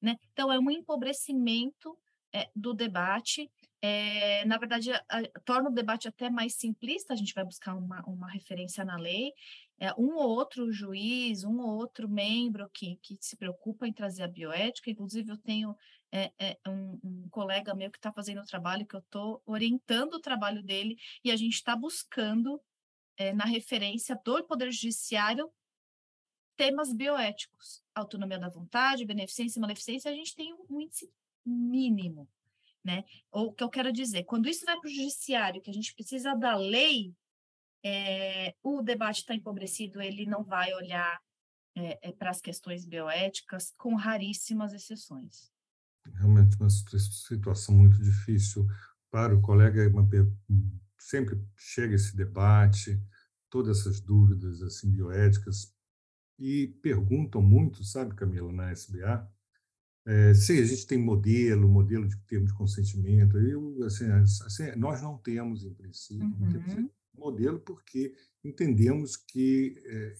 Né? 0.01 0.17
Então 0.33 0.51
é 0.51 0.59
um 0.59 0.69
empobrecimento 0.69 1.97
é, 2.33 2.49
do 2.55 2.73
debate 2.73 3.49
é, 3.85 4.45
na 4.45 4.57
verdade, 4.57 4.93
a, 4.93 5.23
torna 5.43 5.69
o 5.69 5.73
debate 5.73 6.07
até 6.07 6.29
mais 6.29 6.55
simplista, 6.55 7.11
a 7.11 7.17
gente 7.17 7.33
vai 7.33 7.43
buscar 7.43 7.75
uma, 7.75 8.01
uma 8.07 8.31
referência 8.31 8.85
na 8.85 8.95
lei, 8.95 9.33
é, 9.77 9.91
um 9.95 10.15
ou 10.15 10.29
outro 10.29 10.71
juiz, 10.71 11.43
um 11.43 11.59
ou 11.59 11.75
outro 11.79 12.07
membro 12.07 12.69
que, 12.69 12.95
que 13.01 13.17
se 13.19 13.35
preocupa 13.35 13.85
em 13.85 13.91
trazer 13.91 14.23
a 14.23 14.27
bioética, 14.29 14.89
inclusive 14.89 15.29
eu 15.29 15.37
tenho 15.37 15.75
é, 16.13 16.31
é 16.39 16.57
um, 16.65 16.97
um, 17.03 17.27
colega 17.29 17.75
meu 17.75 17.91
que 17.91 17.97
está 17.97 18.09
fazendo 18.13 18.39
o 18.39 18.45
trabalho, 18.45 18.87
que 18.87 18.95
eu 18.95 19.01
estou 19.01 19.41
orientando 19.45 20.13
o 20.13 20.21
trabalho 20.21 20.63
dele, 20.63 20.97
e 21.21 21.29
a 21.29 21.35
gente 21.35 21.55
está 21.55 21.75
buscando, 21.75 22.61
é, 23.17 23.33
na 23.33 23.43
referência 23.43 24.17
do 24.23 24.41
Poder 24.45 24.71
Judiciário, 24.71 25.51
temas 26.55 26.93
bioéticos, 26.93 27.83
autonomia 27.93 28.39
da 28.39 28.47
vontade, 28.47 29.05
beneficência 29.05 29.59
e 29.59 29.61
maleficência, 29.61 30.09
a 30.09 30.15
gente 30.15 30.33
tem 30.33 30.53
um 30.69 30.79
índice 30.79 31.11
mínimo 31.45 32.29
né? 32.83 33.03
Ou 33.31 33.47
o 33.47 33.53
que 33.53 33.63
eu 33.63 33.69
quero 33.69 33.91
dizer, 33.91 34.23
quando 34.23 34.49
isso 34.49 34.65
vai 34.65 34.79
para 34.79 34.89
o 34.89 34.93
judiciário, 34.93 35.61
que 35.61 35.69
a 35.69 35.73
gente 35.73 35.93
precisa 35.93 36.35
da 36.35 36.55
lei, 36.55 37.15
é, 37.83 38.55
o 38.63 38.81
debate 38.81 39.19
está 39.19 39.33
empobrecido, 39.33 40.01
ele 40.01 40.25
não 40.25 40.43
vai 40.43 40.73
olhar 40.73 41.19
é, 41.75 42.09
é, 42.09 42.11
para 42.11 42.29
as 42.29 42.39
questões 42.39 42.85
bioéticas, 42.85 43.73
com 43.77 43.95
raríssimas 43.95 44.73
exceções. 44.73 45.51
Realmente 46.15 46.57
uma 46.59 46.69
situação 46.69 47.75
muito 47.75 48.01
difícil 48.01 48.67
para 49.09 49.35
o 49.35 49.41
colega, 49.41 49.91
sempre 50.99 51.41
chega 51.55 51.95
esse 51.95 52.15
debate, 52.15 53.01
todas 53.49 53.79
essas 53.79 54.01
dúvidas 54.01 54.61
assim 54.61 54.91
bioéticas, 54.91 55.73
e 56.39 56.67
perguntam 56.81 57.41
muito, 57.41 57.83
sabe, 57.83 58.15
Camila, 58.15 58.51
na 58.51 58.71
SBA, 58.71 59.31
é, 60.05 60.33
sim, 60.33 60.59
a 60.59 60.65
gente 60.65 60.85
tem 60.85 60.97
modelo, 60.97 61.67
modelo 61.67 62.07
de 62.07 62.17
termo 62.27 62.45
de 62.45 62.53
consentimento. 62.53 63.37
Eu, 63.37 63.83
assim, 63.85 64.05
assim, 64.09 64.75
nós 64.75 65.01
não 65.01 65.17
temos, 65.17 65.63
em 65.63 65.73
princípio, 65.73 66.25
uhum. 66.25 66.51
temos 66.51 66.91
modelo 67.15 67.59
porque 67.59 68.13
entendemos 68.43 69.15
que 69.15 69.81
é, 69.85 70.15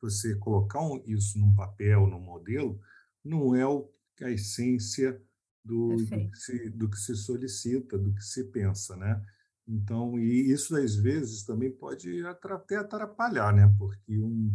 você 0.00 0.34
colocar 0.36 0.80
um, 0.80 1.02
isso 1.06 1.38
num 1.38 1.54
papel, 1.54 2.06
num 2.06 2.20
modelo, 2.20 2.80
não 3.24 3.54
é 3.54 3.66
o, 3.66 3.88
a 4.22 4.30
essência 4.30 5.20
do, 5.64 5.96
do, 5.96 6.30
que 6.30 6.36
se, 6.36 6.70
do 6.70 6.90
que 6.90 6.96
se 6.96 7.14
solicita, 7.14 7.96
do 7.96 8.12
que 8.12 8.22
se 8.22 8.44
pensa, 8.44 8.96
né? 8.96 9.22
Então, 9.68 10.18
e 10.18 10.50
isso 10.50 10.74
às 10.74 10.96
vezes 10.96 11.44
também 11.44 11.70
pode 11.70 12.26
até 12.26 12.76
atrapalhar, 12.76 13.54
né? 13.54 13.72
Porque 13.78 14.18
um, 14.18 14.52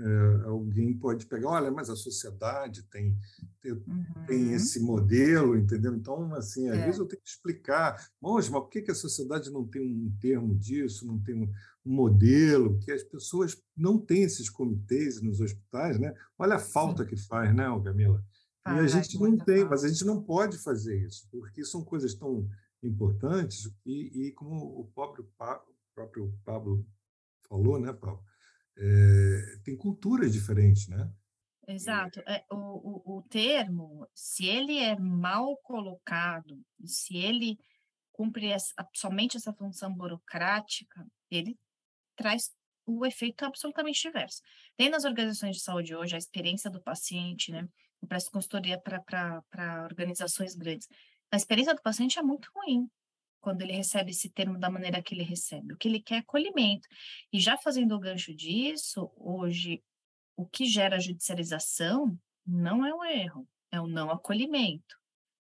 é, 0.00 0.44
alguém 0.44 0.94
pode 0.94 1.26
pegar, 1.26 1.48
olha, 1.48 1.70
mas 1.70 1.90
a 1.90 1.96
sociedade 1.96 2.84
tem, 2.84 3.16
tem, 3.60 3.72
uhum. 3.72 4.04
tem 4.26 4.52
esse 4.52 4.80
modelo, 4.80 5.56
entendeu? 5.56 5.94
Então, 5.94 6.32
assim, 6.34 6.68
às 6.68 6.78
é. 6.78 6.84
vezes 6.84 7.00
eu 7.00 7.06
tenho 7.06 7.20
que 7.20 7.28
explicar, 7.28 8.08
mas 8.20 8.48
por 8.48 8.68
que, 8.68 8.82
que 8.82 8.92
a 8.92 8.94
sociedade 8.94 9.50
não 9.50 9.66
tem 9.66 9.82
um 9.82 10.16
termo 10.20 10.54
disso, 10.54 11.06
não 11.06 11.18
tem 11.18 11.34
um, 11.34 11.52
modelo, 11.88 12.78
que 12.80 12.92
as 12.92 13.02
pessoas 13.02 13.60
não 13.76 13.98
têm 13.98 14.22
esses 14.22 14.50
comitês 14.50 15.22
nos 15.22 15.40
hospitais, 15.40 15.98
né? 15.98 16.14
Olha 16.38 16.56
a 16.56 16.60
falta 16.60 17.02
Sim. 17.02 17.08
que 17.08 17.16
faz, 17.16 17.54
né, 17.54 17.64
Camila? 17.82 18.22
Ah, 18.64 18.76
e 18.76 18.80
a 18.80 18.86
gente 18.86 19.18
não 19.18 19.36
tem, 19.38 19.60
falta. 19.60 19.70
mas 19.70 19.84
a 19.84 19.88
gente 19.88 20.04
não 20.04 20.22
pode 20.22 20.58
fazer 20.58 21.00
isso, 21.02 21.26
porque 21.30 21.64
são 21.64 21.82
coisas 21.82 22.14
tão 22.14 22.48
importantes 22.82 23.72
e, 23.86 24.26
e 24.26 24.32
como 24.32 24.80
o 24.80 24.84
próprio, 24.94 25.24
o 25.24 25.94
próprio 25.94 26.34
Pablo 26.44 26.86
falou, 27.48 27.80
né, 27.80 27.92
Paulo? 27.92 28.22
É, 28.78 29.58
tem 29.64 29.76
culturas 29.76 30.32
diferentes, 30.32 30.88
né? 30.88 31.10
Exato. 31.66 32.20
É, 32.20 32.44
o, 32.50 32.56
o, 32.56 33.18
o 33.18 33.22
termo, 33.24 34.08
se 34.14 34.46
ele 34.46 34.78
é 34.78 34.96
mal 34.98 35.56
colocado, 35.58 36.58
se 36.84 37.16
ele 37.16 37.58
cumpre 38.12 38.46
essa, 38.46 38.72
somente 38.94 39.36
essa 39.36 39.52
função 39.52 39.92
burocrática, 39.92 41.06
ele 41.30 41.58
traz 42.16 42.50
o 42.86 43.04
efeito 43.04 43.44
absolutamente 43.44 44.00
diverso. 44.00 44.40
Tem 44.76 44.88
nas 44.88 45.04
organizações 45.04 45.56
de 45.56 45.62
saúde 45.62 45.94
hoje 45.94 46.14
a 46.14 46.18
experiência 46.18 46.70
do 46.70 46.80
paciente, 46.80 47.52
né? 47.52 47.68
Eu 48.00 48.08
presto 48.08 48.30
consultoria 48.30 48.80
para 48.80 49.84
organizações 49.84 50.54
grandes. 50.54 50.88
A 51.30 51.36
experiência 51.36 51.74
do 51.74 51.82
paciente 51.82 52.18
é 52.18 52.22
muito 52.22 52.48
ruim 52.54 52.88
quando 53.40 53.62
ele 53.62 53.72
recebe 53.72 54.10
esse 54.10 54.30
termo 54.30 54.58
da 54.58 54.70
maneira 54.70 55.02
que 55.02 55.14
ele 55.14 55.22
recebe. 55.22 55.72
O 55.72 55.76
que 55.76 55.88
ele 55.88 56.00
quer 56.00 56.16
é 56.16 56.18
acolhimento. 56.18 56.88
E 57.32 57.40
já 57.40 57.56
fazendo 57.56 57.94
o 57.94 58.00
gancho 58.00 58.34
disso, 58.34 59.10
hoje, 59.16 59.82
o 60.36 60.46
que 60.46 60.66
gera 60.66 61.00
judicialização 61.00 62.18
não 62.46 62.84
é 62.84 62.94
um 62.94 63.04
erro, 63.04 63.48
é 63.70 63.80
o 63.80 63.84
um 63.84 63.88
não 63.88 64.10
acolhimento, 64.10 64.96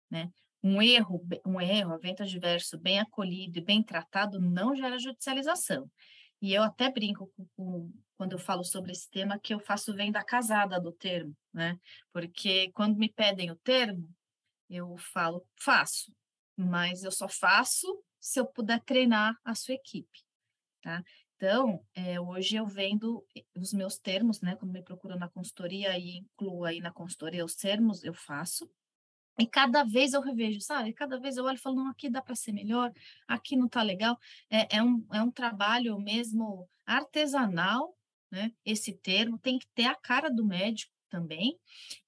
né? 0.10 0.32
Um 0.64 0.82
erro, 0.82 1.24
um 1.46 1.62
erro, 1.62 1.94
evento 1.94 2.24
adverso 2.24 2.80
bem 2.80 3.00
acolhido 3.00 3.60
e 3.60 3.64
bem 3.64 3.84
tratado 3.84 4.40
não 4.40 4.76
gera 4.76 4.98
judicialização. 4.98 5.90
E 6.42 6.54
eu 6.54 6.64
até 6.64 6.92
brinco 6.92 7.32
com, 7.36 7.48
com, 7.56 7.94
quando 8.18 8.34
eu 8.34 8.40
falo 8.40 8.64
sobre 8.64 8.92
esse 8.92 9.10
tema 9.10 9.40
que 9.40 9.54
eu 9.54 9.60
faço 9.60 9.94
venda 9.94 10.24
casada 10.24 10.80
do 10.80 10.92
termo, 10.92 11.36
né? 11.54 11.78
Porque 12.12 12.72
quando 12.74 12.98
me 12.98 13.10
pedem 13.10 13.52
o 13.52 13.56
termo, 13.58 14.10
eu 14.70 14.98
falo, 14.98 15.46
faço, 15.60 16.12
mas 16.58 17.04
eu 17.04 17.12
só 17.12 17.28
faço 17.28 18.02
se 18.20 18.40
eu 18.40 18.46
puder 18.46 18.82
treinar 18.82 19.38
a 19.44 19.54
sua 19.54 19.76
equipe, 19.76 20.24
tá? 20.82 21.04
Então, 21.36 21.86
é, 21.94 22.20
hoje 22.20 22.56
eu 22.56 22.66
vendo 22.66 23.26
os 23.56 23.74
meus 23.74 23.98
termos, 23.98 24.42
né? 24.42 24.56
Quando 24.56 24.72
me 24.72 24.82
procuram 24.82 25.18
na 25.18 25.30
consultoria 25.30 25.98
e 25.98 26.18
incluo 26.18 26.64
aí 26.64 26.80
na 26.80 26.92
consultoria 26.92 27.44
os 27.44 27.56
termos, 27.56 28.04
eu 28.04 28.14
faço. 28.14 28.70
E 29.38 29.46
cada 29.46 29.84
vez 29.84 30.14
eu 30.14 30.22
revejo, 30.22 30.62
sabe? 30.62 30.94
Cada 30.94 31.20
vez 31.20 31.36
eu 31.36 31.44
olho 31.44 31.58
e 31.58 31.60
falo, 31.60 31.76
não, 31.76 31.90
aqui 31.90 32.10
dá 32.10 32.22
para 32.22 32.36
ser 32.36 32.54
melhor, 32.54 32.92
aqui 33.28 33.58
não 33.58 33.66
está 33.66 33.84
legal. 33.84 34.18
É, 34.50 34.78
é, 34.78 34.84
um, 34.84 35.06
é 35.12 35.22
um 35.22 35.30
trabalho 35.30 36.00
mesmo 36.00 36.70
artesanal, 36.86 37.94
né? 38.32 38.54
Esse 38.64 38.94
termo 38.94 39.38
tem 39.38 39.60
que 39.60 39.68
ter 39.76 39.86
a 39.86 39.96
cara 39.96 40.30
do 40.30 40.46
médico, 40.46 40.95
também, 41.16 41.58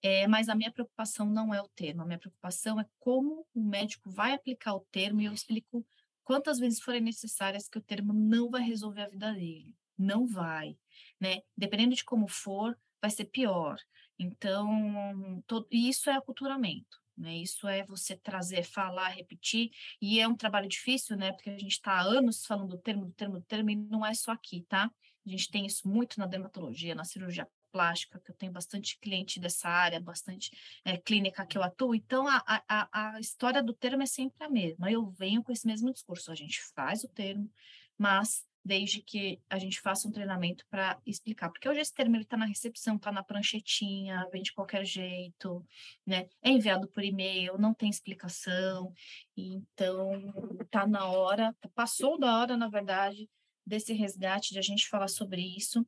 é, 0.01 0.27
mas 0.27 0.49
a 0.49 0.55
minha 0.55 0.71
preocupação 0.71 1.25
não 1.25 1.53
é 1.53 1.61
o 1.61 1.67
termo, 1.69 2.01
a 2.01 2.05
minha 2.05 2.19
preocupação 2.19 2.77
é 2.77 2.85
como 2.99 3.47
o 3.53 3.63
médico 3.63 4.09
vai 4.09 4.33
aplicar 4.33 4.73
o 4.75 4.85
termo 4.91 5.21
e 5.21 5.25
eu 5.25 5.33
explico 5.33 5.85
quantas 6.25 6.59
vezes 6.59 6.81
forem 6.81 6.99
necessárias 6.99 7.69
que 7.69 7.77
o 7.77 7.81
termo 7.81 8.11
não 8.11 8.49
vai 8.49 8.61
resolver 8.61 9.03
a 9.03 9.07
vida 9.07 9.31
dele, 9.31 9.73
não 9.97 10.27
vai, 10.27 10.77
né? 11.21 11.41
Dependendo 11.55 11.95
de 11.95 12.03
como 12.03 12.27
for, 12.27 12.77
vai 13.01 13.09
ser 13.09 13.25
pior. 13.25 13.79
Então, 14.19 15.41
todo, 15.47 15.65
isso 15.71 16.09
é 16.09 16.13
aculturamento. 16.13 16.97
Né? 17.17 17.37
Isso 17.37 17.67
é 17.67 17.83
você 17.83 18.15
trazer, 18.15 18.63
falar, 18.63 19.07
repetir, 19.07 19.71
e 19.99 20.19
é 20.19 20.27
um 20.27 20.35
trabalho 20.35 20.67
difícil, 20.67 21.17
né? 21.17 21.31
Porque 21.31 21.49
a 21.49 21.57
gente 21.57 21.71
está 21.71 21.93
há 21.93 22.01
anos 22.01 22.45
falando 22.45 22.69
do 22.71 22.77
termo, 22.77 23.05
do 23.05 23.13
termo, 23.13 23.39
do 23.39 23.45
termo, 23.45 23.69
e 23.71 23.75
não 23.75 24.05
é 24.05 24.13
só 24.13 24.31
aqui, 24.31 24.65
tá? 24.67 24.91
A 25.25 25.29
gente 25.29 25.49
tem 25.49 25.65
isso 25.65 25.87
muito 25.87 26.19
na 26.19 26.27
dermatologia, 26.27 26.93
na 26.93 27.03
cirurgia 27.03 27.47
plástica, 27.71 28.19
que 28.19 28.31
eu 28.31 28.35
tenho 28.35 28.51
bastante 28.51 28.97
cliente 28.99 29.39
dessa 29.39 29.69
área, 29.69 29.99
bastante 29.99 30.51
é, 30.83 30.97
clínica 30.97 31.45
que 31.45 31.57
eu 31.57 31.63
atuo, 31.63 31.95
então 31.95 32.27
a, 32.27 32.43
a, 32.45 33.15
a 33.15 33.19
história 33.19 33.61
do 33.61 33.73
termo 33.73 34.03
é 34.03 34.05
sempre 34.05 34.43
a 34.43 34.49
mesma. 34.49 34.91
Eu 34.91 35.09
venho 35.11 35.43
com 35.43 35.51
esse 35.51 35.65
mesmo 35.65 35.91
discurso, 35.91 36.31
a 36.31 36.35
gente 36.35 36.61
faz 36.73 37.03
o 37.03 37.09
termo, 37.09 37.51
mas 37.97 38.45
desde 38.67 39.01
que 39.01 39.39
a 39.49 39.57
gente 39.57 39.79
faça 39.79 40.07
um 40.07 40.11
treinamento 40.11 40.65
para 40.69 40.99
explicar, 41.05 41.49
porque 41.49 41.69
hoje 41.69 41.79
esse 41.79 41.93
termo 41.93 42.17
está 42.17 42.35
na 42.35 42.45
recepção, 42.45 42.97
está 42.97 43.11
na 43.13 43.23
pranchetinha, 43.23 44.27
vem 44.29 44.43
de 44.43 44.51
qualquer 44.51 44.85
jeito, 44.85 45.65
né? 46.05 46.27
É 46.41 46.49
enviado 46.49 46.85
por 46.89 47.01
e-mail, 47.01 47.57
não 47.57 47.73
tem 47.73 47.89
explicação, 47.89 48.93
então 49.37 50.57
está 50.61 50.85
na 50.85 51.05
hora, 51.05 51.55
passou 51.73 52.19
da 52.19 52.39
hora, 52.39 52.57
na 52.57 52.67
verdade, 52.67 53.29
desse 53.65 53.93
resgate 53.93 54.51
de 54.51 54.59
a 54.59 54.61
gente 54.61 54.89
falar 54.89 55.07
sobre 55.07 55.41
isso 55.41 55.87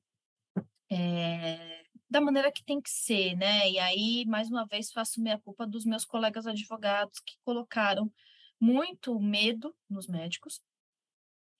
é, 0.89 1.83
da 2.09 2.21
maneira 2.21 2.51
que 2.51 2.63
tem 2.63 2.81
que 2.81 2.89
ser, 2.89 3.35
né? 3.35 3.69
E 3.69 3.79
aí, 3.79 4.25
mais 4.25 4.49
uma 4.49 4.65
vez, 4.65 4.91
faço 4.91 5.21
minha 5.21 5.39
culpa 5.39 5.65
dos 5.67 5.85
meus 5.85 6.05
colegas 6.05 6.47
advogados 6.47 7.19
que 7.19 7.37
colocaram 7.43 8.11
muito 8.59 9.19
medo 9.19 9.75
nos 9.89 10.07
médicos, 10.07 10.61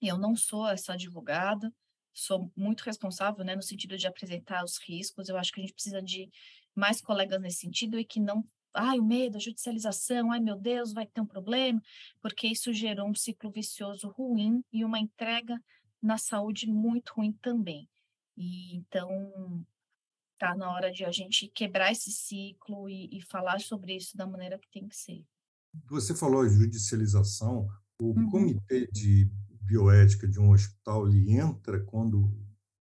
eu 0.02 0.18
não 0.18 0.36
sou 0.36 0.68
essa 0.68 0.94
advogada, 0.94 1.74
sou 2.14 2.52
muito 2.56 2.82
responsável, 2.82 3.44
né, 3.44 3.56
no 3.56 3.62
sentido 3.62 3.98
de 3.98 4.08
apresentar 4.08 4.64
os 4.64 4.78
riscos. 4.78 5.30
Eu 5.30 5.38
acho 5.38 5.52
que 5.52 5.60
a 5.60 5.64
gente 5.64 5.74
precisa 5.74 6.02
de 6.02 6.30
mais 6.76 7.02
colegas 7.02 7.42
nesse 7.42 7.60
sentido 7.60 8.00
e 8.00 8.06
que 8.06 8.20
não, 8.20 8.44
ai, 8.74 9.00
o 9.00 9.04
medo, 9.04 9.38
a 9.38 9.40
judicialização, 9.40 10.32
ai 10.32 10.40
meu 10.40 10.58
Deus, 10.58 10.94
vai 10.94 11.06
ter 11.06 11.22
um 11.22 11.26
problema, 11.26 11.82
porque 12.22 12.48
isso 12.48 12.74
gerou 12.74 13.08
um 13.10 13.16
ciclo 13.16 13.52
vicioso 13.52 14.10
ruim 14.10 14.64
e 14.72 14.86
uma 14.86 15.00
entrega 15.00 15.62
na 16.02 16.18
saúde 16.18 16.68
muito 16.68 17.14
ruim 17.14 17.34
também. 17.42 17.88
E 18.40 18.78
então 18.78 19.66
tá 20.40 20.56
na 20.56 20.72
hora 20.72 20.90
de 20.90 21.04
a 21.04 21.12
gente 21.12 21.50
quebrar 21.50 21.92
esse 21.92 22.10
ciclo 22.10 22.90
e, 22.90 23.18
e 23.18 23.22
falar 23.22 23.60
sobre 23.60 23.98
isso 23.98 24.16
da 24.16 24.26
maneira 24.26 24.58
que 24.58 24.72
tem 24.72 24.88
que 24.88 24.96
ser. 24.96 25.26
Você 25.90 26.16
falou 26.16 26.48
judicialização, 26.48 27.68
o 28.02 28.12
uhum. 28.12 28.30
comitê 28.30 28.88
de 28.88 29.30
bioética 29.62 30.28
de 30.28 30.40
um 30.40 30.52
hospital 30.52 31.08
ele 31.08 31.38
entra 31.38 31.84
quando 31.84 32.34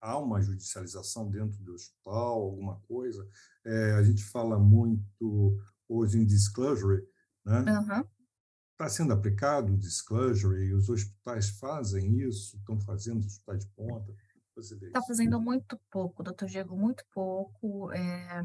há 0.01 0.19
uma 0.19 0.41
judicialização 0.41 1.29
dentro 1.31 1.59
do 1.65 1.73
hospital, 1.73 2.43
alguma 2.43 2.79
coisa. 2.83 3.27
É, 3.65 3.93
a 3.93 4.03
gente 4.03 4.23
fala 4.23 4.59
muito 4.59 5.59
hoje 5.89 6.19
em 6.19 6.27
disclosure, 6.27 7.03
né? 7.45 7.61
Uhum. 7.61 8.05
Está 8.73 8.91
sendo 8.91 9.15
aplicado 9.15 9.73
o 9.73 9.79
disclosure 9.79 10.63
e 10.63 10.75
os 10.75 10.91
hospitais 10.91 11.49
fazem 11.59 12.21
isso, 12.21 12.59
estão 12.59 12.79
fazendo 12.79 13.21
os 13.21 13.27
hospitais 13.27 13.65
de 13.65 13.71
ponta. 13.71 14.15
Está 14.61 15.03
fazendo 15.03 15.41
muito 15.41 15.79
pouco, 15.91 16.23
doutor 16.23 16.49
Diego, 16.49 16.77
muito 16.77 17.05
pouco. 17.13 17.93
É, 17.93 18.43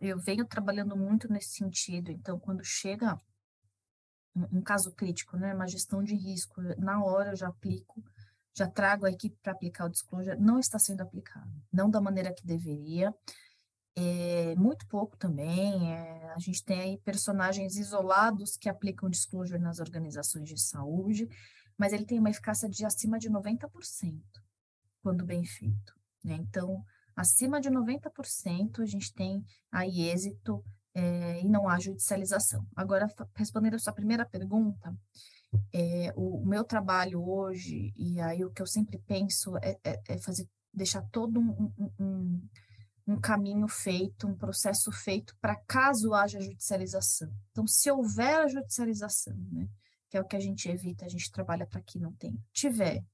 eu 0.00 0.18
venho 0.18 0.46
trabalhando 0.46 0.96
muito 0.96 1.30
nesse 1.30 1.50
sentido, 1.50 2.10
então, 2.10 2.38
quando 2.38 2.64
chega 2.64 3.20
um, 4.34 4.58
um 4.58 4.62
caso 4.62 4.92
crítico, 4.92 5.36
né, 5.36 5.54
uma 5.54 5.68
gestão 5.68 6.02
de 6.02 6.14
risco, 6.14 6.62
na 6.78 7.04
hora 7.04 7.32
eu 7.32 7.36
já 7.36 7.48
aplico, 7.48 8.02
já 8.54 8.66
trago 8.66 9.04
a 9.04 9.10
equipe 9.10 9.36
para 9.42 9.52
aplicar 9.52 9.84
o 9.84 9.90
disclosure, 9.90 10.40
não 10.40 10.58
está 10.58 10.78
sendo 10.78 11.02
aplicado, 11.02 11.50
não 11.72 11.90
da 11.90 12.00
maneira 12.00 12.32
que 12.32 12.46
deveria. 12.46 13.14
É, 13.94 14.54
muito 14.56 14.86
pouco 14.86 15.16
também. 15.16 15.92
É, 15.92 16.32
a 16.32 16.38
gente 16.38 16.64
tem 16.64 16.80
aí 16.80 16.98
personagens 16.98 17.76
isolados 17.76 18.56
que 18.56 18.68
aplicam 18.68 19.10
disclosure 19.10 19.60
nas 19.60 19.80
organizações 19.80 20.48
de 20.48 20.58
saúde, 20.58 21.28
mas 21.76 21.92
ele 21.92 22.06
tem 22.06 22.18
uma 22.18 22.30
eficácia 22.30 22.68
de 22.68 22.84
acima 22.84 23.18
de 23.18 23.28
90% 23.28 24.22
quando 25.02 25.24
bem 25.24 25.44
feito. 25.44 25.94
Né? 26.24 26.34
Então, 26.34 26.84
acima 27.16 27.60
de 27.60 27.70
90% 27.70 28.80
a 28.80 28.86
gente 28.86 29.12
tem 29.12 29.44
aí 29.70 30.08
êxito 30.08 30.64
é, 30.94 31.40
e 31.40 31.48
não 31.48 31.68
há 31.68 31.78
judicialização. 31.78 32.66
Agora, 32.74 33.08
respondendo 33.34 33.74
a 33.74 33.78
sua 33.78 33.92
primeira 33.92 34.26
pergunta, 34.26 34.94
é, 35.72 36.12
o, 36.16 36.42
o, 36.42 36.46
meu 36.46 36.64
trabalho 36.64 37.22
hoje, 37.22 37.92
e 37.96 38.20
aí 38.20 38.44
o 38.44 38.50
que 38.50 38.62
eu 38.62 38.66
sempre 38.66 38.98
penso 38.98 39.56
é, 39.58 39.78
é, 39.84 40.00
é 40.08 40.18
fazer, 40.18 40.48
deixar 40.72 41.02
todo 41.10 41.40
um, 41.40 41.72
um, 41.98 42.48
um, 43.06 43.20
caminho 43.20 43.66
feito, 43.66 44.26
um 44.26 44.36
processo 44.36 44.92
feito 44.92 45.34
para 45.40 45.56
caso 45.66 46.14
haja 46.14 46.40
judicialização. 46.40 47.32
Então, 47.50 47.66
se 47.66 47.90
houver 47.90 48.40
a 48.40 48.48
judicialização, 48.48 49.36
né, 49.50 49.68
que 50.08 50.16
é 50.16 50.20
o 50.20 50.24
que 50.24 50.36
a 50.36 50.40
gente 50.40 50.68
evita, 50.68 51.04
a 51.04 51.08
gente 51.08 51.30
trabalha 51.30 51.66
para 51.66 51.80
que 51.80 51.98
não 51.98 52.12
tenha, 52.12 52.38
tiver 52.52 53.04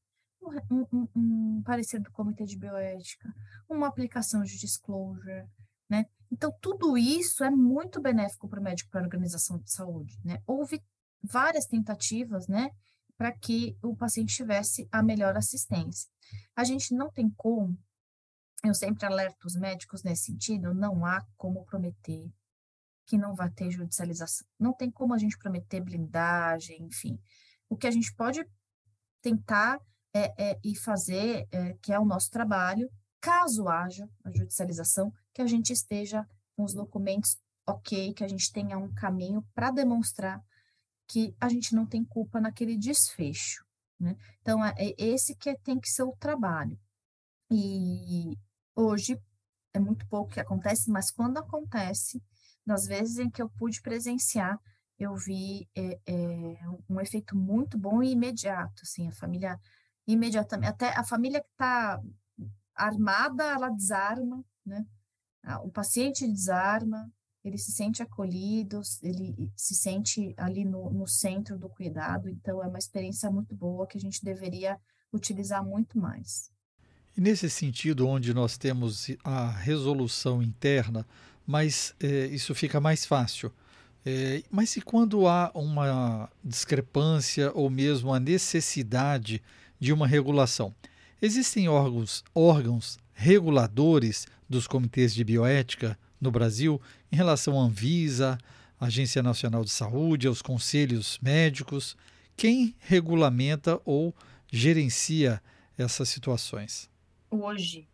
um, 0.70 0.86
um, 0.92 1.08
um 1.14 1.62
parecer 1.62 2.00
do 2.00 2.10
Comitê 2.10 2.44
de 2.44 2.58
Bioética, 2.58 3.34
uma 3.68 3.86
aplicação 3.86 4.42
de 4.42 4.58
disclosure, 4.58 5.46
né? 5.88 6.06
Então, 6.30 6.52
tudo 6.60 6.98
isso 6.98 7.44
é 7.44 7.50
muito 7.50 8.00
benéfico 8.00 8.48
para 8.48 8.60
o 8.60 8.62
médico, 8.62 8.90
para 8.90 9.00
a 9.00 9.04
organização 9.04 9.58
de 9.58 9.70
saúde, 9.70 10.18
né? 10.24 10.42
Houve 10.46 10.82
várias 11.22 11.66
tentativas, 11.66 12.46
né, 12.48 12.70
para 13.16 13.32
que 13.32 13.76
o 13.82 13.96
paciente 13.96 14.34
tivesse 14.34 14.88
a 14.92 15.02
melhor 15.02 15.36
assistência. 15.36 16.08
A 16.54 16.64
gente 16.64 16.94
não 16.94 17.10
tem 17.10 17.30
como, 17.30 17.78
eu 18.64 18.74
sempre 18.74 19.06
alerto 19.06 19.46
os 19.46 19.56
médicos 19.56 20.02
nesse 20.02 20.24
sentido, 20.24 20.74
não 20.74 21.04
há 21.04 21.24
como 21.36 21.64
prometer 21.64 22.30
que 23.06 23.16
não 23.16 23.34
vai 23.34 23.50
ter 23.50 23.70
judicialização. 23.70 24.46
Não 24.58 24.72
tem 24.72 24.90
como 24.90 25.14
a 25.14 25.18
gente 25.18 25.38
prometer 25.38 25.80
blindagem, 25.80 26.82
enfim. 26.82 27.18
O 27.68 27.76
que 27.76 27.86
a 27.86 27.90
gente 27.90 28.12
pode 28.14 28.44
tentar 29.22 29.80
é, 30.16 30.32
é, 30.38 30.60
e 30.64 30.74
fazer, 30.74 31.46
é, 31.50 31.74
que 31.82 31.92
é 31.92 31.98
o 31.98 32.04
nosso 32.04 32.30
trabalho, 32.30 32.90
caso 33.20 33.68
haja 33.68 34.08
a 34.24 34.30
judicialização, 34.30 35.12
que 35.34 35.42
a 35.42 35.46
gente 35.46 35.72
esteja 35.72 36.26
com 36.56 36.64
os 36.64 36.72
documentos 36.72 37.36
ok, 37.66 38.14
que 38.14 38.24
a 38.24 38.28
gente 38.28 38.50
tenha 38.50 38.78
um 38.78 38.92
caminho 38.94 39.46
para 39.54 39.70
demonstrar 39.70 40.42
que 41.06 41.36
a 41.38 41.48
gente 41.48 41.74
não 41.74 41.84
tem 41.84 42.02
culpa 42.04 42.40
naquele 42.40 42.76
desfecho. 42.78 43.64
Né? 44.00 44.16
Então, 44.40 44.64
é, 44.64 44.74
é 44.78 44.94
esse 44.98 45.36
que 45.36 45.54
tem 45.58 45.78
que 45.78 45.88
ser 45.88 46.04
o 46.04 46.16
trabalho. 46.16 46.78
E 47.50 48.38
hoje 48.74 49.20
é 49.74 49.78
muito 49.78 50.06
pouco 50.08 50.32
que 50.32 50.40
acontece, 50.40 50.90
mas 50.90 51.10
quando 51.10 51.38
acontece, 51.38 52.22
nas 52.64 52.86
vezes 52.86 53.18
em 53.18 53.30
que 53.30 53.42
eu 53.42 53.50
pude 53.50 53.82
presenciar, 53.82 54.58
eu 54.98 55.14
vi 55.14 55.68
é, 55.76 56.00
é, 56.06 56.58
um 56.88 57.00
efeito 57.00 57.36
muito 57.36 57.78
bom 57.78 58.02
e 58.02 58.12
imediato, 58.12 58.82
assim, 58.82 59.08
a 59.08 59.12
família 59.12 59.60
imediatamente, 60.06 60.68
até 60.68 60.88
a 60.96 61.04
família 61.04 61.40
que 61.40 61.50
está 61.50 62.00
armada, 62.74 63.44
ela 63.44 63.70
desarma, 63.70 64.44
né? 64.64 64.84
O 65.62 65.70
paciente 65.70 66.26
desarma, 66.26 67.10
ele 67.44 67.56
se 67.56 67.70
sente 67.70 68.02
acolhido, 68.02 68.80
ele 69.02 69.50
se 69.56 69.74
sente 69.74 70.34
ali 70.36 70.64
no, 70.64 70.90
no 70.90 71.06
centro 71.06 71.56
do 71.56 71.68
cuidado, 71.68 72.28
então 72.28 72.62
é 72.62 72.66
uma 72.66 72.78
experiência 72.78 73.30
muito 73.30 73.54
boa 73.54 73.86
que 73.86 73.96
a 73.96 74.00
gente 74.00 74.24
deveria 74.24 74.78
utilizar 75.12 75.64
muito 75.64 75.98
mais. 75.98 76.50
E 77.16 77.20
nesse 77.20 77.48
sentido, 77.48 78.06
onde 78.08 78.34
nós 78.34 78.58
temos 78.58 79.06
a 79.24 79.48
resolução 79.50 80.42
interna, 80.42 81.06
mas 81.46 81.94
é, 82.00 82.26
isso 82.26 82.54
fica 82.54 82.80
mais 82.80 83.06
fácil. 83.06 83.52
É, 84.04 84.42
mas 84.50 84.76
e 84.76 84.80
quando 84.80 85.26
há 85.26 85.50
uma 85.54 86.30
discrepância 86.44 87.50
ou 87.54 87.70
mesmo 87.70 88.12
a 88.12 88.20
necessidade 88.20 89.42
de 89.78 89.92
uma 89.92 90.06
regulação. 90.06 90.74
Existem 91.20 91.68
órgãos, 91.68 92.24
órgãos 92.34 92.98
reguladores 93.14 94.26
dos 94.48 94.66
comitês 94.66 95.14
de 95.14 95.24
bioética 95.24 95.98
no 96.20 96.30
Brasil 96.30 96.80
em 97.10 97.16
relação 97.16 97.58
à 97.58 97.64
Anvisa, 97.64 98.38
Agência 98.78 99.22
Nacional 99.22 99.64
de 99.64 99.70
Saúde, 99.70 100.26
aos 100.26 100.42
conselhos 100.42 101.18
médicos. 101.20 101.96
Quem 102.36 102.74
regulamenta 102.78 103.80
ou 103.84 104.14
gerencia 104.52 105.42
essas 105.78 106.08
situações? 106.08 106.90
Hoje, 107.30 107.88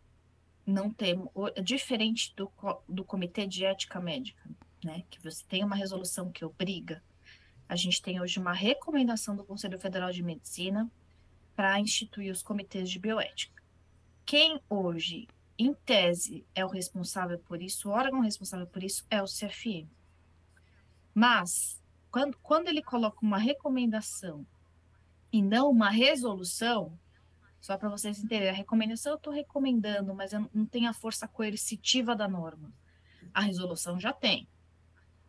não 0.65 0.89
temos, 0.89 1.29
diferente 1.63 2.33
do, 2.35 2.51
do 2.87 3.03
Comitê 3.03 3.47
de 3.47 3.65
Ética 3.65 3.99
Médica, 3.99 4.49
né, 4.83 5.03
que 5.09 5.21
você 5.23 5.43
tem 5.47 5.63
uma 5.63 5.75
resolução 5.75 6.29
que 6.31 6.43
obriga, 6.43 7.01
a 7.67 7.75
gente 7.75 8.01
tem 8.01 8.21
hoje 8.21 8.39
uma 8.39 8.53
recomendação 8.53 9.35
do 9.35 9.43
Conselho 9.43 9.79
Federal 9.79 10.11
de 10.11 10.21
Medicina 10.21 10.91
para 11.55 11.79
instituir 11.79 12.31
os 12.31 12.41
comitês 12.41 12.89
de 12.89 12.99
bioética. 12.99 13.61
Quem 14.25 14.59
hoje, 14.69 15.27
em 15.57 15.73
tese, 15.73 16.45
é 16.55 16.65
o 16.65 16.69
responsável 16.69 17.37
por 17.39 17.61
isso, 17.61 17.89
o 17.89 17.91
órgão 17.91 18.21
responsável 18.21 18.65
por 18.67 18.83
isso 18.83 19.05
é 19.09 19.21
o 19.21 19.25
CFM. 19.25 19.87
Mas, 21.13 21.81
quando, 22.09 22.37
quando 22.39 22.67
ele 22.67 22.81
coloca 22.81 23.19
uma 23.21 23.37
recomendação 23.37 24.45
e 25.31 25.41
não 25.41 25.69
uma 25.69 25.89
resolução, 25.89 26.97
só 27.59 27.77
para 27.77 27.89
vocês 27.89 28.17
entenderem, 28.17 28.49
a 28.49 28.53
recomendação 28.53 29.13
eu 29.13 29.17
estou 29.17 29.33
recomendando, 29.33 30.13
mas 30.13 30.33
eu 30.33 30.49
não 30.53 30.65
tenho 30.65 30.89
a 30.89 30.93
força 30.93 31.27
coercitiva 31.27 32.15
da 32.15 32.27
norma. 32.27 32.73
A 33.33 33.41
resolução 33.41 33.99
já 33.99 34.11
tem. 34.11 34.47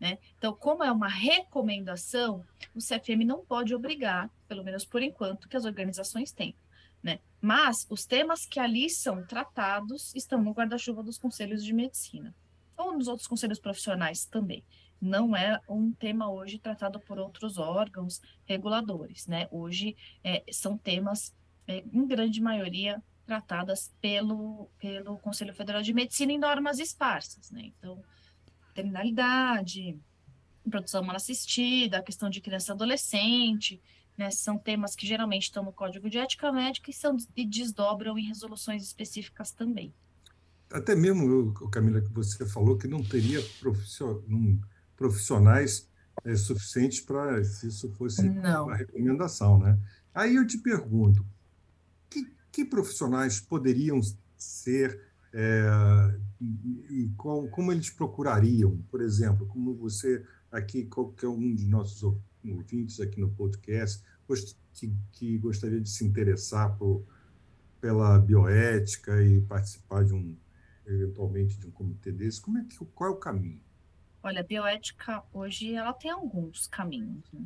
Né? 0.05 0.19
Então, 0.37 0.55
como 0.55 0.85
é 0.85 0.93
uma 0.93 1.09
recomendação, 1.09 2.45
o 2.75 2.79
CFM 2.79 3.25
não 3.25 3.43
pode 3.43 3.75
obrigar, 3.75 4.31
pelo 4.47 4.63
menos 4.63 4.85
por 4.85 5.03
enquanto, 5.03 5.49
que 5.49 5.57
as 5.57 5.65
organizações 5.65 6.31
têm. 6.31 6.55
Né? 7.03 7.21
Mas 7.41 7.87
os 7.89 8.05
temas 8.05 8.45
que 8.45 8.61
ali 8.61 8.91
são 8.91 9.25
tratados 9.25 10.15
estão 10.15 10.43
no 10.43 10.53
guarda-chuva 10.53 11.03
dos 11.03 11.17
conselhos 11.17 11.65
de 11.65 11.73
medicina, 11.73 12.35
ou 12.77 12.93
nos 12.93 13.09
outros 13.09 13.27
conselhos 13.27 13.59
profissionais 13.59 14.27
também. 14.27 14.63
Não 15.01 15.35
é 15.35 15.59
um 15.67 15.91
tema 15.91 16.31
hoje 16.31 16.59
tratado 16.59 17.01
por 17.01 17.19
outros 17.19 17.57
órgãos 17.57 18.21
reguladores. 18.45 19.27
Né? 19.27 19.49
Hoje 19.51 19.97
é, 20.23 20.45
são 20.53 20.77
temas, 20.77 21.35
é, 21.67 21.79
em 21.79 22.07
grande 22.07 22.43
maioria, 22.43 23.03
tratadas 23.25 23.91
pelo, 24.03 24.69
pelo 24.79 25.17
Conselho 25.21 25.55
Federal 25.55 25.81
de 25.81 25.95
Medicina 25.95 26.31
em 26.31 26.39
normas 26.39 26.79
esparsas. 26.79 27.51
Né? 27.51 27.73
Então, 27.79 28.05
maternidade, 28.75 29.99
produção 30.68 31.03
humana 31.03 31.16
assistida, 31.16 31.99
a 31.99 32.03
questão 32.03 32.29
de 32.29 32.41
criança 32.41 32.72
e 32.72 32.75
adolescente, 32.75 33.81
né, 34.18 34.31
são 34.31 34.59
temas 34.59 34.97
que 34.97 35.07
geralmente 35.07 35.45
estão 35.45 35.64
no 35.64 35.72
Código 35.72 36.11
de 36.11 36.18
Ética 36.18 36.51
Médica 36.53 36.91
e, 36.91 36.95
são, 36.95 37.16
e 37.37 37.47
desdobram 37.47 38.18
em 38.18 38.27
resoluções 38.27 38.83
específicas 38.83 39.53
também. 39.53 39.95
Até 40.72 40.97
mesmo, 40.97 41.53
Camila, 41.70 42.01
que 42.01 42.12
você 42.12 42.45
falou 42.47 42.77
que 42.77 42.89
não 42.89 43.03
teria 43.03 43.41
profissionais 44.97 45.89
é, 46.25 46.35
suficientes 46.35 47.01
para 47.01 47.45
se 47.45 47.68
isso 47.68 47.89
fosse 47.93 48.29
não. 48.29 48.66
uma 48.66 48.77
recomendação, 48.77 49.59
né? 49.59 49.79
Aí 50.12 50.37
eu 50.37 50.47
te 50.47 50.59
pergunto, 50.59 51.25
que, 52.09 52.33
que 52.51 52.64
profissionais 52.64 53.41
poderiam 53.41 54.01
ser 54.37 55.01
é, 55.35 56.20
e 56.41 57.12
com, 57.16 57.49
como 57.49 57.72
eles 57.72 57.91
procurariam, 57.91 58.78
por 58.89 59.01
exemplo, 59.01 59.47
como 59.47 59.74
você 59.74 60.24
aqui, 60.51 60.85
qualquer 60.85 61.26
um 61.26 61.55
de 61.55 61.66
nossos 61.66 62.03
ouvintes 62.45 63.01
aqui 63.01 63.20
no 63.20 63.28
podcast, 63.30 64.05
que, 64.72 64.95
que 65.11 65.39
gostaria 65.39 65.80
de 65.80 65.89
se 65.89 66.05
interessar 66.05 66.76
por, 66.76 67.05
pela 67.80 68.18
bioética 68.18 69.20
e 69.22 69.41
participar 69.43 70.05
de 70.05 70.14
um, 70.14 70.37
eventualmente, 70.87 71.59
de 71.59 71.66
um 71.66 71.70
comitê 71.72 72.12
desse, 72.12 72.41
como 72.41 72.59
é 72.59 72.64
que, 72.64 72.76
qual 72.95 73.11
é 73.11 73.12
o 73.12 73.16
caminho? 73.16 73.61
Olha, 74.22 74.41
a 74.41 74.45
bioética 74.45 75.22
hoje 75.32 75.74
ela 75.74 75.93
tem 75.93 76.11
alguns 76.11 76.68
caminhos. 76.68 77.24
Né? 77.32 77.45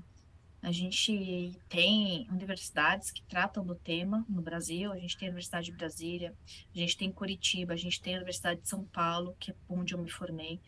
A 0.60 0.72
gente 0.72 1.56
tem 1.68 2.26
universidades 2.30 3.10
que 3.10 3.22
tratam 3.22 3.64
do 3.64 3.74
tema 3.76 4.26
no 4.28 4.42
Brasil, 4.42 4.92
a 4.92 4.98
gente 4.98 5.16
tem 5.16 5.28
a 5.28 5.30
Universidade 5.30 5.66
de 5.66 5.76
Brasília, 5.76 6.34
a 6.74 6.78
gente 6.78 6.96
tem 6.96 7.12
Curitiba, 7.12 7.74
a 7.74 7.76
gente 7.76 8.00
tem 8.00 8.14
a 8.14 8.16
Universidade 8.16 8.60
de 8.60 8.68
São 8.68 8.84
Paulo, 8.84 9.36
que 9.38 9.52
é 9.52 9.54
onde 9.68 9.94
eu 9.94 9.98
me 9.98 10.10
formei, 10.10 10.60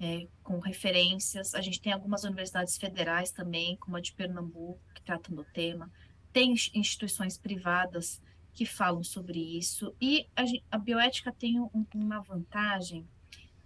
é, 0.00 0.26
com 0.42 0.58
referências. 0.58 1.54
A 1.54 1.60
gente 1.60 1.80
tem 1.80 1.92
algumas 1.92 2.24
universidades 2.24 2.78
federais 2.78 3.30
também, 3.30 3.76
como 3.76 3.96
a 3.96 4.00
de 4.00 4.12
Pernambuco, 4.14 4.80
que 4.94 5.02
tratam 5.02 5.34
do 5.34 5.44
tema. 5.44 5.92
Tem 6.32 6.54
instituições 6.74 7.36
privadas 7.36 8.20
que 8.54 8.64
falam 8.64 9.04
sobre 9.04 9.38
isso. 9.38 9.94
E 10.00 10.26
a, 10.34 10.44
a 10.70 10.78
bioética 10.78 11.30
tem 11.30 11.60
um, 11.60 11.86
uma 11.94 12.20
vantagem, 12.20 13.06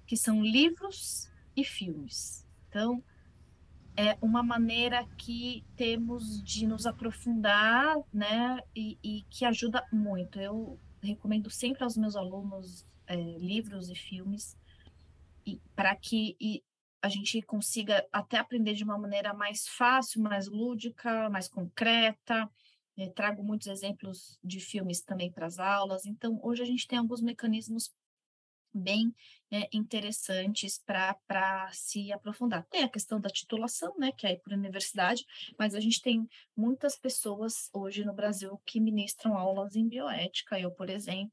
que 0.07 0.17
são 0.17 0.43
livros 0.43 1.31
e 1.55 1.63
filmes. 1.63 2.47
Então, 2.69 3.03
é 3.99 4.17
uma 4.23 4.45
maneira 4.45 5.05
que 5.17 5.65
temos 5.75 6.41
de 6.45 6.69
nos 6.69 6.87
aprofundar, 6.87 7.97
né, 8.13 8.61
e, 8.75 8.97
e 9.03 9.23
que 9.29 9.45
ajuda 9.45 9.85
muito. 9.93 10.39
Eu 10.39 10.79
recomendo 11.03 11.51
sempre 11.51 11.83
aos 11.83 11.97
meus 11.97 12.15
alunos 12.15 12.87
é, 13.09 13.17
livros 13.17 13.91
e 13.91 13.97
filmes 13.97 14.57
para 15.75 15.97
que 15.97 16.37
e 16.41 16.63
a 17.03 17.09
gente 17.09 17.43
consiga 17.43 18.07
até 18.13 18.39
aprender 18.39 18.75
de 18.75 18.85
uma 18.85 18.99
maneira 18.99 19.35
mais 19.35 19.67
fácil, 19.67 20.23
mais 20.23 20.47
lúdica, 20.47 21.29
mais 21.29 21.49
concreta. 21.49 22.49
É, 22.97 23.09
trago 23.09 23.43
muitos 23.43 23.67
exemplos 23.67 24.39
de 24.45 24.61
filmes 24.61 25.01
também 25.01 25.31
para 25.31 25.47
as 25.47 25.59
aulas. 25.59 26.07
Então, 26.07 26.39
hoje 26.43 26.63
a 26.63 26.67
gente 26.67 26.87
tem 26.87 26.99
alguns 26.99 27.21
mecanismos 27.21 27.93
bem 28.73 29.15
é, 29.51 29.69
interessantes 29.73 30.83
para 30.85 31.69
se 31.73 32.13
aprofundar. 32.13 32.67
Tem 32.71 32.83
a 32.83 32.89
questão 32.89 33.21
da 33.21 33.31
titulação, 33.31 33.95
né, 33.99 34.13
que 34.13 34.27
é 34.27 34.37
por 34.37 34.53
universidade, 34.53 35.25
mas 35.59 35.75
a 35.75 35.81
gente 35.81 36.03
tem 36.03 36.29
muitas 36.57 36.97
pessoas 36.97 37.71
hoje 37.73 38.05
no 38.05 38.13
Brasil 38.13 38.61
que 38.67 38.81
ministram 38.81 39.37
aulas 39.37 39.75
em 39.75 39.89
bioética, 39.89 40.59
eu, 40.59 40.71
por 40.71 40.91
exemplo, 40.91 41.33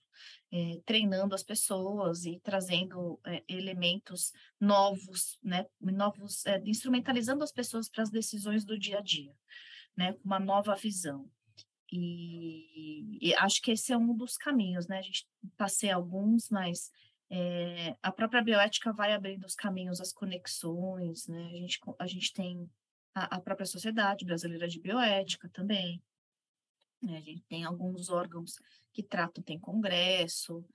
é, 0.52 0.80
treinando 0.86 1.36
as 1.36 1.44
pessoas 1.44 2.26
e 2.26 2.40
trazendo 2.42 3.20
é, 3.26 3.44
elementos 3.48 4.32
novos, 4.60 5.38
né, 5.44 5.66
novos, 5.82 6.44
instrumentalizando 6.64 7.44
as 7.44 7.52
pessoas 7.52 7.90
para 7.90 8.04
as 8.04 8.10
decisões 8.10 8.64
do 8.64 8.80
dia 8.80 9.00
a 9.00 9.02
dia, 9.02 9.34
né, 9.98 10.14
com 10.14 10.26
uma 10.26 10.40
nova 10.40 10.76
visão. 10.76 11.30
E, 11.92 13.18
e, 13.22 13.34
acho 13.36 13.62
que 13.62 13.72
esse 13.72 13.94
é 13.94 13.98
um 13.98 14.16
dos 14.16 14.38
caminhos, 14.38 14.88
né? 14.88 14.98
A 14.98 15.02
gente 15.02 15.28
passei 15.56 15.92
alguns, 15.92 16.50
mas 16.50 16.92
é, 17.30 17.96
a 18.02 18.12
própria 18.12 18.42
bioética 18.42 18.94
vai 18.94 19.14
abrindo 19.14 19.46
os 19.46 19.56
caminhos, 19.56 20.00
as 20.00 20.14
conexões, 20.14 21.28
né? 21.28 21.46
A 21.46 21.58
gente, 21.58 21.80
a 22.00 22.08
gente 22.08 22.34
tem 22.34 22.70
a, 23.14 23.38
a 23.38 23.42
própria 23.42 23.66
Sociedade 23.66 24.26
Brasileira 24.26 24.68
de 24.68 24.80
Bioética 24.80 25.50
também. 25.50 26.02
Né? 27.02 27.18
A 27.18 27.22
gente 27.22 27.42
tem 27.44 27.64
alguns 27.64 28.10
órgãos 28.10 28.60
que 28.94 29.02
tratam, 29.02 29.44
tem 29.44 29.60
congresso, 29.60 30.66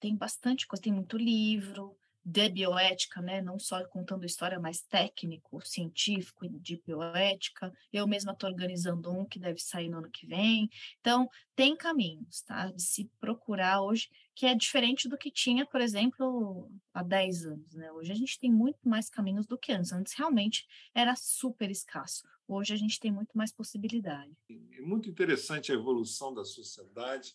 tem 0.00 0.16
bastante 0.16 0.66
coisa, 0.66 0.82
tem 0.82 0.92
muito 0.92 1.16
livro, 1.16 1.96
de 2.24 2.48
bioética, 2.48 3.20
né? 3.20 3.42
não 3.42 3.58
só 3.58 3.84
contando 3.88 4.24
história, 4.24 4.58
mas 4.58 4.82
técnico, 4.82 5.60
científico 5.66 6.48
de 6.48 6.80
bioética. 6.86 7.72
Eu 7.92 8.06
mesma 8.06 8.32
estou 8.32 8.48
organizando 8.48 9.10
um 9.10 9.24
que 9.24 9.40
deve 9.40 9.58
sair 9.58 9.88
no 9.88 9.98
ano 9.98 10.10
que 10.10 10.26
vem. 10.26 10.70
Então, 11.00 11.28
tem 11.56 11.76
caminhos 11.76 12.42
tá? 12.42 12.70
de 12.70 12.82
se 12.82 13.10
procurar 13.18 13.82
hoje, 13.82 14.08
que 14.34 14.46
é 14.46 14.54
diferente 14.54 15.08
do 15.08 15.18
que 15.18 15.30
tinha, 15.30 15.66
por 15.66 15.80
exemplo, 15.80 16.70
há 16.92 17.02
10 17.02 17.46
anos. 17.46 17.74
Né? 17.74 17.92
Hoje 17.92 18.12
a 18.12 18.14
gente 18.14 18.38
tem 18.38 18.50
muito 18.50 18.88
mais 18.88 19.10
caminhos 19.10 19.46
do 19.46 19.58
que 19.58 19.72
antes. 19.72 19.92
Antes 19.92 20.14
realmente 20.14 20.66
era 20.94 21.14
super 21.16 21.70
escasso. 21.70 22.26
Hoje 22.48 22.72
a 22.72 22.76
gente 22.76 22.98
tem 22.98 23.12
muito 23.12 23.36
mais 23.36 23.52
possibilidade. 23.52 24.32
É 24.50 24.80
muito 24.80 25.08
interessante 25.08 25.70
a 25.70 25.74
evolução 25.74 26.34
da 26.34 26.44
sociedade 26.44 27.34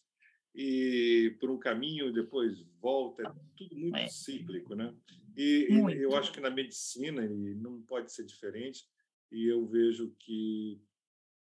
e 0.54 1.36
por 1.40 1.52
um 1.52 1.58
caminho 1.60 2.12
depois 2.12 2.62
volta, 2.82 3.24
é 3.24 3.32
tudo 3.56 3.76
muito 3.78 3.96
é. 3.96 4.08
cíclico, 4.08 4.74
né? 4.74 4.94
E, 5.36 5.68
muito. 5.70 6.00
eu 6.00 6.16
acho 6.16 6.32
que 6.32 6.40
na 6.40 6.50
medicina 6.50 7.24
e 7.24 7.54
não 7.54 7.80
pode 7.84 8.12
ser 8.12 8.26
diferente, 8.26 8.84
e 9.32 9.46
eu 9.46 9.68
vejo 9.68 10.16
que 10.18 10.82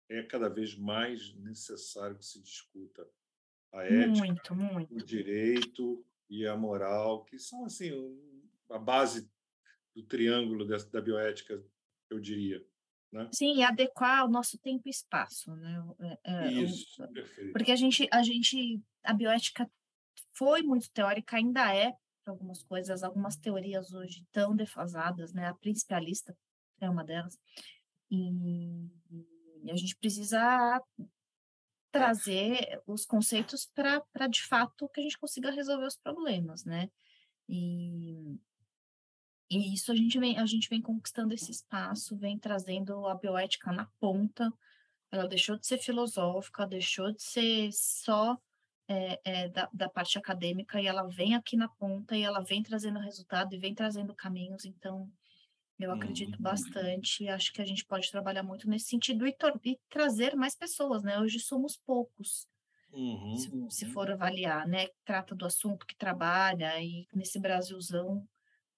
é 0.08 0.22
cada 0.24 0.48
vez 0.48 0.76
mais 0.76 1.32
necessário 1.36 2.18
que 2.18 2.26
se 2.26 2.42
discuta 2.42 3.08
a 3.74 3.84
ética, 3.84 4.08
muito, 4.08 4.54
muito. 4.54 4.94
o 4.94 5.04
direito 5.04 6.04
e 6.30 6.46
a 6.46 6.56
moral, 6.56 7.24
que 7.24 7.38
são 7.38 7.64
assim 7.64 7.90
a 8.70 8.78
base 8.78 9.28
do 9.94 10.02
triângulo 10.02 10.66
da 10.66 11.00
bioética, 11.00 11.62
eu 12.08 12.20
diria. 12.20 12.64
Né? 13.12 13.28
Sim, 13.32 13.62
adequar 13.62 14.24
o 14.24 14.30
nosso 14.30 14.58
tempo 14.58 14.82
e 14.86 14.90
espaço, 14.90 15.54
né? 15.54 15.84
É, 16.00 16.18
é, 16.24 16.52
Isso, 16.52 17.02
o, 17.02 17.08
perfeito. 17.08 17.52
Porque 17.52 17.70
a 17.70 17.76
gente, 17.76 18.08
a 18.10 18.22
gente, 18.22 18.80
a 19.04 19.12
bioética 19.12 19.70
foi 20.32 20.62
muito 20.62 20.90
teórica, 20.90 21.36
ainda 21.36 21.74
é 21.74 21.92
algumas 22.26 22.62
coisas, 22.62 23.02
algumas 23.02 23.36
teorias 23.36 23.92
hoje 23.92 24.24
tão 24.32 24.56
defasadas, 24.56 25.32
né? 25.32 25.46
A 25.46 25.54
principalista 25.54 26.36
é 26.80 26.90
uma 26.90 27.04
delas. 27.04 27.38
E, 28.10 28.88
e 29.62 29.70
a 29.70 29.76
gente 29.76 29.96
precisa 29.96 30.82
trazer 31.94 32.82
os 32.88 33.06
conceitos 33.06 33.66
para, 33.66 34.26
de 34.28 34.42
fato, 34.42 34.88
que 34.88 34.98
a 34.98 35.02
gente 35.04 35.16
consiga 35.16 35.52
resolver 35.52 35.86
os 35.86 35.96
problemas, 35.96 36.64
né? 36.64 36.90
E, 37.48 38.36
e 39.48 39.72
isso 39.72 39.92
a 39.92 39.94
gente 39.94 40.18
vem, 40.18 40.36
a 40.36 40.44
gente 40.44 40.68
vem 40.68 40.82
conquistando 40.82 41.32
esse 41.32 41.52
espaço, 41.52 42.16
vem 42.16 42.36
trazendo 42.36 43.06
a 43.06 43.14
bioética 43.14 43.70
na 43.70 43.86
ponta. 44.00 44.52
Ela 45.08 45.28
deixou 45.28 45.56
de 45.56 45.68
ser 45.68 45.78
filosófica, 45.78 46.66
deixou 46.66 47.12
de 47.12 47.22
ser 47.22 47.70
só 47.72 48.36
é, 48.88 49.20
é, 49.24 49.48
da, 49.50 49.70
da 49.72 49.88
parte 49.88 50.18
acadêmica 50.18 50.80
e 50.80 50.88
ela 50.88 51.06
vem 51.06 51.36
aqui 51.36 51.56
na 51.56 51.68
ponta 51.68 52.16
e 52.16 52.22
ela 52.22 52.40
vem 52.40 52.60
trazendo 52.60 52.98
resultado 52.98 53.54
e 53.54 53.58
vem 53.58 53.72
trazendo 53.72 54.12
caminhos. 54.16 54.64
Então, 54.64 55.08
eu 55.78 55.92
acredito 55.92 56.36
uhum. 56.36 56.42
bastante. 56.42 57.28
Acho 57.28 57.52
que 57.52 57.60
a 57.60 57.64
gente 57.64 57.84
pode 57.84 58.10
trabalhar 58.10 58.42
muito 58.42 58.68
nesse 58.68 58.86
sentido 58.86 59.26
e, 59.26 59.36
e 59.64 59.78
trazer 59.88 60.36
mais 60.36 60.56
pessoas, 60.56 61.02
né? 61.02 61.18
Hoje 61.18 61.40
somos 61.40 61.76
poucos. 61.76 62.46
Uhum, 62.92 63.36
se, 63.36 63.50
uhum. 63.50 63.70
se, 63.70 63.86
for 63.86 64.08
avaliar, 64.10 64.68
né? 64.68 64.86
Trata 65.04 65.34
do 65.34 65.44
assunto 65.44 65.84
que 65.84 65.96
trabalha 65.96 66.80
e 66.80 67.08
nesse 67.12 67.40
Brasilzão 67.40 68.24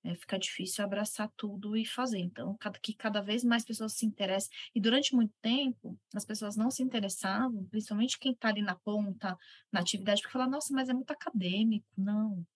é, 0.02 0.14
fica 0.14 0.38
difícil 0.38 0.82
abraçar 0.84 1.30
tudo 1.36 1.76
e 1.76 1.84
fazer. 1.84 2.18
Então, 2.18 2.56
cada, 2.58 2.78
que 2.78 2.94
cada 2.94 3.20
vez 3.20 3.44
mais 3.44 3.64
pessoas 3.64 3.92
se 3.92 4.06
interessem. 4.06 4.50
E 4.74 4.80
durante 4.80 5.14
muito 5.14 5.34
tempo, 5.42 5.98
as 6.14 6.24
pessoas 6.24 6.56
não 6.56 6.70
se 6.70 6.82
interessavam, 6.82 7.66
principalmente 7.66 8.18
quem 8.18 8.32
está 8.32 8.48
ali 8.48 8.62
na 8.62 8.76
ponta, 8.76 9.36
na 9.70 9.80
atividade, 9.80 10.22
porque 10.22 10.32
fala, 10.32 10.48
nossa, 10.48 10.72
mas 10.72 10.88
é 10.88 10.94
muito 10.94 11.10
acadêmico. 11.10 11.86
Não. 11.96 12.38
O 12.38 12.46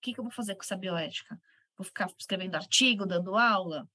que, 0.00 0.14
que 0.14 0.20
eu 0.20 0.24
vou 0.24 0.32
fazer 0.32 0.54
com 0.54 0.62
essa 0.62 0.76
bioética? 0.76 1.38
Vou 1.80 1.86
ficar 1.86 2.12
escrevendo 2.18 2.56
artigo, 2.56 3.06
dando 3.06 3.34
aula? 3.34 3.88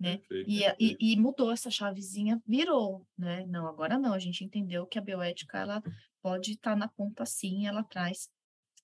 Né? 0.00 0.18
Perfeito, 0.18 0.50
e, 0.50 0.58
perfeito. 0.58 0.96
E, 1.00 1.12
e, 1.12 1.16
mudou 1.16 1.52
essa 1.52 1.70
chavezinha, 1.70 2.42
virou, 2.44 3.06
né? 3.16 3.46
Não, 3.46 3.68
agora 3.68 3.96
não. 3.96 4.12
A 4.12 4.18
gente 4.18 4.42
entendeu 4.42 4.84
que 4.88 4.98
a 4.98 5.00
bioética 5.00 5.56
ela 5.56 5.80
pode 6.20 6.50
estar 6.52 6.72
tá 6.72 6.76
na 6.76 6.88
ponta 6.88 7.24
sim, 7.24 7.68
ela 7.68 7.84
traz 7.84 8.28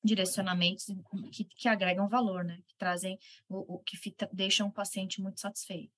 direcionamentos 0.05 0.87
que, 1.33 1.45
que 1.45 1.69
agregam 1.69 2.09
valor, 2.09 2.45
né? 2.45 2.61
Que 2.69 2.77
trazem 2.79 3.19
o, 3.49 3.75
o 3.75 3.79
que 3.81 3.97
fica, 3.97 4.31
deixam 4.33 4.69
o 4.69 4.73
paciente 4.73 5.21
muito 5.21 5.41
satisfeito. 5.41 5.91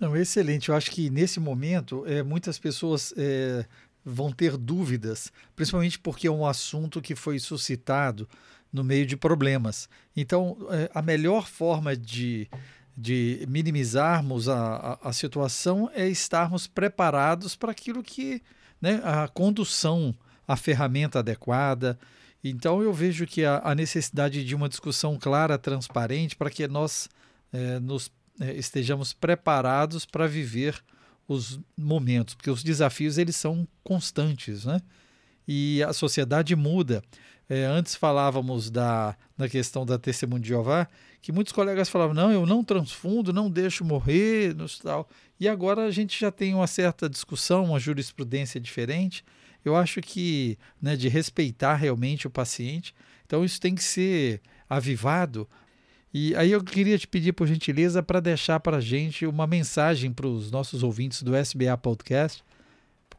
Não, 0.00 0.16
excelente. 0.16 0.70
Eu 0.70 0.74
acho 0.74 0.90
que 0.90 1.08
nesse 1.10 1.38
momento 1.38 2.04
é, 2.06 2.24
muitas 2.24 2.58
pessoas 2.58 3.14
é, 3.16 3.64
vão 4.04 4.32
ter 4.32 4.56
dúvidas, 4.56 5.32
principalmente 5.54 5.96
porque 5.96 6.26
é 6.26 6.30
um 6.30 6.44
assunto 6.44 7.00
que 7.00 7.14
foi 7.14 7.38
suscitado 7.38 8.28
no 8.72 8.84
meio 8.84 9.06
de 9.06 9.16
problemas. 9.16 9.88
Então, 10.16 10.56
é, 10.70 10.90
a 10.94 11.02
melhor 11.02 11.46
forma 11.46 11.96
de, 11.96 12.48
de 12.96 13.44
minimizarmos 13.48 14.48
a, 14.48 14.98
a, 15.02 15.08
a 15.08 15.12
situação 15.12 15.90
é 15.94 16.06
estarmos 16.08 16.66
preparados 16.66 17.56
para 17.56 17.72
aquilo 17.72 18.02
que 18.02 18.42
né, 18.80 19.00
a 19.04 19.28
condução, 19.28 20.14
a 20.46 20.56
ferramenta 20.56 21.18
adequada, 21.18 21.98
então 22.42 22.82
eu 22.82 22.92
vejo 22.92 23.26
que 23.26 23.44
a, 23.44 23.60
a 23.64 23.74
necessidade 23.74 24.44
de 24.44 24.54
uma 24.54 24.68
discussão 24.68 25.18
clara, 25.18 25.58
transparente, 25.58 26.36
para 26.36 26.50
que 26.50 26.66
nós 26.68 27.08
é, 27.52 27.80
nos 27.80 28.10
é, 28.40 28.54
estejamos 28.54 29.12
preparados 29.12 30.04
para 30.04 30.26
viver 30.26 30.80
os 31.26 31.60
momentos, 31.76 32.34
porque 32.34 32.50
os 32.50 32.62
desafios 32.62 33.18
eles 33.18 33.36
são 33.36 33.66
constantes, 33.82 34.64
né? 34.64 34.80
E 35.46 35.82
a 35.82 35.92
sociedade 35.92 36.54
muda. 36.54 37.02
É, 37.48 37.64
antes 37.64 37.94
falávamos 37.94 38.70
da, 38.70 39.16
na 39.36 39.48
questão 39.48 39.86
da 39.86 39.98
testemunha 39.98 40.42
de 40.42 40.48
Jeová, 40.48 40.86
que 41.22 41.32
muitos 41.32 41.52
colegas 41.52 41.88
falavam, 41.88 42.14
não, 42.14 42.30
eu 42.30 42.44
não 42.44 42.62
transfundo, 42.62 43.32
não 43.32 43.50
deixo 43.50 43.84
morrer, 43.84 44.54
tal. 44.82 45.08
E 45.40 45.48
agora 45.48 45.86
a 45.86 45.90
gente 45.90 46.18
já 46.18 46.30
tem 46.30 46.54
uma 46.54 46.66
certa 46.66 47.08
discussão, 47.08 47.64
uma 47.64 47.80
jurisprudência 47.80 48.60
diferente. 48.60 49.24
Eu 49.64 49.74
acho 49.74 50.00
que 50.00 50.58
né, 50.80 50.94
de 50.94 51.08
respeitar 51.08 51.74
realmente 51.74 52.26
o 52.26 52.30
paciente. 52.30 52.94
Então 53.26 53.44
isso 53.44 53.60
tem 53.60 53.74
que 53.74 53.82
ser 53.82 54.42
avivado. 54.68 55.48
E 56.12 56.34
aí 56.36 56.50
eu 56.50 56.62
queria 56.62 56.98
te 56.98 57.06
pedir, 57.06 57.32
por 57.32 57.46
gentileza, 57.46 58.02
para 58.02 58.20
deixar 58.20 58.60
para 58.60 58.78
a 58.78 58.80
gente 58.80 59.26
uma 59.26 59.46
mensagem 59.46 60.12
para 60.12 60.26
os 60.26 60.50
nossos 60.50 60.82
ouvintes 60.82 61.22
do 61.22 61.36
SBA 61.36 61.76
Podcast, 61.78 62.42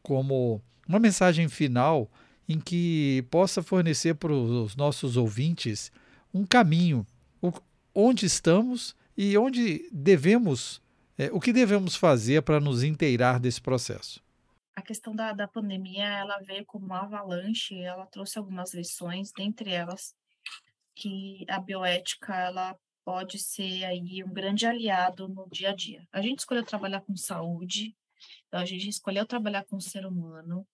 como 0.01 0.61
uma 0.87 0.99
mensagem 0.99 1.47
final 1.47 2.09
em 2.49 2.59
que 2.59 3.23
possa 3.29 3.61
fornecer 3.61 4.15
para 4.15 4.33
os 4.33 4.75
nossos 4.75 5.15
ouvintes 5.15 5.91
um 6.33 6.43
caminho, 6.43 7.05
onde 7.93 8.25
estamos 8.25 8.95
e 9.15 9.37
onde 9.37 9.87
devemos, 9.91 10.81
é, 11.15 11.29
o 11.31 11.39
que 11.39 11.53
devemos 11.53 11.95
fazer 11.95 12.41
para 12.41 12.59
nos 12.59 12.81
inteirar 12.81 13.39
desse 13.39 13.61
processo. 13.61 14.23
A 14.75 14.81
questão 14.81 15.15
da, 15.15 15.31
da 15.31 15.47
pandemia, 15.47 16.05
ela 16.05 16.39
veio 16.39 16.65
como 16.65 16.87
uma 16.87 17.01
avalanche, 17.01 17.79
ela 17.79 18.07
trouxe 18.07 18.39
algumas 18.39 18.73
lições, 18.73 19.31
dentre 19.31 19.71
elas 19.71 20.15
que 20.95 21.45
a 21.47 21.59
bioética, 21.59 22.35
ela 22.35 22.75
pode 23.05 23.37
ser 23.37 23.85
aí 23.85 24.23
um 24.23 24.33
grande 24.33 24.65
aliado 24.65 25.27
no 25.27 25.47
dia 25.49 25.69
a 25.69 25.75
dia. 25.75 26.07
A 26.11 26.21
gente 26.21 26.39
escolheu 26.39 26.63
trabalhar 26.63 27.01
com 27.01 27.15
saúde, 27.15 27.95
então 28.47 28.59
a 28.59 28.65
gente 28.65 28.89
escolheu 28.89 29.25
trabalhar 29.25 29.65
com 29.65 29.75
o 29.75 29.81
ser 29.81 30.05
humano, 30.05 30.65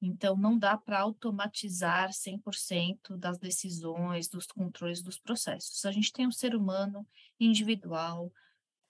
então, 0.00 0.36
não 0.36 0.56
dá 0.56 0.76
para 0.76 1.00
automatizar 1.00 2.10
100% 2.12 3.16
das 3.16 3.38
decisões, 3.38 4.28
dos 4.28 4.46
controles 4.46 5.02
dos 5.02 5.18
processos. 5.18 5.84
A 5.84 5.90
gente 5.90 6.12
tem 6.12 6.26
um 6.26 6.32
ser 6.32 6.54
humano 6.54 7.06
individual, 7.38 8.32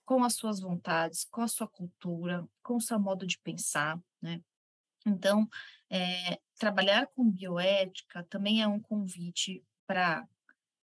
com 0.05 0.25
as 0.25 0.35
suas 0.35 0.61
vontades, 0.61 1.25
com 1.31 1.43
a 1.43 1.49
sua 1.49 1.69
cultura, 1.69 2.47
com 2.63 2.77
o 2.77 2.81
seu 2.81 2.99
modo 2.99 3.27
de 3.27 3.39
pensar, 3.39 4.01
né? 4.23 4.43
Então, 5.07 5.49
é, 5.91 6.41
trabalhar 6.59 7.07
com 7.09 7.31
bioética 7.31 8.25
também 8.25 8.63
é 8.63 8.67
um 8.67 8.81
convite 8.81 9.63
para 9.87 10.27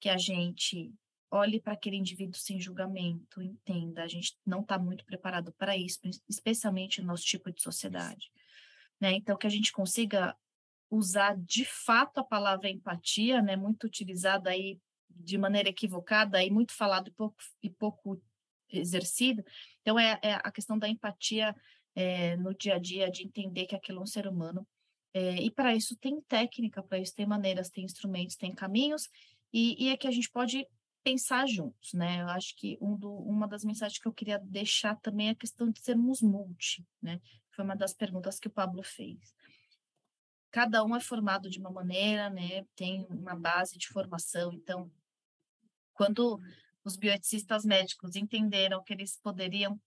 que 0.00 0.08
a 0.08 0.18
gente 0.18 0.94
olhe 1.30 1.60
para 1.60 1.72
aquele 1.72 1.96
indivíduo 1.96 2.34
sem 2.34 2.60
julgamento, 2.60 3.40
entenda, 3.40 4.02
a 4.02 4.08
gente 4.08 4.36
não 4.44 4.60
está 4.60 4.78
muito 4.78 5.04
preparado 5.04 5.52
para 5.52 5.76
isso, 5.76 6.00
especialmente 6.28 7.00
no 7.00 7.08
nosso 7.08 7.24
tipo 7.24 7.50
de 7.50 7.62
sociedade. 7.62 8.30
Né? 9.02 9.14
Então, 9.14 9.36
que 9.36 9.48
a 9.48 9.50
gente 9.50 9.72
consiga 9.72 10.32
usar 10.88 11.36
de 11.36 11.64
fato 11.64 12.18
a 12.18 12.24
palavra 12.24 12.70
empatia, 12.70 13.42
né? 13.42 13.56
muito 13.56 13.84
utilizada 13.84 14.50
aí 14.50 14.78
de 15.10 15.36
maneira 15.36 15.68
equivocada 15.68 16.40
e 16.40 16.48
muito 16.52 16.72
falado 16.72 17.08
e 17.08 17.10
pouco, 17.10 17.36
e 17.60 17.68
pouco 17.68 18.22
exercido. 18.70 19.44
Então, 19.80 19.98
é, 19.98 20.20
é 20.22 20.34
a 20.34 20.52
questão 20.52 20.78
da 20.78 20.88
empatia 20.88 21.52
é, 21.96 22.36
no 22.36 22.54
dia 22.54 22.76
a 22.76 22.78
dia, 22.78 23.10
de 23.10 23.24
entender 23.24 23.66
que 23.66 23.74
aquilo 23.74 23.98
é 23.98 24.02
um 24.02 24.06
ser 24.06 24.28
humano. 24.28 24.64
É, 25.12 25.34
e 25.34 25.50
para 25.50 25.74
isso 25.74 25.96
tem 25.96 26.20
técnica, 26.22 26.80
para 26.80 27.00
isso 27.00 27.12
tem 27.12 27.26
maneiras, 27.26 27.70
tem 27.70 27.84
instrumentos, 27.84 28.36
tem 28.36 28.54
caminhos, 28.54 29.08
e, 29.52 29.84
e 29.84 29.88
é 29.88 29.96
que 29.96 30.06
a 30.06 30.12
gente 30.12 30.30
pode 30.30 30.64
pensar 31.02 31.48
juntos, 31.48 31.92
né? 31.92 32.22
Eu 32.22 32.28
acho 32.28 32.54
que 32.56 32.78
um 32.80 32.96
do, 32.96 33.12
uma 33.12 33.48
das 33.48 33.64
mensagens 33.64 33.98
que 33.98 34.06
eu 34.06 34.12
queria 34.12 34.38
deixar 34.38 34.94
também 35.00 35.28
é 35.28 35.30
a 35.32 35.34
questão 35.34 35.68
de 35.68 35.80
sermos 35.80 36.22
multi, 36.22 36.86
né? 37.02 37.20
Foi 37.62 37.64
uma 37.64 37.76
das 37.76 37.94
perguntas 37.94 38.40
que 38.40 38.48
o 38.48 38.50
Pablo 38.50 38.82
fez. 38.82 39.36
Cada 40.50 40.84
um 40.84 40.96
é 40.96 41.00
formado 41.00 41.48
de 41.48 41.60
uma 41.60 41.70
maneira, 41.70 42.28
né? 42.28 42.64
Tem 42.74 43.06
uma 43.08 43.36
base 43.36 43.78
de 43.78 43.86
formação. 43.86 44.52
Então, 44.52 44.90
quando 45.92 46.40
os 46.84 46.96
bioeticistas 46.96 47.64
médicos 47.64 48.16
entenderam 48.16 48.82
que 48.82 48.92
eles 48.92 49.16
poderiam 49.16 49.80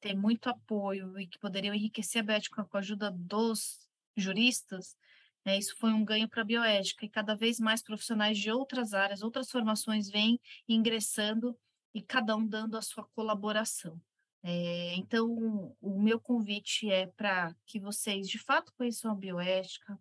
ter 0.00 0.16
muito 0.16 0.48
apoio 0.48 1.18
e 1.20 1.26
que 1.26 1.38
poderiam 1.38 1.74
enriquecer 1.74 2.22
a 2.22 2.24
bioética 2.24 2.64
com 2.64 2.76
a 2.78 2.80
ajuda 2.80 3.10
dos 3.10 3.86
juristas, 4.16 4.96
né, 5.44 5.58
isso 5.58 5.76
foi 5.76 5.92
um 5.92 6.06
ganho 6.06 6.30
para 6.30 6.40
a 6.40 6.46
bioética 6.46 7.04
e 7.04 7.10
cada 7.10 7.34
vez 7.34 7.60
mais 7.60 7.82
profissionais 7.82 8.38
de 8.38 8.50
outras 8.50 8.94
áreas, 8.94 9.22
outras 9.22 9.50
formações 9.50 10.08
vêm 10.08 10.40
ingressando 10.66 11.54
e 11.92 12.00
cada 12.00 12.34
um 12.34 12.46
dando 12.46 12.78
a 12.78 12.80
sua 12.80 13.04
colaboração. 13.14 14.00
É, 14.42 14.94
então, 14.94 15.76
o 15.80 16.00
meu 16.00 16.20
convite 16.20 16.90
é 16.90 17.06
para 17.06 17.54
que 17.66 17.80
vocês 17.80 18.28
de 18.28 18.38
fato 18.38 18.72
conheçam 18.76 19.10
a 19.10 19.14
bioética, 19.14 19.98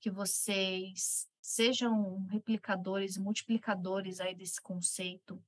que 0.00 0.10
vocês 0.10 1.28
sejam 1.40 2.24
replicadores, 2.26 3.16
multiplicadores 3.16 4.20
aí 4.20 4.34
desse 4.34 4.60
conceito. 4.60 5.40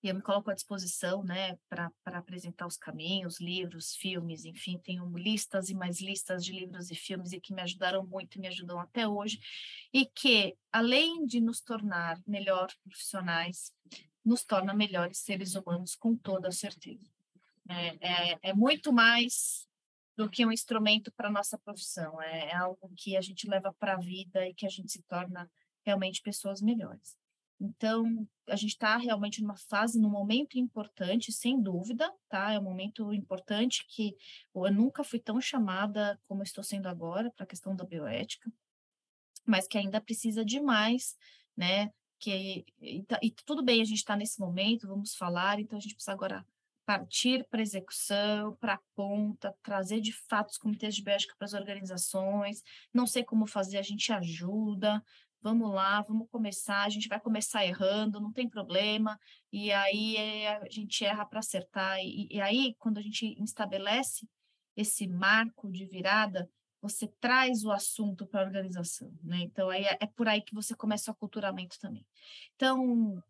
E 0.00 0.08
eu 0.08 0.14
me 0.14 0.22
coloco 0.22 0.48
à 0.48 0.54
disposição, 0.54 1.24
né, 1.24 1.58
para 1.68 1.90
apresentar 2.04 2.68
os 2.68 2.76
caminhos, 2.76 3.40
livros, 3.40 3.96
filmes, 3.96 4.44
enfim, 4.44 4.78
tenho 4.78 5.04
listas 5.16 5.70
e 5.70 5.74
mais 5.74 6.00
listas 6.00 6.44
de 6.44 6.52
livros 6.52 6.92
e 6.92 6.94
filmes 6.94 7.32
e 7.32 7.40
que 7.40 7.52
me 7.52 7.60
ajudaram 7.62 8.06
muito 8.06 8.36
e 8.36 8.40
me 8.40 8.46
ajudam 8.46 8.78
até 8.78 9.08
hoje, 9.08 9.40
e 9.92 10.06
que, 10.06 10.56
além 10.70 11.26
de 11.26 11.40
nos 11.40 11.60
tornar 11.60 12.16
melhor 12.24 12.68
profissionais, 12.84 13.74
nos 14.28 14.44
torna 14.44 14.74
melhores 14.74 15.18
seres 15.18 15.54
humanos, 15.54 15.96
com 15.96 16.14
toda 16.14 16.52
certeza. 16.52 17.10
É, 17.68 18.32
é, 18.32 18.38
é 18.42 18.54
muito 18.54 18.92
mais 18.92 19.66
do 20.16 20.28
que 20.28 20.44
um 20.44 20.52
instrumento 20.52 21.10
para 21.12 21.28
a 21.28 21.32
nossa 21.32 21.56
profissão, 21.56 22.20
é, 22.20 22.50
é 22.50 22.56
algo 22.56 22.92
que 22.96 23.16
a 23.16 23.20
gente 23.20 23.48
leva 23.48 23.72
para 23.78 23.94
a 23.94 23.98
vida 23.98 24.46
e 24.46 24.52
que 24.52 24.66
a 24.66 24.68
gente 24.68 24.92
se 24.92 25.02
torna 25.02 25.50
realmente 25.84 26.20
pessoas 26.20 26.60
melhores. 26.60 27.16
Então, 27.60 28.28
a 28.46 28.54
gente 28.54 28.70
está 28.70 28.96
realmente 28.96 29.40
numa 29.42 29.56
fase, 29.56 29.98
num 29.98 30.10
momento 30.10 30.58
importante, 30.58 31.32
sem 31.32 31.60
dúvida, 31.60 32.12
tá? 32.28 32.52
É 32.52 32.58
um 32.58 32.62
momento 32.62 33.12
importante 33.12 33.84
que 33.88 34.16
eu 34.54 34.72
nunca 34.72 35.02
fui 35.02 35.18
tão 35.18 35.40
chamada 35.40 36.20
como 36.28 36.42
estou 36.42 36.62
sendo 36.62 36.86
agora 36.86 37.30
para 37.32 37.44
a 37.44 37.46
questão 37.46 37.74
da 37.74 37.84
bioética, 37.84 38.52
mas 39.44 39.66
que 39.66 39.78
ainda 39.78 40.00
precisa 40.00 40.44
de 40.44 40.60
mais, 40.60 41.16
né? 41.56 41.92
Que 42.18 42.64
e, 42.80 43.02
tá, 43.04 43.18
e 43.22 43.30
tudo 43.30 43.62
bem, 43.62 43.80
a 43.80 43.84
gente 43.84 43.98
está 43.98 44.16
nesse 44.16 44.40
momento, 44.40 44.88
vamos 44.88 45.14
falar, 45.14 45.60
então 45.60 45.78
a 45.78 45.80
gente 45.80 45.94
precisa 45.94 46.12
agora 46.12 46.44
partir 46.88 47.46
para 47.50 47.60
execução, 47.60 48.56
para 48.56 48.74
a 48.74 48.80
ponta, 48.94 49.54
trazer 49.62 50.00
de 50.00 50.10
fato 50.10 50.48
os 50.48 50.56
comitês 50.56 50.94
de 50.94 51.02
bioética 51.02 51.34
para 51.36 51.44
as 51.44 51.52
organizações. 51.52 52.62
Não 52.94 53.06
sei 53.06 53.22
como 53.22 53.46
fazer, 53.46 53.76
a 53.76 53.82
gente 53.82 54.10
ajuda. 54.10 55.04
Vamos 55.42 55.70
lá, 55.70 56.00
vamos 56.00 56.30
começar. 56.30 56.84
A 56.84 56.88
gente 56.88 57.06
vai 57.06 57.20
começar 57.20 57.66
errando, 57.66 58.18
não 58.20 58.32
tem 58.32 58.48
problema. 58.48 59.20
E 59.52 59.70
aí 59.70 60.16
é, 60.16 60.56
a 60.56 60.68
gente 60.70 61.04
erra 61.04 61.26
para 61.26 61.40
acertar. 61.40 61.98
E, 62.00 62.26
e 62.30 62.40
aí, 62.40 62.74
quando 62.78 62.96
a 62.96 63.02
gente 63.02 63.36
estabelece 63.42 64.26
esse 64.74 65.06
marco 65.06 65.70
de 65.70 65.84
virada, 65.84 66.50
você 66.80 67.08
traz 67.20 67.64
o 67.64 67.72
assunto 67.72 68.26
para 68.26 68.40
a 68.40 68.44
organização, 68.44 69.12
né? 69.22 69.38
Então, 69.40 69.68
aí 69.68 69.84
é, 69.84 69.98
é, 70.00 70.06
por 70.06 70.28
aí 70.28 70.40
que 70.40 70.54
você 70.54 70.74
começa 70.74 71.10
o 71.10 71.14
aculturamento 71.14 71.78
também. 71.80 72.06
Então, 72.54 73.22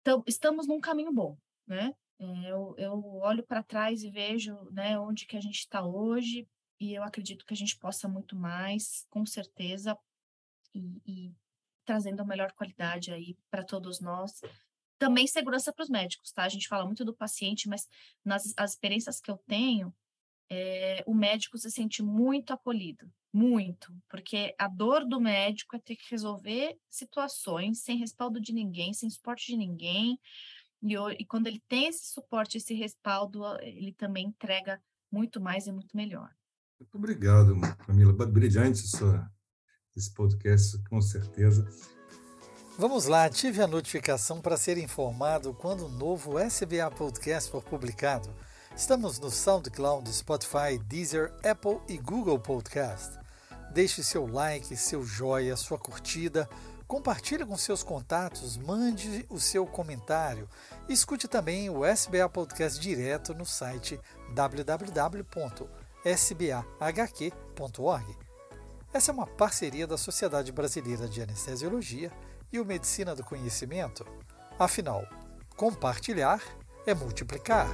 então 0.00 0.22
estamos 0.26 0.66
num 0.66 0.80
caminho 0.80 1.12
bom, 1.12 1.36
né? 1.66 1.94
É, 2.18 2.50
eu, 2.50 2.74
eu 2.78 3.04
olho 3.16 3.42
para 3.42 3.62
trás 3.62 4.02
e 4.02 4.10
vejo 4.10 4.54
né, 4.70 4.98
onde 4.98 5.26
que 5.26 5.36
a 5.36 5.40
gente 5.40 5.58
está 5.58 5.84
hoje 5.84 6.46
e 6.78 6.94
eu 6.94 7.02
acredito 7.02 7.46
que 7.46 7.54
a 7.54 7.56
gente 7.56 7.76
possa 7.78 8.08
muito 8.08 8.36
mais, 8.36 9.06
com 9.08 9.24
certeza, 9.24 9.96
e, 10.74 11.00
e 11.06 11.34
trazendo 11.84 12.20
a 12.20 12.24
melhor 12.24 12.52
qualidade 12.52 13.12
aí 13.12 13.36
para 13.50 13.64
todos 13.64 14.00
nós. 14.00 14.40
Também 14.98 15.26
segurança 15.26 15.72
para 15.72 15.82
os 15.82 15.88
médicos, 15.88 16.32
tá? 16.32 16.44
A 16.44 16.48
gente 16.48 16.68
fala 16.68 16.84
muito 16.84 17.04
do 17.04 17.14
paciente, 17.14 17.68
mas 17.68 17.88
nas 18.24 18.52
as 18.56 18.72
experiências 18.72 19.20
que 19.20 19.30
eu 19.30 19.38
tenho, 19.46 19.94
é, 20.50 21.02
o 21.06 21.14
médico 21.14 21.56
se 21.56 21.70
sente 21.70 22.02
muito 22.02 22.52
acolhido, 22.52 23.10
muito, 23.32 23.94
porque 24.08 24.54
a 24.58 24.68
dor 24.68 25.06
do 25.06 25.20
médico 25.20 25.76
é 25.76 25.78
ter 25.78 25.96
que 25.96 26.10
resolver 26.10 26.76
situações 26.90 27.82
sem 27.82 27.96
respaldo 27.96 28.40
de 28.40 28.52
ninguém, 28.52 28.92
sem 28.92 29.08
suporte 29.08 29.46
de 29.46 29.56
ninguém, 29.56 30.18
e, 30.82 30.94
e 31.18 31.24
quando 31.24 31.46
ele 31.46 31.62
tem 31.68 31.86
esse 31.86 32.12
suporte, 32.12 32.58
esse 32.58 32.74
respaldo, 32.74 33.42
ele 33.60 33.92
também 33.92 34.26
entrega 34.26 34.82
muito 35.10 35.40
mais 35.40 35.66
e 35.66 35.72
muito 35.72 35.96
melhor. 35.96 36.30
Muito 36.80 36.98
obrigado, 36.98 37.54
Camila. 37.86 38.12
Brilhante 38.26 38.78
sua, 38.78 39.30
esse 39.96 40.12
podcast, 40.12 40.82
com 40.88 41.00
certeza. 41.00 41.64
Vamos 42.76 43.04
lá, 43.04 43.26
ative 43.26 43.62
a 43.62 43.66
notificação 43.68 44.40
para 44.40 44.56
ser 44.56 44.78
informado 44.78 45.54
quando 45.54 45.86
o 45.86 45.90
novo 45.90 46.38
SBA 46.38 46.90
Podcast 46.90 47.50
for 47.50 47.62
publicado. 47.62 48.34
Estamos 48.76 49.18
no 49.18 49.30
SoundCloud, 49.30 50.12
Spotify, 50.12 50.78
Deezer, 50.86 51.32
Apple 51.44 51.80
e 51.88 51.98
Google 51.98 52.38
Podcast. 52.38 53.18
Deixe 53.72 54.02
seu 54.02 54.26
like, 54.26 54.76
seu 54.76 55.04
joia, 55.04 55.56
sua 55.56 55.78
curtida, 55.78 56.48
Compartilhe 56.92 57.46
com 57.46 57.56
seus 57.56 57.82
contatos, 57.82 58.58
mande 58.58 59.24
o 59.30 59.40
seu 59.40 59.66
comentário 59.66 60.46
escute 60.90 61.26
também 61.26 61.70
o 61.70 61.86
SBA 61.86 62.28
Podcast 62.28 62.78
direto 62.78 63.32
no 63.32 63.46
site 63.46 63.98
www.sbahq.org. 64.34 65.26
Essa 68.92 69.10
é 69.10 69.14
uma 69.14 69.26
parceria 69.26 69.86
da 69.86 69.96
Sociedade 69.96 70.52
Brasileira 70.52 71.08
de 71.08 71.22
Anestesiologia 71.22 72.12
e 72.52 72.60
o 72.60 72.64
Medicina 72.66 73.14
do 73.14 73.24
Conhecimento. 73.24 74.04
Afinal, 74.58 75.02
compartilhar 75.56 76.42
é 76.86 76.92
multiplicar. 76.92 77.70